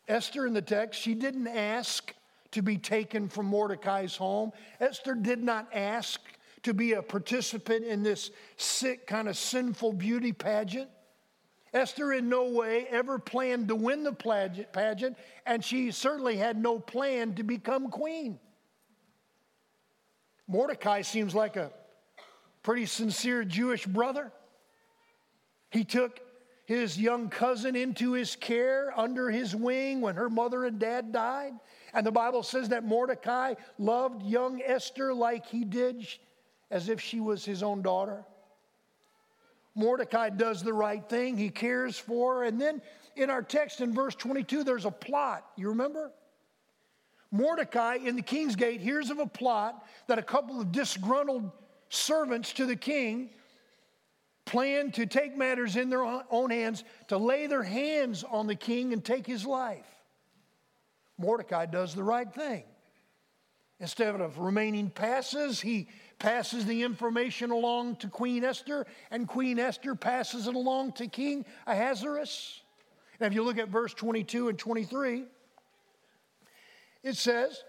Esther 0.07 0.47
in 0.47 0.55
the 0.55 0.63
text, 0.63 1.01
she 1.01 1.17
didn't 1.17 1.49
ask 1.49 2.15
to 2.53 2.63
be 2.63 2.79
taken 2.79 3.29
from 3.29 3.47
Mordecai's 3.47 4.15
home. 4.15 4.53
Esther 4.79 5.17
did 5.17 5.43
not 5.43 5.67
ask 5.75 6.21
to 6.65 6.75
be 6.75 6.95
a 6.95 7.03
participant 7.03 7.85
in 7.85 8.03
this 8.03 8.31
sick, 8.57 9.07
kind 9.07 9.29
of 9.29 9.37
sinful 9.37 9.93
beauty 9.93 10.33
pageant. 10.33 10.91
Esther 11.73 12.13
in 12.13 12.29
no 12.29 12.51
way 12.51 12.87
ever 12.89 13.19
planned 13.19 13.69
to 13.69 13.75
win 13.75 14.05
the 14.05 14.13
pageant, 14.13 15.17
and 15.45 15.65
she 15.65 15.91
certainly 15.91 16.37
had 16.37 16.57
no 16.57 16.79
plan 16.79 17.35
to 17.35 17.43
become 17.43 17.91
queen. 17.91 18.39
Mordecai 20.47 21.03
seems 21.03 21.35
like 21.35 21.57
a 21.57 21.73
pretty 22.63 22.87
sincere 22.87 23.45
Jewish 23.45 23.87
brother. 23.87 24.33
He 25.71 25.85
took 25.85 26.21
his 26.67 26.99
young 26.99 27.29
cousin 27.29 27.77
into 27.77 28.13
his 28.13 28.37
care 28.37 28.93
under 28.97 29.31
his 29.31 29.55
wing 29.55 30.01
when 30.01 30.15
her 30.15 30.31
mother 30.31 30.65
and 30.65 30.79
dad 30.79 31.13
died. 31.13 31.53
And 31.93 32.07
the 32.07 32.13
Bible 32.13 32.43
says 32.43 32.71
that 32.71 32.85
Mordecai 32.85 33.55
loved 33.79 34.23
young 34.23 34.63
Esther 34.63 35.13
like 35.13 35.47
he 35.47 35.65
did 35.65 36.07
as 36.71 36.89
if 36.89 37.01
she 37.01 37.21
was 37.21 37.45
his 37.45 37.63
own 37.63 37.83
daughter. 37.83 38.25
Mordecai 39.75 40.31
does 40.31 40.63
the 40.63 40.73
right 40.73 41.07
thing, 41.09 41.37
he 41.37 41.51
cares 41.51 41.99
for 41.99 42.37
her. 42.37 42.45
And 42.45 42.61
then 42.61 42.81
in 43.17 43.31
our 43.31 43.43
text 43.43 43.81
in 43.81 43.93
verse 43.93 44.15
22, 44.15 44.65
there's 44.65 44.85
a 44.85 44.91
plot. 44.91 45.45
You 45.57 45.71
remember? 45.71 46.13
Mordecai 47.31 47.97
in 47.97 48.15
the 48.15 48.23
king's 48.23 48.55
gate 48.55 48.81
hears 48.81 49.11
of 49.11 49.19
a 49.19 49.27
plot 49.27 49.85
that 50.07 50.19
a 50.19 50.23
couple 50.23 50.61
of 50.61 50.71
disgruntled 50.71 51.51
servants 51.89 52.53
to 52.53 52.67
the 52.67 52.77
king 52.77 53.31
plan 54.45 54.93
to 54.93 55.07
take 55.07 55.37
matters 55.37 55.77
in 55.77 55.91
their 55.91 56.05
own 56.05 56.51
hands, 56.51 56.85
to 57.09 57.17
lay 57.17 57.47
their 57.47 57.63
hands 57.63 58.25
on 58.25 58.47
the 58.47 58.55
king 58.55 58.93
and 58.93 59.05
take 59.05 59.27
his 59.27 59.47
life. 59.47 59.87
Mordecai 61.19 61.67
does 61.67 61.95
the 61.95 62.03
right 62.03 62.33
thing. 62.33 62.65
Instead 63.81 64.21
of 64.21 64.39
remaining 64.39 64.91
passive, 64.91 65.61
he 65.61 65.89
passes 66.19 66.65
the 66.65 66.83
information 66.83 67.51
along 67.51 67.97
to 67.97 68.09
Queen 68.09 68.45
Esther, 68.45 68.87
and 69.11 69.29
Queen 69.29 69.59
Esther 69.59 69.95
passes 69.95 70.47
it 70.47 70.55
along 70.55 70.93
to 70.93 71.07
King 71.07 71.45
Ahasuerus. 71.67 72.63
And 73.21 73.27
if 73.27 73.35
you 73.35 73.43
look 73.43 73.59
at 73.59 73.69
verse 73.69 73.95
22 73.95 74.49
and 74.49 74.59
23, 74.59 75.25
it 77.03 77.17
says, 77.17 77.63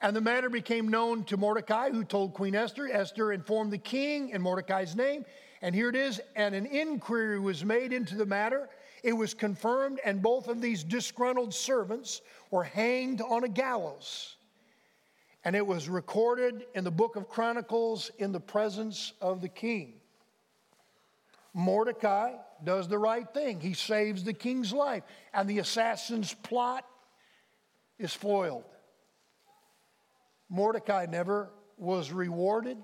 And 0.00 0.14
the 0.14 0.20
matter 0.20 0.48
became 0.48 0.88
known 0.88 1.24
to 1.24 1.36
Mordecai, 1.36 1.90
who 1.90 2.04
told 2.04 2.34
Queen 2.34 2.54
Esther. 2.54 2.88
Esther 2.90 3.32
informed 3.32 3.72
the 3.72 3.78
king 3.78 4.30
in 4.30 4.42
Mordecai's 4.42 4.94
name. 4.94 5.24
And 5.62 5.74
here 5.74 5.88
it 5.88 5.96
is, 5.96 6.20
and 6.34 6.54
an 6.54 6.66
inquiry 6.66 7.38
was 7.38 7.64
made 7.64 7.92
into 7.92 8.16
the 8.16 8.26
matter. 8.26 8.68
It 9.02 9.12
was 9.12 9.34
confirmed, 9.34 10.00
and 10.04 10.20
both 10.22 10.48
of 10.48 10.60
these 10.60 10.84
disgruntled 10.84 11.54
servants 11.54 12.20
were 12.50 12.64
hanged 12.64 13.20
on 13.20 13.44
a 13.44 13.48
gallows. 13.48 14.36
And 15.44 15.56
it 15.56 15.66
was 15.66 15.88
recorded 15.88 16.66
in 16.74 16.84
the 16.84 16.90
book 16.90 17.16
of 17.16 17.28
Chronicles 17.28 18.10
in 18.18 18.32
the 18.32 18.40
presence 18.40 19.12
of 19.20 19.40
the 19.40 19.48
king. 19.48 19.94
Mordecai 21.54 22.34
does 22.64 22.88
the 22.88 22.98
right 22.98 23.26
thing. 23.34 23.60
He 23.60 23.74
saves 23.74 24.24
the 24.24 24.32
king's 24.32 24.72
life, 24.72 25.02
and 25.34 25.48
the 25.48 25.58
assassin's 25.58 26.32
plot 26.32 26.86
is 27.98 28.14
foiled. 28.14 28.64
Mordecai 30.48 31.06
never 31.10 31.50
was 31.76 32.12
rewarded. 32.12 32.78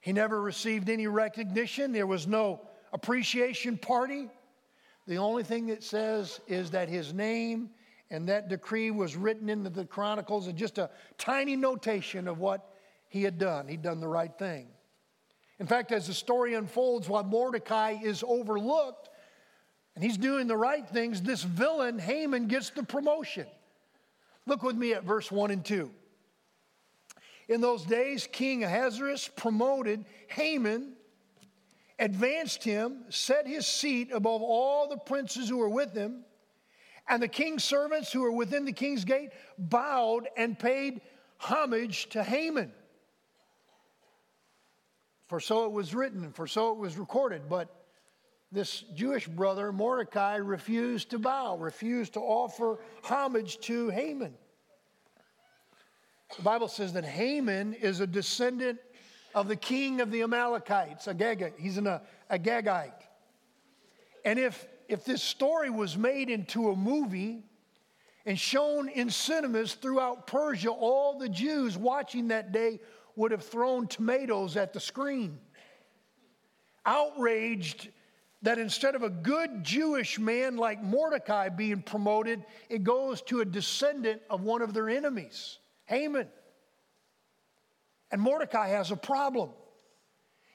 He 0.00 0.12
never 0.12 0.40
received 0.40 0.88
any 0.88 1.06
recognition. 1.06 1.92
There 1.92 2.06
was 2.06 2.26
no 2.26 2.60
appreciation 2.92 3.78
party. 3.78 4.28
The 5.06 5.18
only 5.18 5.42
thing 5.42 5.68
it 5.70 5.82
says 5.82 6.40
is 6.46 6.70
that 6.72 6.88
his 6.88 7.12
name 7.12 7.70
and 8.10 8.28
that 8.28 8.48
decree 8.48 8.90
was 8.90 9.16
written 9.16 9.48
into 9.48 9.70
the 9.70 9.84
Chronicles 9.84 10.46
and 10.46 10.56
just 10.56 10.78
a 10.78 10.90
tiny 11.18 11.56
notation 11.56 12.26
of 12.26 12.38
what 12.38 12.74
he 13.08 13.22
had 13.22 13.38
done. 13.38 13.68
He'd 13.68 13.82
done 13.82 14.00
the 14.00 14.08
right 14.08 14.36
thing. 14.38 14.68
In 15.58 15.66
fact, 15.66 15.92
as 15.92 16.06
the 16.06 16.14
story 16.14 16.54
unfolds, 16.54 17.08
while 17.08 17.24
Mordecai 17.24 17.96
is 18.02 18.24
overlooked 18.26 19.08
and 19.94 20.04
he's 20.04 20.16
doing 20.16 20.46
the 20.46 20.56
right 20.56 20.88
things, 20.88 21.20
this 21.20 21.42
villain, 21.42 21.98
Haman, 21.98 22.46
gets 22.46 22.70
the 22.70 22.82
promotion. 22.82 23.46
Look 24.46 24.62
with 24.62 24.76
me 24.76 24.94
at 24.94 25.04
verse 25.04 25.30
1 25.30 25.50
and 25.50 25.64
2. 25.64 25.90
In 27.48 27.60
those 27.60 27.84
days, 27.84 28.28
King 28.30 28.62
Ahasuerus 28.62 29.28
promoted 29.28 30.04
Haman, 30.28 30.94
advanced 31.98 32.62
him, 32.62 33.04
set 33.08 33.46
his 33.46 33.66
seat 33.66 34.10
above 34.12 34.42
all 34.42 34.88
the 34.88 34.98
princes 34.98 35.48
who 35.48 35.58
were 35.58 35.68
with 35.68 35.92
him, 35.92 36.24
and 37.08 37.22
the 37.22 37.28
king's 37.28 37.64
servants 37.64 38.12
who 38.12 38.20
were 38.20 38.32
within 38.32 38.64
the 38.64 38.72
king's 38.72 39.04
gate 39.04 39.30
bowed 39.58 40.28
and 40.36 40.58
paid 40.58 41.00
homage 41.38 42.08
to 42.10 42.22
Haman. 42.22 42.72
For 45.28 45.40
so 45.40 45.66
it 45.66 45.72
was 45.72 45.94
written, 45.94 46.32
for 46.32 46.46
so 46.46 46.72
it 46.72 46.78
was 46.78 46.96
recorded. 46.96 47.42
But 47.48 47.68
this 48.50 48.84
Jewish 48.94 49.28
brother, 49.28 49.72
Mordecai, 49.72 50.36
refused 50.36 51.10
to 51.10 51.18
bow, 51.18 51.58
refused 51.58 52.14
to 52.14 52.20
offer 52.20 52.78
homage 53.02 53.58
to 53.60 53.90
Haman. 53.90 54.34
The 56.36 56.42
Bible 56.42 56.68
says 56.68 56.92
that 56.94 57.04
Haman 57.04 57.74
is 57.74 58.00
a 58.00 58.06
descendant 58.06 58.78
of 59.34 59.48
the 59.48 59.56
king 59.56 60.00
of 60.00 60.10
the 60.10 60.22
Amalekites, 60.22 61.08
Agag. 61.08 61.52
He's 61.58 61.76
an 61.78 61.86
uh, 61.86 62.00
Agagite. 62.30 62.92
And 64.24 64.38
if, 64.38 64.66
if 64.88 65.04
this 65.04 65.22
story 65.22 65.70
was 65.70 65.96
made 65.96 66.30
into 66.30 66.70
a 66.70 66.76
movie 66.76 67.44
and 68.24 68.38
shown 68.38 68.88
in 68.88 69.10
cinemas 69.10 69.74
throughout 69.74 70.26
Persia, 70.26 70.70
all 70.70 71.18
the 71.18 71.28
Jews 71.28 71.76
watching 71.76 72.28
that 72.28 72.52
day 72.52 72.80
would 73.14 73.30
have 73.30 73.44
thrown 73.44 73.86
tomatoes 73.86 74.56
at 74.56 74.72
the 74.72 74.80
screen. 74.80 75.38
Outraged 76.86 77.90
that 78.42 78.58
instead 78.58 78.94
of 78.94 79.02
a 79.02 79.10
good 79.10 79.62
Jewish 79.62 80.18
man 80.18 80.56
like 80.56 80.82
Mordecai 80.82 81.48
being 81.48 81.82
promoted, 81.82 82.44
it 82.68 82.84
goes 82.84 83.20
to 83.22 83.40
a 83.40 83.44
descendant 83.44 84.22
of 84.30 84.42
one 84.42 84.62
of 84.62 84.72
their 84.72 84.88
enemies. 84.88 85.58
Haman. 85.86 86.28
And 88.10 88.22
Mordecai 88.22 88.68
has 88.68 88.90
a 88.90 88.96
problem. 88.96 89.50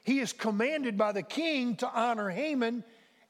He 0.02 0.20
is 0.20 0.32
commanded 0.32 0.98
by 0.98 1.12
the 1.12 1.22
king 1.22 1.76
to 1.76 1.88
honor 1.88 2.30
Haman, 2.30 2.84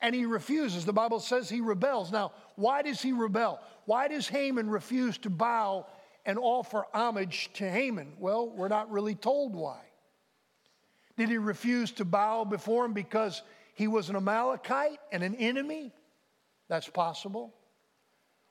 and 0.04 0.14
he 0.14 0.26
refuses. 0.26 0.84
The 0.84 0.92
Bible 0.92 1.18
says 1.18 1.48
he 1.48 1.62
rebels. 1.62 2.12
Now, 2.12 2.32
why 2.56 2.82
does 2.82 3.00
he 3.00 3.12
rebel? 3.12 3.58
Why 3.86 4.06
does 4.06 4.28
Haman 4.28 4.68
refuse 4.68 5.16
to 5.18 5.30
bow 5.30 5.86
and 6.26 6.38
offer 6.38 6.84
homage 6.92 7.48
to 7.54 7.70
Haman? 7.70 8.12
Well, 8.18 8.50
we're 8.50 8.68
not 8.68 8.90
really 8.90 9.14
told 9.14 9.56
why. 9.56 9.80
Did 11.16 11.30
he 11.30 11.38
refuse 11.38 11.90
to 11.92 12.04
bow 12.04 12.44
before 12.44 12.84
him 12.84 12.92
because 12.92 13.40
he 13.72 13.88
was 13.88 14.10
an 14.10 14.16
Amalekite 14.16 15.00
and 15.10 15.22
an 15.22 15.36
enemy? 15.36 15.90
That's 16.68 16.88
possible. 16.88 17.54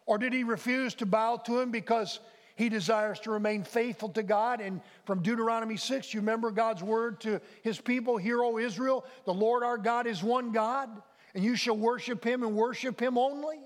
Or 0.07 0.17
did 0.17 0.33
he 0.33 0.43
refuse 0.43 0.95
to 0.95 1.05
bow 1.05 1.37
to 1.45 1.59
him 1.59 1.69
because 1.69 2.19
he 2.55 2.69
desires 2.69 3.19
to 3.21 3.31
remain 3.31 3.63
faithful 3.63 4.09
to 4.09 4.23
God. 4.23 4.61
And 4.61 4.81
from 5.05 5.21
Deuteronomy 5.21 5.77
6, 5.77 6.13
you 6.13 6.19
remember 6.19 6.51
God's 6.51 6.83
word 6.83 7.19
to 7.21 7.41
his 7.63 7.79
people 7.79 8.17
Hear, 8.17 8.43
O 8.43 8.57
Israel, 8.57 9.05
the 9.25 9.33
Lord 9.33 9.63
our 9.63 9.77
God 9.77 10.07
is 10.07 10.23
one 10.23 10.51
God, 10.51 10.89
and 11.33 11.43
you 11.43 11.55
shall 11.55 11.77
worship 11.77 12.23
him 12.23 12.43
and 12.43 12.55
worship 12.55 13.01
him 13.01 13.17
only. 13.17 13.59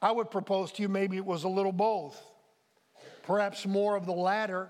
I 0.00 0.12
would 0.12 0.30
propose 0.30 0.70
to 0.72 0.82
you 0.82 0.88
maybe 0.88 1.16
it 1.16 1.24
was 1.24 1.44
a 1.44 1.48
little 1.48 1.72
both, 1.72 2.20
perhaps 3.24 3.66
more 3.66 3.96
of 3.96 4.06
the 4.06 4.12
latter, 4.12 4.68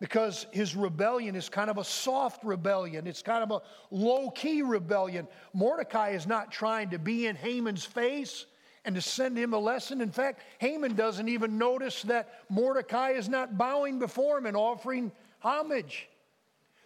because 0.00 0.46
his 0.52 0.76
rebellion 0.76 1.34
is 1.34 1.48
kind 1.48 1.70
of 1.70 1.78
a 1.78 1.84
soft 1.84 2.44
rebellion. 2.44 3.06
It's 3.06 3.22
kind 3.22 3.42
of 3.42 3.50
a 3.50 3.62
low 3.90 4.30
key 4.30 4.62
rebellion. 4.62 5.26
Mordecai 5.54 6.10
is 6.10 6.26
not 6.26 6.52
trying 6.52 6.90
to 6.90 6.98
be 6.98 7.26
in 7.26 7.36
Haman's 7.36 7.84
face 7.84 8.46
and 8.84 8.94
to 8.94 9.00
send 9.00 9.36
him 9.36 9.54
a 9.54 9.58
lesson. 9.58 10.00
In 10.00 10.12
fact, 10.12 10.40
Haman 10.58 10.94
doesn't 10.94 11.28
even 11.28 11.58
notice 11.58 12.02
that 12.02 12.44
Mordecai 12.48 13.10
is 13.10 13.28
not 13.28 13.58
bowing 13.58 13.98
before 13.98 14.38
him 14.38 14.46
and 14.46 14.56
offering 14.56 15.10
homage. 15.40 16.08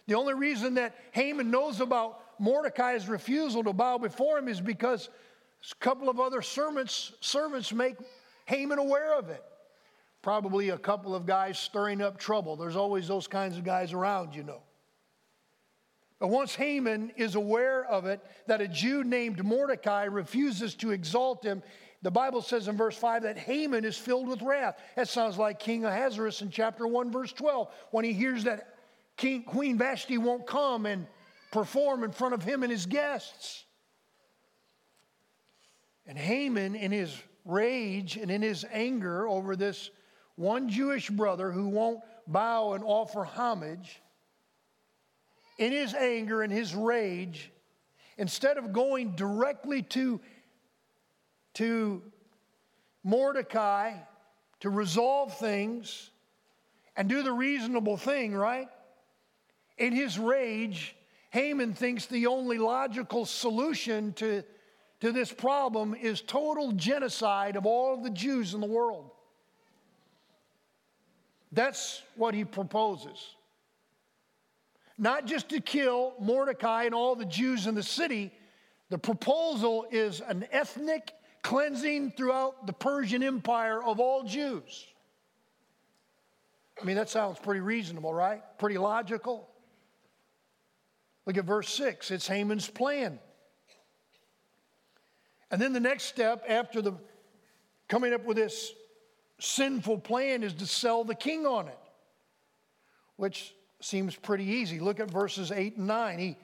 The 0.07 0.15
only 0.15 0.33
reason 0.33 0.73
that 0.75 0.95
Haman 1.11 1.51
knows 1.51 1.81
about 1.81 2.19
Mordecai's 2.43 3.07
refusal 3.07 3.63
to 3.63 3.71
bow 3.71 3.97
before 3.97 4.37
him 4.37 4.49
is 4.49 4.59
because 4.59 5.07
a 5.71 5.75
couple 5.75 6.09
of 6.09 6.19
other 6.19 6.41
servants, 6.41 7.13
servants 7.21 7.71
make 7.71 7.95
Haman 8.45 8.79
aware 8.79 9.17
of 9.17 9.29
it. 9.29 9.41
Probably 10.21 10.69
a 10.69 10.77
couple 10.77 11.15
of 11.15 11.25
guys 11.25 11.57
stirring 11.57 12.01
up 12.01 12.17
trouble. 12.17 12.57
There's 12.57 12.75
always 12.75 13.07
those 13.07 13.27
kinds 13.27 13.57
of 13.57 13.63
guys 13.63 13.93
around, 13.93 14.35
you 14.35 14.43
know. 14.43 14.61
But 16.19 16.27
once 16.27 16.53
Haman 16.53 17.13
is 17.15 17.35
aware 17.35 17.85
of 17.85 18.07
it, 18.07 18.19
that 18.47 18.59
a 18.59 18.67
Jew 18.67 19.05
named 19.05 19.43
Mordecai 19.43 20.03
refuses 20.03 20.75
to 20.75 20.91
exalt 20.91 21.45
him, 21.45 21.63
the 22.01 22.11
Bible 22.11 22.41
says 22.41 22.67
in 22.67 22.75
verse 22.75 22.97
5 22.97 23.23
that 23.23 23.37
Haman 23.37 23.85
is 23.85 23.97
filled 23.97 24.27
with 24.27 24.41
wrath. 24.41 24.77
That 24.97 25.07
sounds 25.07 25.37
like 25.37 25.59
King 25.59 25.85
Ahasuerus 25.85 26.41
in 26.41 26.49
chapter 26.49 26.87
1, 26.87 27.09
verse 27.09 27.31
12, 27.31 27.69
when 27.91 28.03
he 28.03 28.11
hears 28.11 28.43
that 28.43 28.75
King, 29.15 29.43
Queen 29.43 29.77
Vashti 29.77 30.17
won't 30.17 30.45
come 30.45 30.85
and 30.85 31.07
perform 31.53 32.03
in 32.03 32.11
front 32.11 32.33
of 32.33 32.43
him 32.43 32.63
and 32.63 32.71
his 32.71 32.87
guests. 32.87 33.63
And 36.07 36.17
Haman, 36.17 36.75
in 36.75 36.91
his 36.91 37.15
rage 37.45 38.17
and 38.17 38.31
in 38.31 38.41
his 38.41 38.65
anger 38.73 39.27
over 39.27 39.55
this 39.55 39.91
one 40.35 40.67
Jewish 40.67 41.09
brother 41.11 41.51
who 41.51 41.67
won't 41.67 41.99
bow 42.25 42.73
and 42.73 42.83
offer 42.83 43.23
homage, 43.23 44.01
in 45.59 45.71
his 45.71 45.93
anger 45.93 46.41
and 46.41 46.51
his 46.51 46.73
rage, 46.73 47.51
instead 48.17 48.57
of 48.57 48.73
going 48.73 49.15
directly 49.15 49.83
to, 49.83 50.19
to 51.53 52.01
Mordecai 53.03 53.93
to 54.61 54.71
resolve 54.71 55.37
things 55.37 56.09
and 56.95 57.07
do 57.07 57.21
the 57.21 57.31
reasonable 57.31 57.97
thing, 57.97 58.33
right? 58.33 58.69
In 59.77 59.93
his 59.93 60.17
rage, 60.17 60.95
Haman 61.33 61.73
thinks 61.73 62.05
the 62.05 62.27
only 62.27 62.59
logical 62.59 63.25
solution 63.25 64.13
to, 64.13 64.43
to 64.99 65.11
this 65.11 65.33
problem 65.33 65.95
is 65.95 66.21
total 66.21 66.73
genocide 66.73 67.55
of 67.55 67.65
all 67.65 67.95
of 67.95 68.03
the 68.03 68.11
Jews 68.11 68.53
in 68.53 68.61
the 68.61 68.67
world. 68.67 69.09
That's 71.51 72.03
what 72.17 72.35
he 72.35 72.45
proposes. 72.45 73.35
Not 74.99 75.25
just 75.25 75.49
to 75.49 75.59
kill 75.59 76.13
Mordecai 76.19 76.83
and 76.83 76.93
all 76.93 77.15
the 77.15 77.25
Jews 77.25 77.65
in 77.65 77.73
the 77.73 77.81
city, 77.81 78.31
the 78.91 78.99
proposal 78.99 79.87
is 79.89 80.21
an 80.21 80.45
ethnic 80.51 81.13
cleansing 81.41 82.11
throughout 82.11 82.67
the 82.67 82.73
Persian 82.73 83.23
Empire 83.23 83.83
of 83.83 83.99
all 83.99 84.21
Jews. 84.21 84.85
I 86.79 86.85
mean, 86.85 86.95
that 86.95 87.09
sounds 87.09 87.39
pretty 87.39 87.61
reasonable, 87.61 88.13
right? 88.13 88.43
Pretty 88.59 88.77
logical. 88.77 89.49
Look 91.25 91.37
at 91.37 91.45
verse 91.45 91.69
6. 91.69 92.11
It's 92.11 92.27
Haman's 92.27 92.69
plan. 92.69 93.19
And 95.51 95.61
then 95.61 95.73
the 95.73 95.79
next 95.79 96.05
step 96.05 96.43
after 96.47 96.81
the 96.81 96.93
coming 97.87 98.13
up 98.13 98.25
with 98.25 98.37
this 98.37 98.71
sinful 99.39 99.99
plan 99.99 100.43
is 100.43 100.53
to 100.53 100.65
sell 100.65 101.03
the 101.03 101.15
king 101.15 101.45
on 101.45 101.67
it, 101.67 101.79
which 103.17 103.53
seems 103.79 104.15
pretty 104.15 104.45
easy. 104.45 104.79
Look 104.79 104.99
at 104.99 105.11
verses 105.11 105.51
8 105.51 105.77
and 105.77 105.87
9. 105.87 106.19
He, 106.19 106.37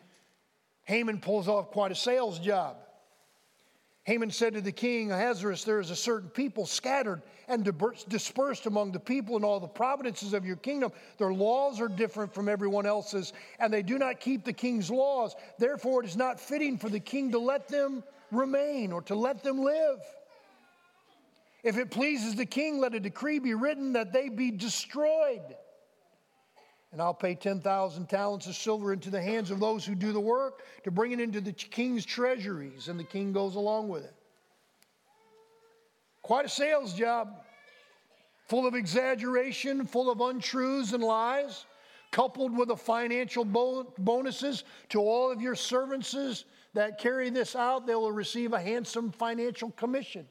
Haman 0.84 1.20
pulls 1.20 1.48
off 1.48 1.72
quite 1.72 1.92
a 1.92 1.96
sales 1.96 2.40
job. 2.40 2.78
Haman 4.10 4.32
said 4.32 4.56
to 4.56 4.62
the 4.62 4.72
king 4.72 5.12
Ahasuerus, 5.12 5.64
There 5.64 5.80
is 5.80 5.92
a 5.92 5.96
certain 5.96 6.30
people 6.30 6.66
scattered 6.66 7.22
and 7.48 7.64
dispersed 8.08 8.66
among 8.66 8.92
the 8.92 9.00
people 9.00 9.38
in 9.38 9.44
all 9.44 9.60
the 9.60 9.68
provinces 9.68 10.34
of 10.34 10.48
your 10.48 10.56
kingdom. 10.56 10.92
Their 11.20 11.32
laws 11.32 11.80
are 11.80 11.88
different 11.88 12.34
from 12.34 12.50
everyone 12.50 12.88
else's, 12.88 13.34
and 13.60 13.72
they 13.72 13.84
do 13.84 14.00
not 14.00 14.20
keep 14.20 14.44
the 14.44 14.52
king's 14.52 14.90
laws. 14.90 15.36
Therefore, 15.60 16.02
it 16.04 16.08
is 16.08 16.18
not 16.18 16.40
fitting 16.40 16.76
for 16.76 16.90
the 16.90 17.00
king 17.00 17.32
to 17.34 17.38
let 17.38 17.68
them 17.68 18.04
remain 18.32 18.92
or 18.92 19.04
to 19.04 19.14
let 19.14 19.44
them 19.44 19.64
live. 19.64 20.00
If 21.62 21.78
it 21.78 21.92
pleases 21.92 22.34
the 22.34 22.48
king, 22.48 22.80
let 22.80 22.96
a 22.96 23.00
decree 23.00 23.38
be 23.38 23.54
written 23.54 23.94
that 23.94 24.12
they 24.12 24.30
be 24.30 24.50
destroyed 24.50 25.56
and 26.92 27.02
I'll 27.02 27.14
pay 27.14 27.36
10,000 27.36 28.08
talents 28.08 28.48
of 28.48 28.56
silver 28.56 28.94
into 28.94 29.10
the 29.10 29.22
hands 29.22 29.52
of 29.52 29.60
those 29.60 29.86
who 29.86 29.94
do 29.94 30.12
the 30.12 30.20
work 30.20 30.64
to 30.84 30.92
bring 30.92 31.12
it 31.12 31.20
into 31.20 31.40
the 31.40 31.52
king's 31.52 32.06
treasuries. 32.06 32.88
And 32.88 33.00
the 33.00 33.04
king 33.04 33.32
goes 33.32 33.56
along 33.56 33.90
with 33.90 34.04
it. 34.04 34.16
Quite 36.24 36.46
a 36.46 36.50
sales 36.50 36.94
job, 36.94 37.44
full 38.48 38.66
of 38.68 38.74
exaggeration, 38.74 39.86
full 39.86 40.10
of 40.10 40.20
untruths 40.20 40.94
and 40.94 41.04
lies, 41.04 41.66
coupled 42.12 42.58
with 42.58 42.70
the 42.70 42.76
financial 42.76 43.46
bonuses 43.46 44.64
to 44.90 45.00
all 45.00 45.32
of 45.32 45.42
your 45.42 45.56
servants 45.56 46.46
that 46.74 46.98
carry 46.98 47.30
this 47.30 47.56
out. 47.56 47.86
They 47.86 47.94
will 47.94 48.12
receive 48.12 48.54
a 48.54 48.60
handsome 48.60 49.12
financial 49.12 49.70
commission. 49.72 50.28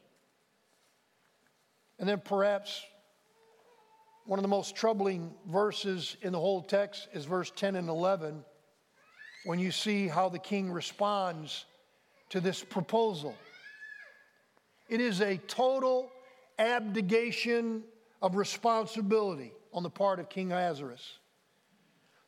And 1.99 2.07
then 2.07 2.21
perhaps 2.23 2.81
one 4.29 4.37
of 4.37 4.43
the 4.43 4.47
most 4.47 4.75
troubling 4.75 5.33
verses 5.47 6.15
in 6.21 6.33
the 6.33 6.39
whole 6.39 6.61
text 6.61 7.07
is 7.13 7.25
verse 7.25 7.51
10 7.55 7.75
and 7.75 7.89
11 7.89 8.45
when 9.45 9.57
you 9.57 9.71
see 9.71 10.07
how 10.07 10.29
the 10.29 10.37
king 10.37 10.71
responds 10.71 11.65
to 12.29 12.39
this 12.39 12.63
proposal. 12.63 13.33
It 14.87 15.01
is 15.01 15.21
a 15.21 15.37
total 15.47 16.11
abdication 16.59 17.81
of 18.21 18.35
responsibility 18.35 19.51
on 19.73 19.81
the 19.81 19.89
part 19.89 20.19
of 20.19 20.29
King 20.29 20.51
Ahasuerus. 20.51 21.17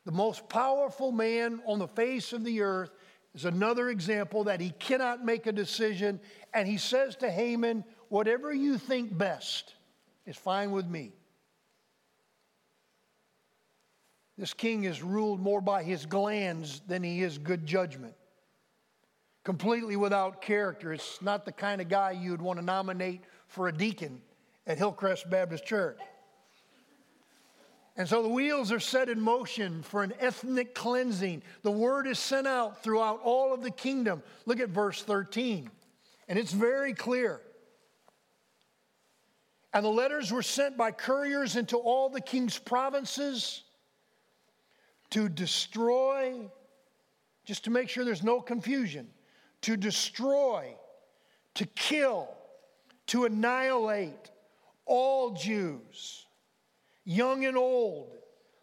The 0.04 0.10
most 0.10 0.48
powerful 0.48 1.12
man 1.12 1.60
on 1.66 1.78
the 1.78 1.86
face 1.86 2.32
of 2.32 2.42
the 2.42 2.62
earth 2.62 2.90
is 3.32 3.44
another 3.44 3.90
example 3.90 4.42
that 4.42 4.60
he 4.60 4.70
cannot 4.70 5.24
make 5.24 5.46
a 5.46 5.52
decision, 5.52 6.18
and 6.52 6.66
he 6.66 6.78
says 6.78 7.14
to 7.16 7.30
Haman, 7.30 7.84
Whatever 8.08 8.52
you 8.52 8.76
think 8.76 9.16
best 9.16 9.74
is 10.26 10.36
fine 10.36 10.72
with 10.72 10.88
me. 10.88 11.12
This 14.38 14.54
king 14.54 14.84
is 14.84 15.02
ruled 15.02 15.40
more 15.40 15.60
by 15.60 15.82
his 15.82 16.06
glands 16.06 16.80
than 16.86 17.02
he 17.02 17.22
is 17.22 17.38
good 17.38 17.66
judgment. 17.66 18.14
Completely 19.44 19.96
without 19.96 20.40
character. 20.40 20.92
It's 20.92 21.20
not 21.20 21.44
the 21.44 21.52
kind 21.52 21.80
of 21.80 21.88
guy 21.88 22.12
you'd 22.12 22.40
want 22.40 22.58
to 22.58 22.64
nominate 22.64 23.22
for 23.46 23.68
a 23.68 23.72
deacon 23.72 24.22
at 24.66 24.78
Hillcrest 24.78 25.28
Baptist 25.28 25.64
Church. 25.64 25.98
And 27.96 28.08
so 28.08 28.22
the 28.22 28.28
wheels 28.28 28.72
are 28.72 28.80
set 28.80 29.10
in 29.10 29.20
motion 29.20 29.82
for 29.82 30.02
an 30.02 30.14
ethnic 30.18 30.74
cleansing. 30.74 31.42
The 31.62 31.70
word 31.70 32.06
is 32.06 32.18
sent 32.18 32.46
out 32.46 32.82
throughout 32.82 33.20
all 33.22 33.52
of 33.52 33.62
the 33.62 33.70
kingdom. 33.70 34.22
Look 34.46 34.60
at 34.60 34.70
verse 34.70 35.02
13, 35.02 35.70
and 36.28 36.38
it's 36.38 36.52
very 36.52 36.94
clear. 36.94 37.42
And 39.74 39.84
the 39.84 39.90
letters 39.90 40.32
were 40.32 40.42
sent 40.42 40.78
by 40.78 40.90
couriers 40.90 41.56
into 41.56 41.76
all 41.76 42.08
the 42.08 42.20
king's 42.20 42.58
provinces 42.58 43.62
to 45.12 45.28
destroy, 45.28 46.50
just 47.44 47.64
to 47.64 47.70
make 47.70 47.88
sure 47.88 48.04
there's 48.04 48.22
no 48.22 48.40
confusion, 48.40 49.06
to 49.60 49.76
destroy, 49.76 50.74
to 51.54 51.66
kill, 51.66 52.28
to 53.08 53.26
annihilate 53.26 54.30
all 54.86 55.32
Jews, 55.32 56.26
young 57.04 57.44
and 57.44 57.58
old, 57.58 58.16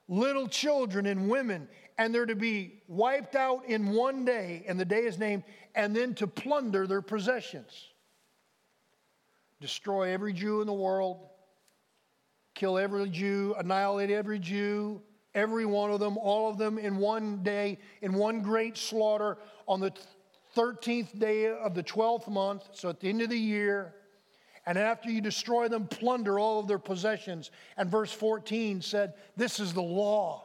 little 0.08 0.48
children 0.48 1.06
and 1.06 1.30
women, 1.30 1.68
and 2.00 2.14
they're 2.14 2.26
to 2.26 2.36
be 2.36 2.82
wiped 2.88 3.36
out 3.36 3.66
in 3.66 3.92
one 3.92 4.26
day, 4.26 4.64
and 4.68 4.80
the 4.80 4.86
day 4.86 5.06
is 5.06 5.20
named, 5.20 5.44
and 5.76 5.96
then 5.96 6.16
to 6.16 6.26
plunder 6.26 6.88
their 6.88 7.04
possessions. 7.04 7.90
Destroy 9.62 10.12
every 10.14 10.34
Jew 10.34 10.62
in 10.62 10.68
the 10.68 10.74
world, 10.74 11.28
kill 12.56 12.80
every 12.80 13.08
Jew, 13.10 13.54
annihilate 13.60 14.10
every 14.10 14.40
Jew, 14.40 15.02
every 15.40 15.66
one 15.66 15.92
of 15.92 16.00
them, 16.00 16.18
all 16.18 16.50
of 16.50 16.58
them 16.58 16.78
in 16.78 16.98
one 16.98 17.42
day, 17.42 17.80
in 18.02 18.14
one 18.14 18.42
great 18.42 18.78
slaughter 18.78 19.38
on 19.68 19.80
the 19.80 19.92
13th 20.56 21.18
day 21.18 21.48
of 21.48 21.74
the 21.74 21.84
12th 21.84 22.28
month, 22.28 22.64
so 22.74 22.90
at 22.90 23.00
the 23.00 23.10
end 23.10 23.22
of 23.22 23.30
the 23.30 23.38
year. 23.38 23.94
And 24.66 24.78
after 24.78 25.10
you 25.10 25.22
destroy 25.22 25.68
them, 25.68 25.88
plunder 25.88 26.38
all 26.38 26.60
of 26.60 26.68
their 26.68 26.80
possessions. 26.80 27.50
And 27.78 27.90
verse 27.90 28.12
14 28.12 28.82
said, 28.82 29.14
This 29.36 29.60
is 29.60 29.74
the 29.74 29.82
law. 29.82 30.44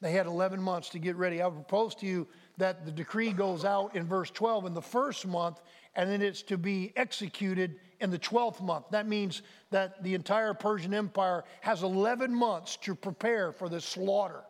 They 0.00 0.12
had 0.12 0.26
11 0.26 0.62
months 0.62 0.88
to 0.90 0.98
get 0.98 1.16
ready. 1.16 1.42
I 1.42 1.50
propose 1.50 1.94
to 1.96 2.06
you 2.06 2.26
that 2.56 2.86
the 2.86 2.92
decree 2.92 3.32
goes 3.32 3.64
out 3.64 3.94
in 3.94 4.06
verse 4.06 4.30
12 4.30 4.66
in 4.66 4.74
the 4.74 4.82
first 4.82 5.26
month, 5.26 5.60
and 5.94 6.08
then 6.08 6.22
it's 6.22 6.42
to 6.42 6.56
be 6.56 6.92
executed 6.96 7.76
in 8.00 8.10
the 8.10 8.18
12th 8.18 8.60
month. 8.60 8.86
That 8.90 9.06
means 9.06 9.42
that 9.70 10.02
the 10.02 10.14
entire 10.14 10.54
Persian 10.54 10.94
Empire 10.94 11.44
has 11.60 11.82
11 11.82 12.34
months 12.34 12.76
to 12.78 12.94
prepare 12.94 13.52
for 13.52 13.68
this 13.68 13.84
slaughter, 13.84 14.42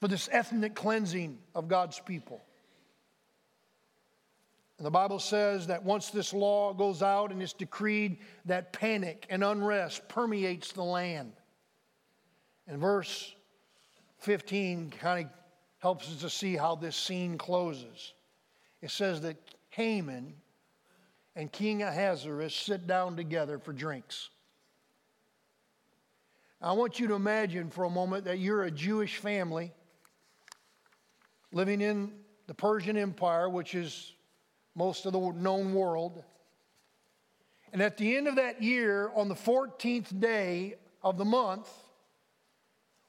for 0.00 0.08
this 0.08 0.28
ethnic 0.32 0.74
cleansing 0.74 1.38
of 1.54 1.68
God's 1.68 2.00
people. 2.00 2.40
And 4.78 4.86
the 4.86 4.90
Bible 4.90 5.18
says 5.18 5.66
that 5.66 5.84
once 5.84 6.08
this 6.08 6.32
law 6.32 6.72
goes 6.72 7.02
out 7.02 7.32
and 7.32 7.42
it's 7.42 7.52
decreed, 7.52 8.16
that 8.46 8.72
panic 8.72 9.26
and 9.28 9.44
unrest 9.44 10.08
permeates 10.08 10.72
the 10.72 10.82
land. 10.82 11.34
And 12.66 12.80
verse 12.80 13.34
15 14.20 14.90
kind 14.98 15.26
of 15.26 15.32
helps 15.80 16.08
us 16.08 16.22
to 16.22 16.30
see 16.30 16.56
how 16.56 16.76
this 16.76 16.96
scene 16.96 17.36
closes. 17.36 18.14
It 18.80 18.90
says 18.90 19.20
that 19.20 19.36
Haman 19.70 20.34
and 21.36 21.50
King 21.50 21.82
Ahasuerus 21.82 22.54
sit 22.54 22.86
down 22.86 23.16
together 23.16 23.58
for 23.58 23.72
drinks. 23.72 24.28
I 26.60 26.72
want 26.72 27.00
you 27.00 27.08
to 27.08 27.14
imagine 27.14 27.70
for 27.70 27.84
a 27.84 27.90
moment 27.90 28.26
that 28.26 28.38
you're 28.38 28.64
a 28.64 28.70
Jewish 28.70 29.16
family 29.16 29.72
living 31.52 31.80
in 31.80 32.12
the 32.46 32.54
Persian 32.54 32.96
Empire, 32.96 33.48
which 33.48 33.74
is 33.74 34.12
most 34.74 35.06
of 35.06 35.12
the 35.12 35.32
known 35.32 35.72
world. 35.72 36.22
And 37.72 37.80
at 37.80 37.96
the 37.96 38.16
end 38.16 38.28
of 38.28 38.36
that 38.36 38.62
year, 38.62 39.10
on 39.14 39.28
the 39.28 39.34
14th 39.34 40.20
day 40.20 40.74
of 41.02 41.16
the 41.16 41.24
month, 41.24 41.68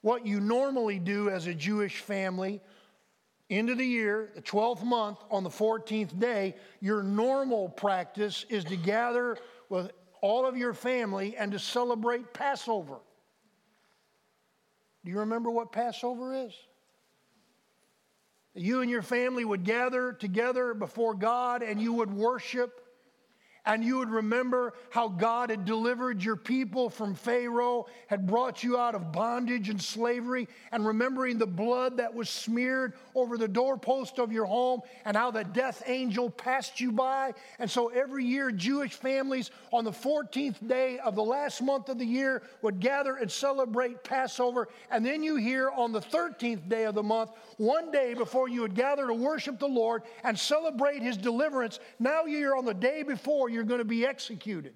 what 0.00 0.26
you 0.26 0.40
normally 0.40 0.98
do 0.98 1.28
as 1.28 1.46
a 1.46 1.54
Jewish 1.54 1.98
family 1.98 2.60
end 3.52 3.70
of 3.70 3.78
the 3.78 3.86
year, 3.86 4.30
the 4.34 4.42
12th 4.42 4.82
month, 4.82 5.18
on 5.30 5.44
the 5.44 5.50
14th 5.50 6.18
day, 6.18 6.56
your 6.80 7.02
normal 7.02 7.68
practice 7.68 8.46
is 8.48 8.64
to 8.64 8.76
gather 8.76 9.36
with 9.68 9.90
all 10.20 10.46
of 10.46 10.56
your 10.56 10.72
family 10.72 11.36
and 11.36 11.52
to 11.52 11.58
celebrate 11.58 12.32
Passover. 12.32 12.98
Do 15.04 15.10
you 15.10 15.18
remember 15.18 15.50
what 15.50 15.72
Passover 15.72 16.34
is? 16.34 16.54
You 18.54 18.82
and 18.82 18.90
your 18.90 19.02
family 19.02 19.44
would 19.44 19.64
gather 19.64 20.12
together 20.12 20.74
before 20.74 21.14
God 21.14 21.62
and 21.62 21.80
you 21.80 21.94
would 21.94 22.12
worship 22.12 22.81
and 23.64 23.84
you 23.84 23.98
would 23.98 24.10
remember 24.10 24.74
how 24.90 25.08
God 25.08 25.50
had 25.50 25.64
delivered 25.64 26.22
your 26.22 26.36
people 26.36 26.90
from 26.90 27.14
Pharaoh, 27.14 27.86
had 28.08 28.26
brought 28.26 28.64
you 28.64 28.76
out 28.76 28.94
of 28.94 29.12
bondage 29.12 29.68
and 29.68 29.80
slavery, 29.80 30.48
and 30.72 30.84
remembering 30.84 31.38
the 31.38 31.46
blood 31.46 31.98
that 31.98 32.12
was 32.12 32.28
smeared 32.28 32.94
over 33.14 33.38
the 33.38 33.46
doorpost 33.46 34.18
of 34.18 34.32
your 34.32 34.46
home, 34.46 34.80
and 35.04 35.16
how 35.16 35.30
the 35.30 35.44
death 35.44 35.82
angel 35.86 36.28
passed 36.28 36.80
you 36.80 36.90
by. 36.90 37.32
And 37.60 37.70
so 37.70 37.88
every 37.88 38.24
year, 38.24 38.50
Jewish 38.50 38.94
families 38.94 39.50
on 39.72 39.84
the 39.84 39.92
14th 39.92 40.66
day 40.66 40.98
of 40.98 41.14
the 41.14 41.22
last 41.22 41.62
month 41.62 41.88
of 41.88 41.98
the 41.98 42.04
year 42.04 42.42
would 42.62 42.80
gather 42.80 43.16
and 43.16 43.30
celebrate 43.30 44.02
Passover. 44.02 44.68
And 44.90 45.06
then 45.06 45.22
you 45.22 45.36
hear 45.36 45.70
on 45.70 45.92
the 45.92 46.00
13th 46.00 46.68
day 46.68 46.84
of 46.84 46.96
the 46.96 47.02
month, 47.02 47.30
one 47.58 47.92
day 47.92 48.14
before 48.14 48.48
you 48.48 48.62
would 48.62 48.74
gather 48.74 49.06
to 49.06 49.14
worship 49.14 49.58
the 49.58 49.68
Lord 49.68 50.02
and 50.24 50.36
celebrate 50.36 51.02
his 51.02 51.16
deliverance, 51.16 51.78
now 52.00 52.24
you're 52.24 52.56
on 52.56 52.64
the 52.64 52.74
day 52.74 53.02
before 53.02 53.51
you're 53.52 53.64
going 53.64 53.78
to 53.78 53.84
be 53.84 54.06
executed. 54.06 54.74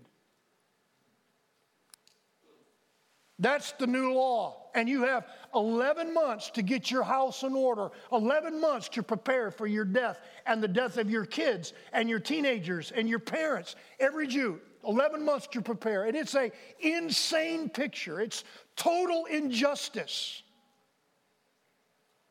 That's 3.38 3.72
the 3.72 3.86
new 3.86 4.12
law. 4.14 4.62
And 4.74 4.88
you 4.88 5.04
have 5.04 5.26
11 5.54 6.12
months 6.12 6.50
to 6.50 6.62
get 6.62 6.90
your 6.90 7.02
house 7.02 7.42
in 7.42 7.54
order, 7.54 7.90
11 8.12 8.60
months 8.60 8.88
to 8.90 9.02
prepare 9.02 9.50
for 9.50 9.66
your 9.66 9.84
death 9.84 10.20
and 10.46 10.62
the 10.62 10.68
death 10.68 10.96
of 10.98 11.10
your 11.10 11.24
kids 11.24 11.72
and 11.92 12.08
your 12.08 12.20
teenagers 12.20 12.92
and 12.92 13.08
your 13.08 13.18
parents. 13.18 13.76
Every 14.00 14.26
Jew, 14.26 14.60
11 14.86 15.24
months 15.24 15.46
to 15.48 15.60
prepare. 15.60 16.04
And 16.04 16.16
it's 16.16 16.34
a 16.34 16.50
insane 16.80 17.68
picture. 17.68 18.20
It's 18.20 18.44
total 18.76 19.26
injustice. 19.26 20.42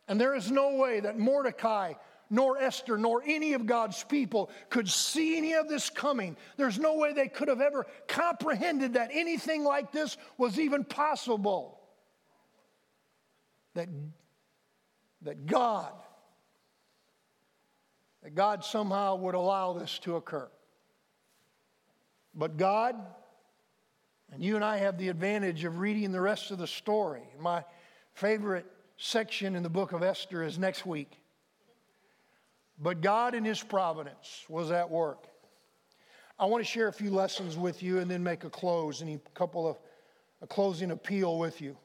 And 0.08 0.22
there 0.22 0.36
is 0.36 0.52
no 0.52 0.76
way 0.76 1.00
that 1.00 1.18
Mordecai 1.18 1.94
nor 2.36 2.58
Esther, 2.58 2.98
nor 2.98 3.24
any 3.26 3.54
of 3.54 3.66
God's 3.66 4.04
people 4.04 4.50
could 4.70 4.90
see 4.90 5.38
any 5.38 5.54
of 5.54 5.70
this 5.70 5.90
coming. 5.90 6.36
There's 6.58 6.78
no 6.78 6.96
way 6.96 7.14
they 7.14 7.30
could 7.30 7.48
have 7.48 7.62
ever 7.62 7.88
comprehended 8.10 8.96
that 8.96 9.10
anything 9.14 9.64
like 9.64 9.94
this 9.94 10.18
was 10.38 10.60
even 10.60 10.84
possible. 10.84 11.80
That, 13.76 13.88
that 15.22 15.46
God, 15.46 15.94
that 18.22 18.36
God 18.36 18.66
somehow 18.66 19.16
would 19.16 19.36
allow 19.36 19.72
this 19.72 19.98
to 20.00 20.18
occur. 20.18 20.50
But 22.34 22.58
God, 22.58 22.96
and 24.34 24.44
you 24.44 24.58
and 24.58 24.66
I 24.66 24.78
have 24.78 24.98
the 24.98 25.08
advantage 25.08 25.64
of 25.64 25.80
reading 25.80 26.12
the 26.12 26.20
rest 26.20 26.52
of 26.52 26.58
the 26.58 26.68
story. 26.68 27.24
My 27.40 27.64
favorite 28.14 28.66
section 28.98 29.56
in 29.56 29.64
the 29.64 29.70
book 29.70 29.94
of 29.94 30.04
Esther 30.04 30.44
is 30.44 30.60
next 30.60 30.86
week. 30.86 31.22
But 32.78 33.02
God, 33.02 33.36
in 33.36 33.46
His 33.46 33.62
providence, 33.64 34.46
was 34.50 34.72
at 34.72 34.90
work. 34.90 35.28
I 36.38 36.46
want 36.46 36.64
to 36.64 36.70
share 36.70 36.88
a 36.88 36.94
few 36.94 37.12
lessons 37.12 37.56
with 37.58 37.82
you 37.82 38.00
and 38.00 38.12
then 38.12 38.22
make 38.22 38.44
a 38.44 38.50
close, 38.50 39.02
and 39.02 39.10
a 39.10 39.30
couple 39.34 39.68
of 39.68 39.78
a 40.42 40.48
closing 40.48 40.92
appeal 40.92 41.40
with 41.40 41.62
you. 41.62 41.78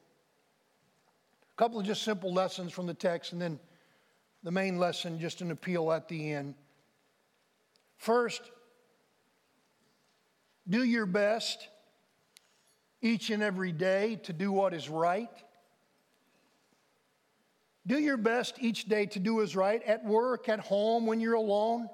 A 1.53 1.55
couple 1.55 1.79
of 1.79 1.85
just 1.85 2.03
simple 2.03 2.33
lessons 2.33 2.73
from 2.73 2.85
the 2.85 2.93
text, 2.93 3.31
and 3.31 3.41
then 3.41 3.59
the 4.43 4.51
main 4.51 4.77
lesson, 4.77 5.19
just 5.19 5.41
an 5.41 5.51
appeal 5.51 5.91
at 5.91 6.07
the 6.07 6.33
end. 6.33 6.55
First, 7.97 8.41
do 10.67 10.83
your 10.83 11.05
best 11.05 11.69
each 13.01 13.29
and 13.29 13.41
every 13.41 13.71
day 13.71 14.17
to 14.23 14.33
do 14.33 14.51
what 14.51 14.73
is 14.73 14.89
right. 14.89 15.29
Do 17.85 17.99
your 17.99 18.17
best 18.17 18.55
each 18.59 18.85
day 18.85 19.07
to 19.07 19.19
do 19.19 19.41
as 19.41 19.55
right 19.55 19.81
at 19.83 20.05
work, 20.05 20.49
at 20.49 20.59
home, 20.59 21.05
when 21.07 21.19
you're 21.19 21.33
alone. 21.33 21.89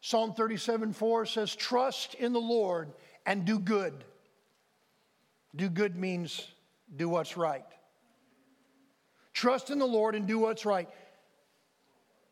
Psalm 0.00 0.34
37 0.34 0.92
4 0.92 1.26
says, 1.26 1.54
Trust 1.54 2.14
in 2.14 2.32
the 2.32 2.40
Lord 2.40 2.92
and 3.24 3.44
do 3.44 3.58
good. 3.58 4.04
Do 5.54 5.68
good 5.68 5.96
means 5.96 6.46
do 6.94 7.08
what's 7.08 7.36
right. 7.36 7.64
Trust 9.32 9.70
in 9.70 9.78
the 9.78 9.86
Lord 9.86 10.14
and 10.14 10.26
do 10.26 10.38
what's 10.38 10.64
right. 10.64 10.88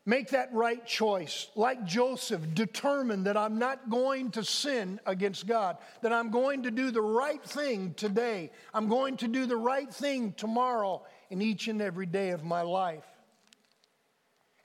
Make 0.07 0.29
that 0.29 0.53
right 0.53 0.85
choice. 0.85 1.47
Like 1.55 1.83
Joseph, 1.85 2.41
determine 2.53 3.23
that 3.23 3.35
I'm 3.35 3.57
not 3.57 3.89
going 3.89 4.31
to 4.31 4.43
sin 4.43 4.99
against 5.05 5.47
God, 5.47 5.77
that 6.01 6.13
I'm 6.13 6.29
going 6.29 6.63
to 6.63 6.71
do 6.71 6.91
the 6.91 7.01
right 7.01 7.43
thing 7.43 7.95
today. 7.95 8.51
I'm 8.71 8.87
going 8.87 9.17
to 9.17 9.27
do 9.27 9.47
the 9.47 9.57
right 9.57 9.91
thing 9.91 10.33
tomorrow 10.33 11.03
in 11.35 11.41
each 11.41 11.67
and 11.67 11.81
every 11.81 12.05
day 12.05 12.29
of 12.29 12.43
my 12.43 12.61
life. 12.61 13.05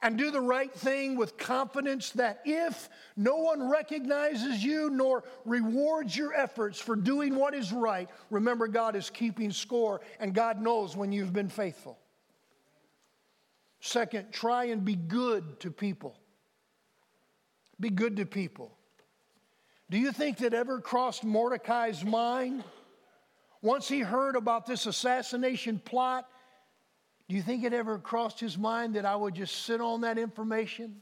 And 0.02 0.16
do 0.16 0.30
the 0.30 0.40
right 0.40 0.72
thing 0.72 1.16
with 1.16 1.36
confidence 1.36 2.10
that 2.12 2.40
if 2.46 2.88
no 3.16 3.36
one 3.36 3.68
recognizes 3.68 4.64
you 4.64 4.88
nor 4.88 5.24
rewards 5.44 6.16
your 6.16 6.32
efforts 6.32 6.80
for 6.80 6.96
doing 6.96 7.34
what 7.34 7.54
is 7.54 7.70
right, 7.70 8.08
remember 8.30 8.66
God 8.66 8.96
is 8.96 9.10
keeping 9.10 9.50
score 9.50 10.00
and 10.18 10.32
God 10.32 10.62
knows 10.62 10.96
when 10.96 11.12
you've 11.12 11.34
been 11.34 11.50
faithful. 11.50 11.98
Second, 13.80 14.32
try 14.32 14.64
and 14.64 14.84
be 14.84 14.94
good 14.94 15.60
to 15.60 15.70
people. 15.70 16.16
Be 17.78 17.90
good 17.90 18.16
to 18.16 18.26
people. 18.26 18.72
Do 19.90 19.98
you 19.98 20.12
think 20.12 20.38
that 20.38 20.54
ever 20.54 20.80
crossed 20.80 21.24
Mordecai's 21.24 22.04
mind? 22.04 22.62
Once 23.60 23.88
he 23.88 24.00
heard 24.00 24.36
about 24.36 24.64
this 24.66 24.86
assassination 24.86 25.78
plot, 25.84 26.26
do 27.30 27.36
you 27.36 27.42
think 27.42 27.62
it 27.62 27.72
ever 27.72 27.96
crossed 27.96 28.40
his 28.40 28.58
mind 28.58 28.96
that 28.96 29.06
I 29.06 29.14
would 29.14 29.36
just 29.36 29.64
sit 29.64 29.80
on 29.80 30.00
that 30.00 30.18
information, 30.18 30.96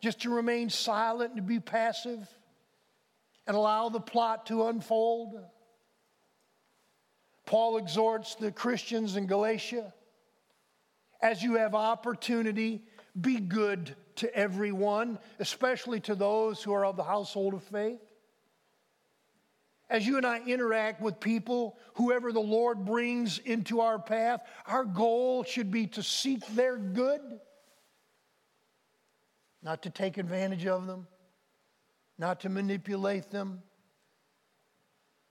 just 0.00 0.22
to 0.22 0.34
remain 0.34 0.70
silent 0.70 1.32
and 1.32 1.36
to 1.36 1.42
be 1.42 1.60
passive? 1.60 2.26
And 3.46 3.54
allow 3.54 3.90
the 3.90 4.00
plot 4.00 4.46
to 4.46 4.68
unfold? 4.68 5.38
Paul 7.44 7.76
exhorts 7.76 8.34
the 8.34 8.50
Christians 8.50 9.16
in 9.16 9.26
Galatia 9.26 9.92
as 11.20 11.42
you 11.42 11.56
have 11.56 11.74
opportunity, 11.74 12.86
be 13.20 13.38
good 13.38 13.94
to 14.16 14.34
everyone, 14.34 15.18
especially 15.38 16.00
to 16.00 16.14
those 16.14 16.62
who 16.62 16.72
are 16.72 16.86
of 16.86 16.96
the 16.96 17.04
household 17.04 17.52
of 17.52 17.62
faith 17.64 18.00
as 19.92 20.06
you 20.06 20.16
and 20.16 20.24
I 20.24 20.40
interact 20.46 21.02
with 21.02 21.20
people, 21.20 21.78
whoever 21.96 22.32
the 22.32 22.40
Lord 22.40 22.86
brings 22.86 23.36
into 23.38 23.80
our 23.80 23.98
path, 23.98 24.40
our 24.66 24.86
goal 24.86 25.44
should 25.44 25.70
be 25.70 25.86
to 25.88 26.02
seek 26.02 26.44
their 26.54 26.78
good, 26.78 27.20
not 29.62 29.82
to 29.82 29.90
take 29.90 30.16
advantage 30.16 30.64
of 30.64 30.86
them, 30.86 31.06
not 32.18 32.40
to 32.40 32.48
manipulate 32.48 33.30
them, 33.30 33.62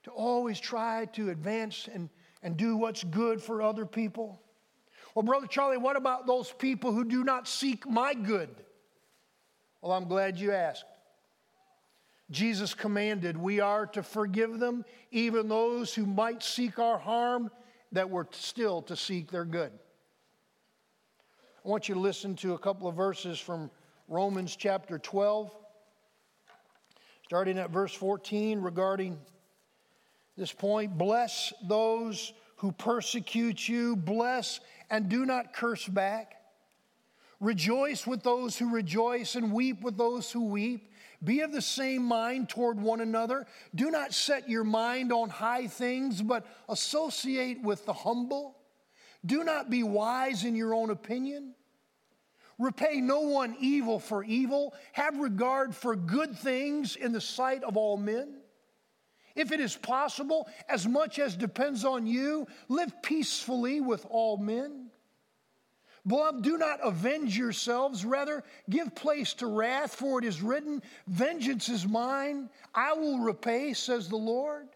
to 0.04 0.12
always 0.12 0.60
try 0.60 1.06
to 1.14 1.32
advance 1.32 1.90
and, 1.92 2.08
and 2.44 2.56
do 2.56 2.78
what's 2.78 3.04
good 3.04 3.42
for 3.42 3.64
other 3.64 3.88
people. 3.88 4.44
Well, 5.16 5.24
Brother 5.24 5.48
Charlie, 5.48 5.78
what 5.78 5.98
about 5.98 6.28
those 6.28 6.52
people 6.52 6.94
who 6.94 7.04
do 7.04 7.24
not 7.24 7.48
seek 7.48 7.90
my 7.90 8.14
good? 8.14 8.50
Well, 9.82 9.92
I'm 9.92 10.08
glad 10.08 10.38
you 10.38 10.52
asked. 10.52 10.86
Jesus 12.32 12.74
commanded 12.74 13.38
we 13.38 13.60
are 13.60 13.86
to 13.88 14.02
forgive 14.02 14.60
them, 14.60 14.86
even 15.12 15.50
those 15.50 15.94
who 15.94 16.06
might 16.06 16.42
seek 16.42 16.80
our 16.80 16.98
harm, 16.98 17.52
that 17.92 18.10
we're 18.10 18.26
still 18.32 18.82
to 18.84 18.96
seek 18.96 19.30
their 19.30 19.46
good. 19.46 19.72
I 21.64 21.68
want 21.68 21.90
you 21.90 21.96
to 21.96 22.02
listen 22.02 22.36
to 22.38 22.54
a 22.54 22.58
couple 22.58 22.88
of 22.88 22.96
verses 22.96 23.38
from 23.38 23.70
Romans 24.08 24.56
chapter 24.56 24.98
12, 24.98 25.56
starting 27.26 27.60
at 27.60 27.70
verse 27.70 27.94
14, 27.94 28.62
regarding 28.62 29.20
this 30.38 30.54
point. 30.54 30.98
Bless 30.98 31.54
those 31.68 32.34
who 32.56 32.72
persecute 32.72 33.68
you, 33.68 33.96
bless 33.96 34.60
and 34.90 35.10
do 35.10 35.26
not 35.26 35.54
curse 35.54 35.88
back. 35.88 36.36
Rejoice 37.40 38.06
with 38.06 38.22
those 38.22 38.58
who 38.58 38.74
rejoice, 38.74 39.36
and 39.36 39.52
weep 39.52 39.82
with 39.82 39.98
those 39.98 40.32
who 40.32 40.46
weep. 40.46 40.91
Be 41.24 41.42
of 41.42 41.52
the 41.52 41.62
same 41.62 42.04
mind 42.04 42.50
toward 42.50 42.80
one 42.80 43.02
another. 43.02 43.46
Do 43.76 43.92
not 43.92 44.14
set 44.14 44.50
your 44.50 44.64
mind 44.64 45.12
on 45.12 45.30
high 45.30 45.68
things, 45.68 46.22
but 46.22 46.46
associate 46.68 47.62
with 47.62 47.86
the 47.86 47.94
humble. 47.94 48.58
Do 49.26 49.44
not 49.44 49.70
be 49.70 49.84
wise 49.84 50.44
in 50.44 50.56
your 50.56 50.74
own 50.74 50.90
opinion. 50.90 51.54
Repay 52.58 53.02
no 53.02 53.22
one 53.22 53.56
evil 53.60 54.00
for 54.00 54.24
evil. 54.24 54.76
Have 54.94 55.18
regard 55.18 55.76
for 55.76 55.96
good 55.96 56.38
things 56.38 56.96
in 56.96 57.12
the 57.12 57.22
sight 57.22 57.64
of 57.64 57.76
all 57.76 57.98
men. 57.98 58.36
If 59.36 59.52
it 59.52 59.60
is 59.60 59.76
possible, 59.76 60.48
as 60.70 60.88
much 60.88 61.18
as 61.18 61.36
depends 61.36 61.86
on 61.86 62.06
you, 62.06 62.48
live 62.68 63.02
peacefully 63.02 63.82
with 63.82 64.06
all 64.10 64.38
men. 64.38 64.91
Beloved, 66.08 66.42
do 66.42 66.58
not 66.58 66.80
avenge 66.84 67.38
yourselves. 67.38 68.04
Rather, 68.04 68.44
give 68.70 68.96
place 68.96 69.34
to 69.36 69.48
wrath, 69.48 69.94
for 69.94 70.20
it 70.20 70.26
is 70.26 70.42
written, 70.42 70.82
Vengeance 71.08 71.70
is 71.70 71.88
mine, 71.88 72.50
I 72.74 72.94
will 72.94 73.20
repay, 73.20 73.74
says 73.74 74.10
the 74.10 74.18
Lord. 74.18 74.70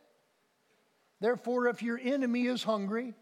Therefore, 1.19 1.67
if 1.67 1.81
your 1.81 1.99
enemy 2.01 2.45
is 2.45 2.61
hungry, 2.61 3.15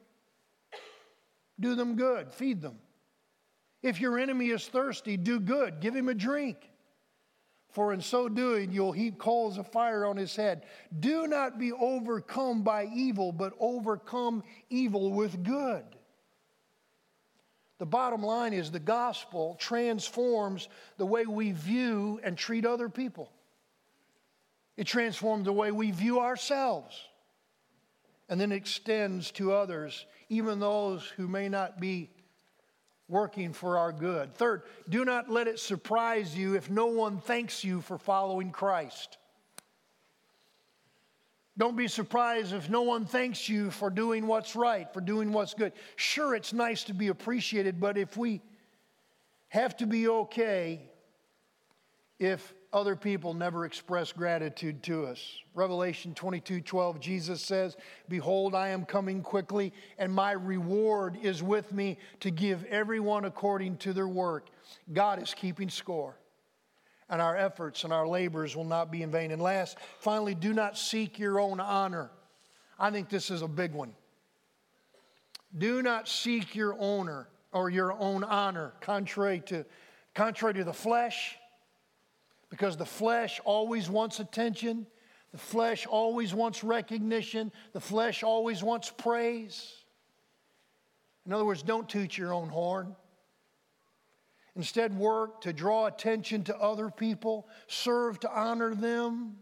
do 1.59 1.75
them 1.75 1.95
good, 1.95 2.33
feed 2.33 2.61
them. 2.61 2.79
If 3.81 4.01
your 4.01 4.17
enemy 4.17 4.47
is 4.47 4.67
thirsty, 4.67 5.15
do 5.15 5.39
good, 5.39 5.79
give 5.79 5.95
him 5.95 6.09
a 6.09 6.13
drink. 6.13 6.57
For 7.71 7.93
in 7.93 8.01
so 8.01 8.29
doing, 8.29 8.71
you'll 8.71 8.91
heap 8.91 9.17
coals 9.17 9.57
of 9.57 9.67
fire 9.67 10.05
on 10.05 10.15
his 10.15 10.35
head. 10.35 10.63
Do 10.99 11.27
not 11.27 11.57
be 11.57 11.71
overcome 11.71 12.63
by 12.63 12.85
evil, 12.93 13.31
but 13.31 13.53
overcome 13.59 14.43
evil 14.69 15.11
with 15.11 15.43
good. 15.43 15.83
The 17.83 17.87
bottom 17.87 18.23
line 18.23 18.53
is 18.53 18.71
the 18.71 18.79
gospel 18.79 19.57
transforms 19.59 20.69
the 20.95 21.05
way 21.05 21.25
we 21.25 21.51
view 21.51 22.17
and 22.23 22.37
treat 22.37 22.65
other 22.65 22.87
people. 22.87 23.29
It 24.77 24.87
transforms 24.87 25.43
the 25.43 25.51
way 25.51 25.69
we 25.69 25.91
view 25.91 26.21
ourselves 26.21 26.97
and 28.29 28.39
then 28.39 28.53
extends 28.53 29.31
to 29.31 29.51
others, 29.51 30.05
even 30.29 30.61
those 30.61 31.03
who 31.17 31.27
may 31.27 31.49
not 31.49 31.81
be 31.81 32.09
working 33.09 33.51
for 33.51 33.77
our 33.77 33.91
good. 33.91 34.33
Third, 34.33 34.61
do 34.87 35.03
not 35.03 35.29
let 35.29 35.49
it 35.49 35.59
surprise 35.59 36.37
you 36.37 36.55
if 36.55 36.69
no 36.69 36.85
one 36.85 37.19
thanks 37.19 37.65
you 37.65 37.81
for 37.81 37.97
following 37.97 38.51
Christ. 38.51 39.17
Don't 41.57 41.77
be 41.77 41.87
surprised 41.87 42.53
if 42.53 42.69
no 42.69 42.81
one 42.81 43.05
thanks 43.05 43.47
you 43.47 43.69
for 43.69 43.89
doing 43.89 44.25
what's 44.25 44.55
right, 44.55 44.91
for 44.91 45.01
doing 45.01 45.31
what's 45.31 45.53
good. 45.53 45.73
Sure, 45.95 46.35
it's 46.35 46.51
nice 46.51 46.83
to 46.85 46.93
be 46.93 47.09
appreciated, 47.09 47.79
but 47.79 47.97
if 47.97 48.17
we 48.17 48.41
have 49.49 49.77
to 49.77 49.85
be 49.85 50.07
okay 50.07 50.81
if 52.17 52.53
other 52.71 52.95
people 52.95 53.33
never 53.33 53.65
express 53.65 54.11
gratitude 54.11 54.81
to 54.83 55.05
us. 55.05 55.39
Revelation 55.53 56.15
22 56.15 56.61
12, 56.61 56.99
Jesus 56.99 57.41
says, 57.41 57.77
Behold, 58.09 58.55
I 58.55 58.69
am 58.69 58.85
coming 58.85 59.21
quickly, 59.21 59.73
and 59.99 60.11
my 60.11 60.31
reward 60.31 61.17
is 61.21 61.43
with 61.43 61.71
me 61.71 61.99
to 62.21 62.31
give 62.31 62.63
everyone 62.65 63.25
according 63.25 63.77
to 63.77 63.93
their 63.93 64.07
work. 64.07 64.47
God 64.91 65.21
is 65.21 65.33
keeping 65.35 65.69
score, 65.69 66.17
and 67.09 67.21
our 67.21 67.35
efforts 67.35 67.83
and 67.83 67.93
our 67.93 68.07
labors 68.07 68.55
will 68.55 68.65
not 68.65 68.91
be 68.91 69.03
in 69.03 69.11
vain. 69.11 69.31
And 69.31 69.41
last, 69.41 69.77
finally, 69.99 70.35
do 70.35 70.53
not 70.53 70.77
seek 70.77 71.19
your 71.19 71.39
own 71.39 71.59
honor. 71.59 72.11
I 72.79 72.91
think 72.91 73.09
this 73.09 73.29
is 73.29 73.41
a 73.41 73.47
big 73.47 73.73
one. 73.73 73.93
Do 75.57 75.81
not 75.81 76.07
seek 76.07 76.55
your 76.55 76.75
honor 76.79 77.27
or 77.51 77.69
your 77.69 77.93
own 77.93 78.23
honor, 78.23 78.73
contrary 78.81 79.41
to, 79.47 79.65
contrary 80.15 80.55
to 80.55 80.63
the 80.63 80.73
flesh 80.73 81.37
because 82.49 82.77
the 82.77 82.85
flesh 82.85 83.41
always 83.45 83.89
wants 83.89 84.19
attention, 84.19 84.85
the 85.31 85.39
flesh 85.39 85.87
always 85.87 86.35
wants 86.35 86.63
recognition, 86.63 87.51
the 87.73 87.79
flesh 87.79 88.21
always 88.21 88.61
wants 88.61 88.91
praise. 88.91 89.73
In 91.25 91.33
other 91.33 91.45
words, 91.45 91.63
don't 91.63 91.89
toot 91.89 92.15
your 92.15 92.31
own 92.31 92.49
horn. 92.49 92.95
Instead, 94.55 94.95
work 94.97 95.41
to 95.41 95.51
draw 95.51 95.87
attention 95.87 96.43
to 96.43 96.57
other 96.57 96.89
people, 96.89 97.47
serve 97.67 98.19
to 98.19 98.31
honor 98.31 98.75
them. 98.75 99.37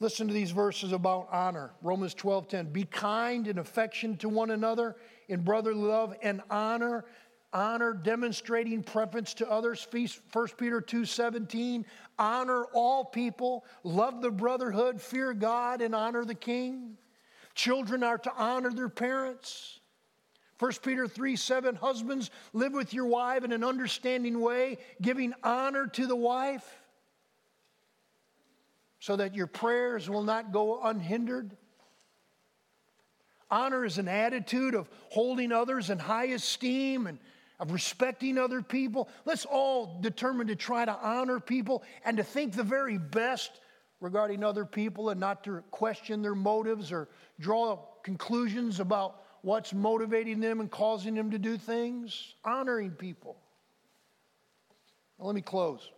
Listen 0.00 0.28
to 0.28 0.34
these 0.34 0.50
verses 0.50 0.92
about 0.92 1.28
honor. 1.30 1.72
Romans 1.82 2.14
12:10. 2.14 2.72
Be 2.72 2.84
kind 2.84 3.46
and 3.46 3.58
affection 3.58 4.16
to 4.18 4.28
one 4.28 4.50
another 4.50 4.96
in 5.28 5.42
brotherly 5.42 5.80
love 5.80 6.14
and 6.22 6.42
honor. 6.50 7.04
Honor 7.52 7.92
demonstrating 7.92 8.82
preference 8.82 9.34
to 9.34 9.50
others. 9.50 9.86
1 9.90 10.48
peter 10.56 10.80
2.17 10.80 11.84
honor 12.18 12.64
all 12.72 13.04
people. 13.04 13.64
Love 13.82 14.22
the 14.22 14.30
brotherhood. 14.30 15.00
Fear 15.00 15.34
god 15.34 15.82
and 15.82 15.94
honor 15.94 16.24
the 16.24 16.34
king. 16.34 16.96
Children 17.54 18.02
are 18.02 18.18
to 18.18 18.32
honor 18.34 18.70
their 18.70 18.88
parents 18.88 19.79
1 20.60 20.72
peter 20.82 21.08
3 21.08 21.34
7 21.34 21.74
husbands 21.74 22.30
live 22.52 22.72
with 22.72 22.94
your 22.94 23.06
wife 23.06 23.42
in 23.42 23.52
an 23.52 23.64
understanding 23.64 24.40
way 24.40 24.78
giving 25.02 25.34
honor 25.42 25.86
to 25.88 26.06
the 26.06 26.16
wife 26.16 26.80
so 29.00 29.16
that 29.16 29.34
your 29.34 29.46
prayers 29.48 30.08
will 30.08 30.22
not 30.22 30.52
go 30.52 30.80
unhindered 30.82 31.56
honor 33.50 33.84
is 33.84 33.98
an 33.98 34.08
attitude 34.08 34.74
of 34.74 34.88
holding 35.10 35.52
others 35.52 35.90
in 35.90 35.98
high 35.98 36.26
esteem 36.26 37.06
and 37.06 37.18
of 37.58 37.72
respecting 37.72 38.38
other 38.38 38.62
people. 38.62 39.08
Let's 39.24 39.44
all 39.44 39.98
determine 40.00 40.46
to 40.46 40.56
try 40.56 40.84
to 40.84 40.92
honor 40.94 41.40
people 41.40 41.82
and 42.04 42.16
to 42.16 42.22
think 42.22 42.54
the 42.54 42.62
very 42.62 42.96
best 42.96 43.50
regarding 44.00 44.42
other 44.42 44.64
people 44.64 45.10
and 45.10 45.20
not 45.20 45.44
to 45.44 45.62
question 45.70 46.22
their 46.22 46.34
motives 46.34 46.90
or 46.90 47.08
draw 47.38 47.78
conclusions 48.02 48.80
about 48.80 49.19
what's 49.42 49.72
motivating 49.72 50.40
them 50.40 50.60
and 50.60 50.70
causing 50.70 51.14
them 51.14 51.30
to 51.30 51.38
do 51.38 51.56
things. 51.56 52.34
Honoring 52.44 52.90
people. 52.92 53.36
Now, 55.18 55.26
let 55.26 55.34
me 55.34 55.42
close. 55.42 55.90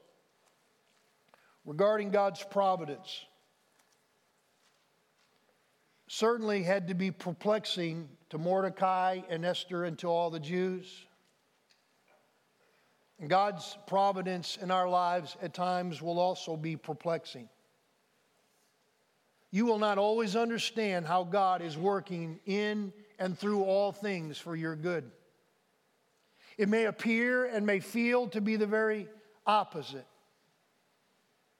Regarding 1.65 2.11
God's 2.11 2.43
providence, 2.43 3.25
certainly 6.09 6.63
had 6.63 6.89
to 6.89 6.95
be 6.95 7.11
perplexing 7.11 8.09
to 8.31 8.39
Mordecai 8.39 9.21
and 9.29 9.45
Esther 9.45 9.85
and 9.85 9.99
to 9.99 10.09
all 10.09 10.31
the 10.31 10.41
Jews. 10.41 11.07
And 13.21 13.31
God's 13.31 13.79
providence 13.87 14.59
in 14.61 14.71
our 14.73 14.89
lives 14.89 15.37
at 15.41 15.55
times 15.55 16.03
will 16.03 16.19
also 16.19 16.57
be 16.57 16.77
perplexing. 16.77 17.49
You 19.53 19.67
will 19.67 19.79
not 19.79 19.99
always 19.99 20.35
understand 20.35 21.07
how 21.07 21.25
God 21.25 21.63
is 21.63 21.79
working 21.79 22.41
in 22.47 22.93
and 23.23 23.39
through 23.39 23.63
all 23.63 23.93
things 23.93 24.37
for 24.37 24.57
your 24.57 24.75
good. 24.75 25.09
It 26.59 26.69
may 26.69 26.87
appear 26.87 27.45
and 27.45 27.65
may 27.65 27.79
feel 27.79 28.27
to 28.31 28.41
be 28.41 28.57
the 28.57 28.67
very 28.67 29.07
opposite. 29.47 30.07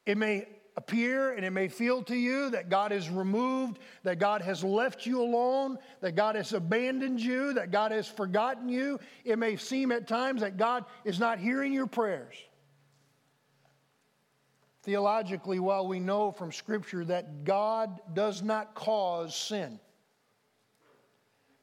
It 0.05 0.19
may 0.19 0.49
appear 0.77 1.33
and 1.33 1.45
it 1.45 1.51
may 1.51 1.69
feel 1.69 2.03
to 2.03 2.17
you 2.17 2.51
that 2.51 2.69
God 2.69 2.91
is 2.91 3.09
removed, 3.09 3.79
that 4.03 4.19
God 4.19 4.43
has 4.43 4.65
left 4.65 5.07
you 5.07 5.23
alone, 5.23 5.79
that 6.01 6.17
God 6.17 6.35
has 6.35 6.53
abandoned 6.53 7.21
you, 7.21 7.53
that 7.53 7.71
God 7.71 7.93
has 7.93 8.09
forgotten 8.09 8.69
you. 8.69 8.99
It 9.25 9.39
may 9.39 9.55
seem 9.57 9.93
at 9.93 10.09
times 10.09 10.41
that 10.41 10.57
God 10.57 10.85
is 11.05 11.21
not 11.21 11.39
hearing 11.39 11.73
your 11.73 11.87
prayers. 11.87 12.35
Theologically, 14.83 15.61
while 15.61 15.87
we 15.87 16.01
know 16.01 16.33
from 16.33 16.51
Scripture 16.51 17.05
that 17.05 17.45
God 17.45 18.01
does 18.15 18.43
not 18.43 18.75
cause 18.75 19.37
sin, 19.37 19.79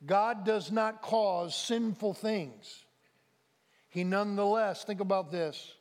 God 0.06 0.46
does 0.46 0.72
not 0.72 1.02
cause 1.02 1.56
sinful 1.56 2.14
things. 2.14 2.86
He 3.90 4.04
nonetheless, 4.04 4.84
think 4.84 5.00
about 5.00 5.32
this, 5.32 5.74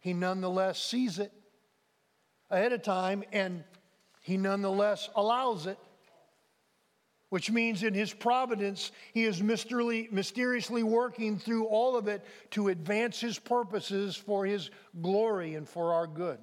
He 0.00 0.12
nonetheless 0.12 0.80
sees 0.80 1.18
it 1.18 1.32
ahead 2.50 2.72
of 2.72 2.82
time, 2.82 3.24
and 3.32 3.64
he 4.20 4.36
nonetheless 4.36 5.08
allows 5.16 5.66
it, 5.66 5.78
which 7.30 7.50
means 7.50 7.82
in 7.82 7.94
his 7.94 8.12
providence, 8.12 8.92
he 9.12 9.24
is 9.24 9.42
mysteriously 9.42 10.82
working 10.82 11.38
through 11.38 11.66
all 11.66 11.96
of 11.96 12.08
it 12.08 12.24
to 12.52 12.68
advance 12.68 13.20
his 13.20 13.38
purposes 13.38 14.16
for 14.16 14.46
his 14.46 14.70
glory 15.02 15.54
and 15.54 15.68
for 15.68 15.92
our 15.92 16.06
good. 16.06 16.38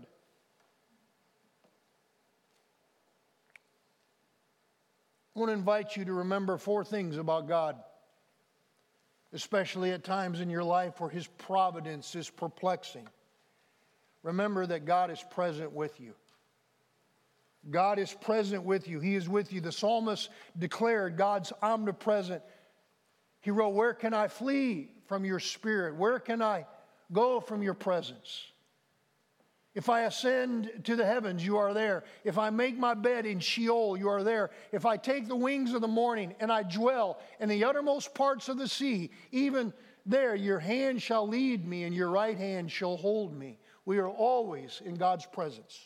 I 5.35 5.39
want 5.39 5.49
to 5.49 5.53
invite 5.53 5.97
you 5.97 6.05
to 6.05 6.13
remember 6.13 6.57
four 6.57 6.85
things 6.85 7.17
about 7.17 7.47
God, 7.47 7.75
especially 9.33 9.91
at 9.91 10.03
times 10.03 10.39
in 10.39 10.49
your 10.49 10.63
life 10.63 11.01
where 11.01 11.09
his 11.09 11.27
providence 11.27 12.15
is 12.15 12.29
perplexing 12.29 13.07
remember 14.25 14.65
that 14.65 14.85
God 14.85 15.11
is 15.11 15.23
present 15.31 15.71
with 15.71 15.99
you. 16.01 16.13
God 17.69 17.99
is 17.99 18.11
present 18.11 18.63
with 18.63 18.87
you. 18.87 18.99
He 18.99 19.15
is 19.15 19.29
with 19.29 19.53
you. 19.53 19.61
The 19.61 19.71
psalmist 19.71 20.29
declared 20.57 21.15
God's 21.15 21.53
omnipresent. 21.61 22.41
He 23.41 23.51
wrote, 23.51 23.69
Where 23.69 23.93
can 23.93 24.13
I 24.13 24.27
flee 24.27 24.89
from 25.07 25.25
your 25.25 25.39
spirit? 25.39 25.95
Where 25.95 26.19
can 26.19 26.41
I 26.41 26.65
go 27.11 27.39
from 27.39 27.61
your 27.61 27.73
presence? 27.75 28.47
If 29.75 29.89
I 29.89 30.03
ascend 30.03 30.71
to 30.85 30.95
the 30.95 31.05
heavens, 31.05 31.45
you 31.45 31.57
are 31.57 31.73
there. 31.73 32.05
If 32.23 32.37
I 32.37 32.49
make 32.49 32.77
my 32.77 32.93
bed 32.93 33.25
in 33.25 33.41
Sheol, 33.41 33.97
you 33.97 34.07
are 34.07 34.23
there. 34.23 34.51
If 34.71 34.85
I 34.85 34.95
take 34.95 35.27
the 35.27 35.35
wings 35.35 35.73
of 35.73 35.81
the 35.81 35.87
morning 35.87 36.33
and 36.39 36.49
I 36.49 36.63
dwell 36.63 37.19
in 37.41 37.49
the 37.49 37.65
uttermost 37.65 38.15
parts 38.15 38.47
of 38.47 38.57
the 38.57 38.69
sea, 38.69 39.11
even 39.33 39.73
there 40.05 40.33
your 40.33 40.59
hand 40.59 41.01
shall 41.01 41.27
lead 41.27 41.67
me 41.67 41.83
and 41.83 41.93
your 41.93 42.09
right 42.09 42.37
hand 42.37 42.71
shall 42.71 42.95
hold 42.95 43.37
me. 43.37 43.59
We 43.83 43.97
are 43.97 44.07
always 44.09 44.81
in 44.85 44.95
God's 44.95 45.25
presence. 45.25 45.77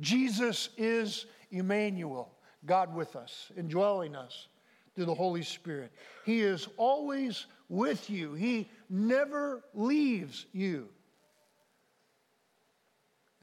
Jesus 0.00 0.70
is 0.78 1.26
Emmanuel, 1.50 2.32
God 2.64 2.94
with 2.94 3.16
us, 3.16 3.52
indwelling 3.54 4.16
us 4.16 4.48
through 4.94 5.06
the 5.06 5.14
Holy 5.14 5.42
Spirit. 5.42 5.92
He 6.24 6.40
is 6.40 6.68
always 6.78 7.46
with 7.68 8.08
you, 8.08 8.32
He 8.32 8.70
never 8.88 9.62
leaves 9.74 10.46
you. 10.52 10.88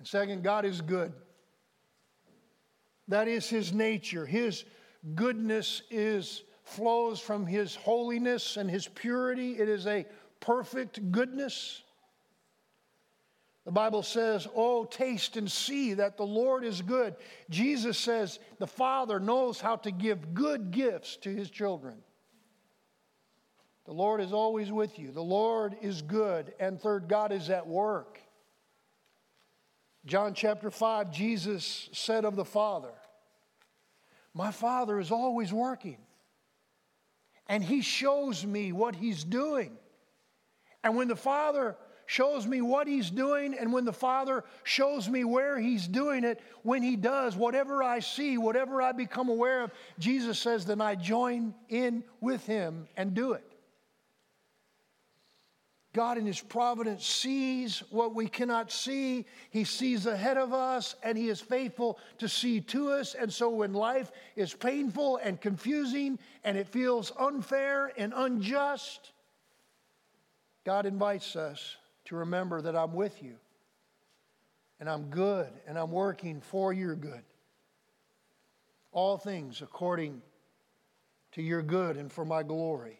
And 0.05 0.09
second, 0.11 0.43
God 0.43 0.65
is 0.65 0.81
good. 0.81 1.13
That 3.07 3.27
is 3.27 3.49
His 3.49 3.73
nature. 3.73 4.23
His 4.23 4.63
goodness 5.15 5.81
is 5.89 6.43
flows 6.61 7.19
from 7.19 7.47
His 7.47 7.73
holiness 7.73 8.55
and 8.57 8.69
His 8.69 8.87
purity. 8.87 9.53
It 9.53 9.67
is 9.67 9.87
a 9.87 10.05
perfect 10.41 11.11
goodness. 11.11 11.81
The 13.65 13.71
Bible 13.71 14.03
says, 14.03 14.47
Oh, 14.53 14.85
taste 14.85 15.37
and 15.37 15.51
see 15.51 15.95
that 15.95 16.17
the 16.17 16.23
Lord 16.23 16.63
is 16.63 16.83
good. 16.83 17.15
Jesus 17.49 17.97
says 17.97 18.37
the 18.59 18.67
Father 18.67 19.19
knows 19.19 19.59
how 19.59 19.77
to 19.77 19.89
give 19.89 20.35
good 20.35 20.69
gifts 20.69 21.17
to 21.23 21.33
His 21.33 21.49
children. 21.49 21.95
The 23.85 23.93
Lord 23.93 24.21
is 24.21 24.33
always 24.33 24.71
with 24.71 24.99
you. 24.99 25.11
The 25.11 25.23
Lord 25.23 25.75
is 25.81 26.03
good. 26.03 26.53
And 26.59 26.79
third, 26.79 27.07
God 27.07 27.31
is 27.31 27.49
at 27.49 27.65
work. 27.65 28.19
John 30.05 30.35
chapter 30.35 30.69
5, 30.69 31.11
Jesus 31.11 31.89
said 31.91 32.25
of 32.25 32.35
the 32.35 32.45
Father, 32.45 32.93
My 34.35 34.51
Father 34.51 34.99
is 34.99 35.11
always 35.11 35.51
working, 35.51 35.97
and 37.47 37.63
He 37.63 37.81
shows 37.81 38.45
me 38.45 38.71
what 38.71 38.95
He's 38.95 39.23
doing. 39.23 39.77
And 40.83 40.95
when 40.95 41.07
the 41.07 41.15
Father 41.15 41.75
shows 42.05 42.45
me 42.45 42.61
what 42.61 42.87
He's 42.87 43.09
doing, 43.09 43.55
and 43.55 43.73
when 43.73 43.83
the 43.83 43.91
Father 43.91 44.43
shows 44.63 45.09
me 45.09 45.23
where 45.23 45.59
He's 45.59 45.87
doing 45.87 46.23
it, 46.23 46.39
when 46.61 46.83
He 46.83 46.95
does, 46.95 47.35
whatever 47.35 47.81
I 47.81 47.99
see, 47.99 48.37
whatever 48.37 48.83
I 48.83 48.91
become 48.91 49.29
aware 49.29 49.63
of, 49.63 49.71
Jesus 49.97 50.37
says, 50.37 50.65
then 50.65 50.81
I 50.81 50.93
join 50.93 51.55
in 51.67 52.03
with 52.21 52.45
Him 52.45 52.87
and 52.95 53.15
do 53.15 53.33
it. 53.33 53.54
God, 55.95 56.17
in 56.17 56.25
His 56.25 56.41
providence, 56.41 57.07
sees 57.07 57.81
what 57.89 58.13
we 58.13 58.27
cannot 58.27 58.69
see. 58.69 59.25
He 59.49 59.63
sees 59.63 60.05
ahead 60.05 60.35
of 60.35 60.51
us, 60.51 60.97
and 61.01 61.17
He 61.17 61.29
is 61.29 61.39
faithful 61.39 61.97
to 62.17 62.27
see 62.27 62.59
to 62.59 62.91
us. 62.91 63.15
And 63.15 63.31
so, 63.31 63.49
when 63.49 63.71
life 63.71 64.11
is 64.35 64.53
painful 64.53 65.21
and 65.23 65.39
confusing 65.39 66.19
and 66.43 66.57
it 66.57 66.67
feels 66.67 67.13
unfair 67.17 67.93
and 67.97 68.11
unjust, 68.13 69.13
God 70.65 70.85
invites 70.85 71.37
us 71.37 71.77
to 72.05 72.17
remember 72.17 72.61
that 72.61 72.75
I'm 72.75 72.93
with 72.93 73.23
you, 73.23 73.37
and 74.81 74.89
I'm 74.89 75.05
good, 75.05 75.47
and 75.65 75.79
I'm 75.79 75.91
working 75.91 76.41
for 76.41 76.73
your 76.73 76.97
good. 76.97 77.23
All 78.91 79.17
things 79.17 79.61
according 79.61 80.21
to 81.31 81.41
your 81.41 81.61
good 81.61 81.95
and 81.95 82.11
for 82.11 82.25
my 82.25 82.43
glory. 82.43 82.99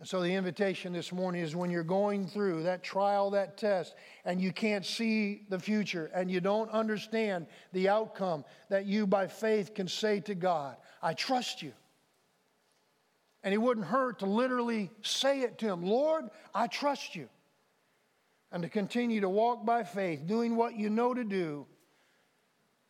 And 0.00 0.08
so 0.08 0.22
the 0.22 0.34
invitation 0.34 0.94
this 0.94 1.12
morning 1.12 1.42
is 1.42 1.54
when 1.54 1.70
you're 1.70 1.84
going 1.84 2.26
through 2.26 2.62
that 2.62 2.82
trial, 2.82 3.30
that 3.32 3.58
test, 3.58 3.94
and 4.24 4.40
you 4.40 4.50
can't 4.50 4.84
see 4.84 5.42
the 5.50 5.58
future 5.58 6.10
and 6.14 6.30
you 6.30 6.40
don't 6.40 6.70
understand 6.70 7.46
the 7.74 7.90
outcome, 7.90 8.46
that 8.70 8.86
you 8.86 9.06
by 9.06 9.26
faith 9.26 9.74
can 9.74 9.86
say 9.86 10.20
to 10.20 10.34
God, 10.34 10.78
I 11.02 11.12
trust 11.12 11.60
you. 11.60 11.74
And 13.42 13.52
it 13.52 13.58
wouldn't 13.58 13.86
hurt 13.86 14.20
to 14.20 14.26
literally 14.26 14.90
say 15.02 15.42
it 15.42 15.58
to 15.58 15.66
Him 15.66 15.82
Lord, 15.82 16.30
I 16.54 16.66
trust 16.66 17.14
you. 17.14 17.28
And 18.52 18.62
to 18.62 18.70
continue 18.70 19.20
to 19.20 19.28
walk 19.28 19.66
by 19.66 19.84
faith, 19.84 20.26
doing 20.26 20.56
what 20.56 20.76
you 20.76 20.88
know 20.88 21.12
to 21.12 21.24
do 21.24 21.66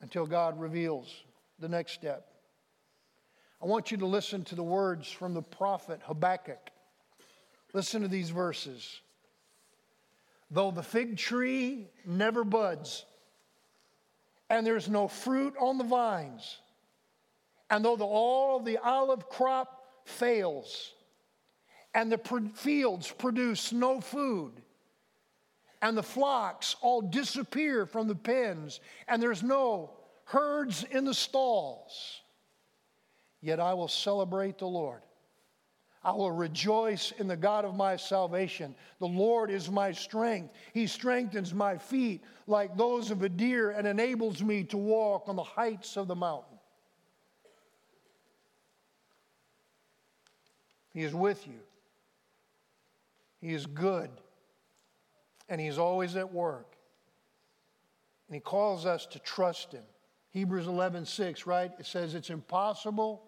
until 0.00 0.26
God 0.26 0.60
reveals 0.60 1.12
the 1.58 1.68
next 1.68 1.92
step. 1.92 2.28
I 3.60 3.66
want 3.66 3.90
you 3.90 3.96
to 3.98 4.06
listen 4.06 4.44
to 4.44 4.54
the 4.54 4.62
words 4.62 5.10
from 5.10 5.34
the 5.34 5.42
prophet 5.42 6.00
Habakkuk. 6.04 6.70
Listen 7.72 8.02
to 8.02 8.08
these 8.08 8.30
verses. 8.30 9.00
Though 10.50 10.70
the 10.70 10.82
fig 10.82 11.16
tree 11.16 11.88
never 12.04 12.42
buds, 12.42 13.04
and 14.48 14.66
there's 14.66 14.88
no 14.88 15.06
fruit 15.06 15.54
on 15.60 15.78
the 15.78 15.84
vines, 15.84 16.58
and 17.70 17.84
though 17.84 17.96
the, 17.96 18.04
all 18.04 18.56
of 18.56 18.64
the 18.64 18.78
olive 18.78 19.28
crop 19.28 19.86
fails, 20.04 20.92
and 21.94 22.10
the 22.10 22.18
fields 22.54 23.10
produce 23.12 23.72
no 23.72 24.00
food, 24.00 24.52
and 25.82 25.96
the 25.96 26.02
flocks 26.02 26.74
all 26.80 27.00
disappear 27.00 27.86
from 27.86 28.08
the 28.08 28.14
pens, 28.14 28.80
and 29.06 29.22
there's 29.22 29.44
no 29.44 29.90
herds 30.24 30.84
in 30.90 31.04
the 31.04 31.14
stalls, 31.14 32.20
yet 33.40 33.60
I 33.60 33.74
will 33.74 33.88
celebrate 33.88 34.58
the 34.58 34.66
Lord. 34.66 35.02
I 36.02 36.12
will 36.12 36.30
rejoice 36.30 37.12
in 37.18 37.28
the 37.28 37.36
God 37.36 37.66
of 37.66 37.74
my 37.74 37.96
salvation. 37.96 38.74
The 39.00 39.06
Lord 39.06 39.50
is 39.50 39.70
my 39.70 39.92
strength. 39.92 40.54
He 40.72 40.86
strengthens 40.86 41.52
my 41.52 41.76
feet 41.76 42.22
like 42.46 42.74
those 42.76 43.10
of 43.10 43.22
a 43.22 43.28
deer 43.28 43.70
and 43.70 43.86
enables 43.86 44.42
me 44.42 44.64
to 44.64 44.78
walk 44.78 45.28
on 45.28 45.36
the 45.36 45.42
heights 45.42 45.98
of 45.98 46.08
the 46.08 46.14
mountain. 46.14 46.58
He 50.94 51.02
is 51.02 51.14
with 51.14 51.46
you. 51.46 51.60
He 53.42 53.52
is 53.52 53.66
good. 53.66 54.10
And 55.50 55.60
He's 55.60 55.78
always 55.78 56.16
at 56.16 56.32
work. 56.32 56.76
And 58.28 58.34
He 58.34 58.40
calls 58.40 58.86
us 58.86 59.04
to 59.06 59.18
trust 59.18 59.72
Him. 59.72 59.84
Hebrews 60.30 60.66
11, 60.66 61.04
6, 61.04 61.46
right? 61.46 61.72
It 61.78 61.86
says 61.86 62.14
it's 62.14 62.30
impossible 62.30 63.22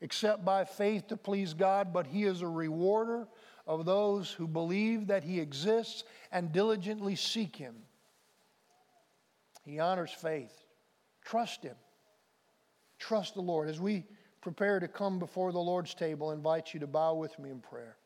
except 0.00 0.44
by 0.44 0.64
faith 0.64 1.08
to 1.08 1.16
please 1.16 1.54
God, 1.54 1.92
but 1.92 2.06
He 2.06 2.24
is 2.24 2.40
a 2.40 2.48
rewarder 2.48 3.26
of 3.66 3.84
those 3.84 4.30
who 4.30 4.46
believe 4.46 5.08
that 5.08 5.24
He 5.24 5.40
exists 5.40 6.04
and 6.32 6.52
diligently 6.52 7.16
seek 7.16 7.56
Him. 7.56 7.74
He 9.64 9.78
honors 9.78 10.10
faith. 10.10 10.52
Trust 11.24 11.62
Him. 11.62 11.76
Trust 12.98 13.34
the 13.34 13.42
Lord. 13.42 13.68
As 13.68 13.80
we 13.80 14.04
prepare 14.40 14.80
to 14.80 14.88
come 14.88 15.18
before 15.18 15.52
the 15.52 15.58
Lord's 15.58 15.94
table, 15.94 16.30
I 16.30 16.34
invite 16.34 16.72
you 16.72 16.80
to 16.80 16.86
bow 16.86 17.14
with 17.14 17.38
me 17.38 17.50
in 17.50 17.60
prayer. 17.60 17.96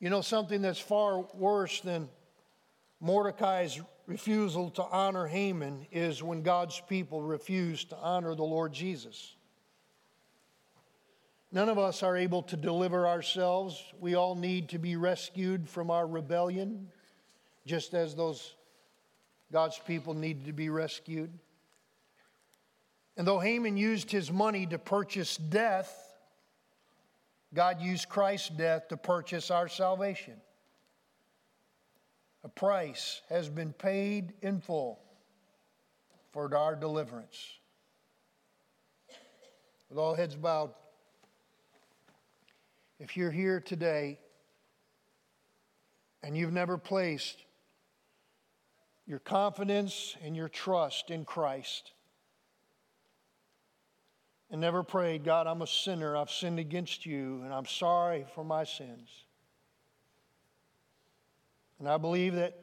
You 0.00 0.10
know, 0.10 0.20
something 0.20 0.62
that's 0.62 0.80
far 0.80 1.20
worse 1.32 1.80
than 1.80 2.08
Mordecai's 3.00 3.80
refusal 4.06 4.70
to 4.70 4.82
honor 4.82 5.26
Haman 5.26 5.86
is 5.92 6.22
when 6.22 6.42
God's 6.42 6.80
people 6.88 7.22
refuse 7.22 7.84
to 7.86 7.96
honor 7.96 8.34
the 8.34 8.42
Lord 8.42 8.72
Jesus. 8.72 9.34
None 11.52 11.68
of 11.68 11.78
us 11.78 12.02
are 12.02 12.16
able 12.16 12.42
to 12.44 12.56
deliver 12.56 13.06
ourselves. 13.06 13.82
We 14.00 14.14
all 14.14 14.34
need 14.34 14.70
to 14.70 14.78
be 14.78 14.96
rescued 14.96 15.68
from 15.68 15.90
our 15.90 16.06
rebellion, 16.06 16.88
just 17.66 17.92
as 17.92 18.14
those 18.14 18.54
God's 19.52 19.78
people 19.78 20.14
needed 20.14 20.46
to 20.46 20.52
be 20.52 20.70
rescued. 20.70 21.30
And 23.18 23.26
though 23.26 23.38
Haman 23.38 23.76
used 23.76 24.10
his 24.10 24.32
money 24.32 24.66
to 24.66 24.78
purchase 24.78 25.36
death, 25.36 25.94
God 27.52 27.82
used 27.82 28.08
Christ's 28.08 28.48
death 28.48 28.88
to 28.88 28.96
purchase 28.96 29.50
our 29.50 29.68
salvation. 29.68 30.40
A 32.44 32.48
price 32.48 33.22
has 33.28 33.48
been 33.48 33.72
paid 33.72 34.32
in 34.42 34.60
full 34.60 34.98
for 36.32 36.54
our 36.56 36.74
deliverance. 36.74 37.58
With 39.88 39.98
all 39.98 40.14
heads 40.14 40.34
bowed, 40.34 40.70
if 42.98 43.16
you're 43.16 43.30
here 43.30 43.60
today 43.60 44.18
and 46.22 46.36
you've 46.36 46.52
never 46.52 46.78
placed 46.78 47.44
your 49.06 49.18
confidence 49.18 50.16
and 50.24 50.36
your 50.36 50.48
trust 50.48 51.10
in 51.10 51.24
Christ, 51.24 51.92
and 54.50 54.60
never 54.60 54.82
prayed, 54.82 55.24
God, 55.24 55.46
I'm 55.46 55.62
a 55.62 55.66
sinner, 55.66 56.16
I've 56.16 56.30
sinned 56.30 56.58
against 56.58 57.06
you, 57.06 57.40
and 57.42 57.52
I'm 57.52 57.66
sorry 57.66 58.26
for 58.34 58.44
my 58.44 58.64
sins. 58.64 59.08
And 61.82 61.88
I 61.88 61.96
believe 61.96 62.36
that 62.36 62.56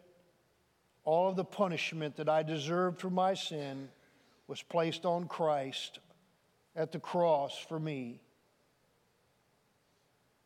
all 1.04 1.28
of 1.28 1.36
the 1.36 1.44
punishment 1.44 2.16
that 2.16 2.30
I 2.30 2.42
deserved 2.42 3.02
for 3.02 3.10
my 3.10 3.34
sin 3.34 3.90
was 4.48 4.62
placed 4.62 5.06
on 5.06 5.28
Christ 5.28 6.00
at 6.74 6.94
the 6.94 7.00
cross 7.00 7.58
for 7.68 7.78
me. 7.78 8.22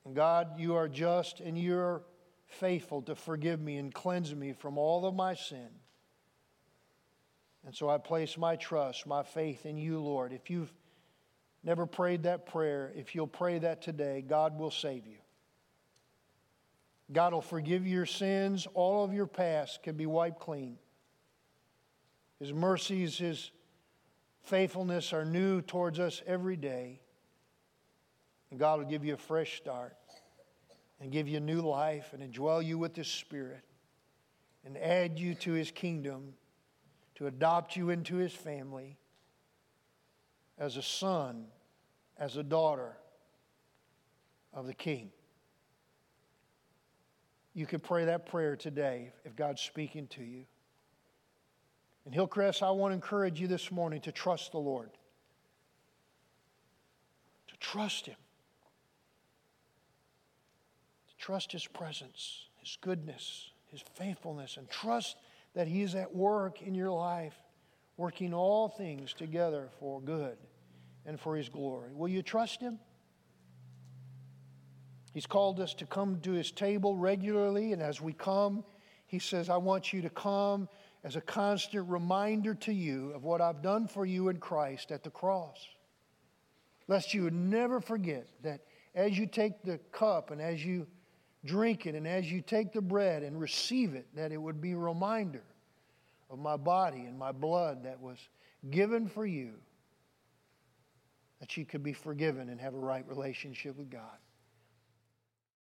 And 0.05 0.15
God, 0.15 0.59
you 0.59 0.73
are 0.73 0.87
just 0.87 1.39
and 1.39 1.55
you're 1.55 2.01
faithful 2.47 3.03
to 3.03 3.13
forgive 3.13 3.61
me 3.61 3.77
and 3.77 3.93
cleanse 3.93 4.33
me 4.33 4.53
from 4.53 4.79
all 4.79 5.05
of 5.05 5.13
my 5.13 5.35
sin. 5.35 5.69
And 7.63 7.75
so 7.75 7.91
I 7.91 7.99
place 7.99 8.39
my 8.39 8.55
trust, 8.55 9.05
my 9.05 9.21
faith 9.21 9.67
in 9.67 9.77
you, 9.77 9.99
Lord. 9.99 10.33
If 10.33 10.49
you've 10.49 10.73
never 11.63 11.85
prayed 11.85 12.23
that 12.23 12.47
prayer, 12.47 12.91
if 12.95 13.13
you'll 13.13 13.27
pray 13.27 13.59
that 13.59 13.83
today, 13.83 14.23
God 14.27 14.57
will 14.57 14.71
save 14.71 15.05
you. 15.05 15.22
God 17.13 17.33
will 17.33 17.41
forgive 17.41 17.85
your 17.87 18.05
sins. 18.05 18.67
All 18.73 19.03
of 19.03 19.13
your 19.13 19.27
past 19.27 19.83
can 19.83 19.95
be 19.95 20.05
wiped 20.05 20.39
clean. 20.39 20.77
His 22.39 22.53
mercies, 22.53 23.17
His 23.17 23.51
faithfulness 24.41 25.13
are 25.13 25.25
new 25.25 25.61
towards 25.61 25.99
us 25.99 26.21
every 26.25 26.55
day. 26.55 26.99
And 28.51 28.59
God 28.59 28.79
will 28.79 28.87
give 28.87 29.05
you 29.05 29.13
a 29.13 29.17
fresh 29.17 29.57
start 29.57 29.95
and 30.99 31.11
give 31.11 31.27
you 31.27 31.37
a 31.37 31.41
new 31.41 31.61
life 31.61 32.13
and 32.13 32.21
indwell 32.21 32.63
you 32.63 32.77
with 32.77 32.95
His 32.95 33.07
Spirit 33.07 33.63
and 34.65 34.77
add 34.77 35.19
you 35.19 35.35
to 35.35 35.53
His 35.53 35.71
kingdom 35.71 36.33
to 37.15 37.27
adopt 37.27 37.75
you 37.75 37.89
into 37.89 38.15
his 38.15 38.33
family 38.33 38.97
as 40.57 40.77
a 40.77 40.81
son, 40.81 41.45
as 42.17 42.37
a 42.37 42.43
daughter 42.43 42.97
of 44.53 44.67
the 44.67 44.73
king. 44.73 45.11
You 47.53 47.67
can 47.67 47.79
pray 47.79 48.05
that 48.05 48.25
prayer 48.25 48.55
today 48.55 49.11
if 49.25 49.35
God's 49.35 49.61
speaking 49.61 50.07
to 50.07 50.23
you. 50.23 50.45
And 52.05 52.13
Hillcrest, 52.13 52.63
I 52.63 52.71
want 52.71 52.91
to 52.91 52.95
encourage 52.95 53.39
you 53.39 53.47
this 53.47 53.71
morning 53.71 54.01
to 54.01 54.11
trust 54.11 54.51
the 54.51 54.57
Lord, 54.57 54.89
to 57.47 57.57
trust 57.57 58.07
Him, 58.07 58.17
to 61.07 61.15
trust 61.17 61.51
His 61.51 61.65
presence, 61.65 62.47
His 62.59 62.77
goodness, 62.81 63.51
His 63.67 63.83
faithfulness, 63.95 64.57
and 64.57 64.69
trust 64.69 65.15
that 65.53 65.67
He 65.67 65.83
is 65.83 65.95
at 65.95 66.13
work 66.13 66.61
in 66.61 66.73
your 66.75 66.91
life, 66.91 67.35
working 67.95 68.33
all 68.33 68.67
things 68.67 69.13
together 69.13 69.69
for 69.79 70.01
good 70.01 70.37
and 71.05 71.19
for 71.19 71.37
His 71.37 71.47
glory. 71.49 71.93
Will 71.93 72.09
you 72.09 72.23
trust 72.23 72.59
Him? 72.59 72.79
He's 75.13 75.27
called 75.27 75.59
us 75.59 75.73
to 75.75 75.85
come 75.85 76.19
to 76.21 76.31
His 76.31 76.51
table 76.51 76.95
regularly, 76.95 77.71
and 77.71 77.81
as 77.81 78.01
we 78.01 78.13
come, 78.13 78.63
He 79.05 79.19
says, 79.19 79.49
I 79.49 79.57
want 79.57 79.93
you 79.93 80.01
to 80.01 80.09
come 80.09 80.67
as 81.03 81.15
a 81.15 81.21
constant 81.21 81.87
reminder 81.87 82.55
to 82.55 82.73
you 82.73 83.11
of 83.11 83.23
what 83.23 83.41
I've 83.41 83.61
done 83.61 83.87
for 83.87 84.05
you 84.05 84.29
in 84.29 84.37
Christ 84.37 84.91
at 84.91 85.03
the 85.03 85.09
cross. 85.09 85.67
Lest 86.87 87.13
you 87.13 87.23
would 87.23 87.33
never 87.33 87.79
forget 87.79 88.27
that 88.41 88.61
as 88.95 89.17
you 89.17 89.27
take 89.27 89.63
the 89.63 89.77
cup 89.91 90.31
and 90.31 90.41
as 90.41 90.65
you 90.65 90.87
drink 91.45 91.85
it 91.85 91.95
and 91.95 92.07
as 92.07 92.31
you 92.31 92.41
take 92.41 92.73
the 92.73 92.81
bread 92.81 93.23
and 93.23 93.39
receive 93.39 93.95
it, 93.95 94.07
that 94.15 94.31
it 94.31 94.37
would 94.37 94.61
be 94.61 94.71
a 94.71 94.77
reminder 94.77 95.43
of 96.29 96.39
my 96.39 96.57
body 96.57 97.01
and 97.01 97.17
my 97.17 97.31
blood 97.31 97.83
that 97.83 97.99
was 97.99 98.17
given 98.71 99.07
for 99.07 99.25
you, 99.25 99.53
that 101.39 101.57
you 101.57 101.65
could 101.65 101.83
be 101.83 101.93
forgiven 101.93 102.49
and 102.49 102.59
have 102.59 102.73
a 102.73 102.79
right 102.79 103.07
relationship 103.07 103.77
with 103.77 103.89
God. 103.89 104.17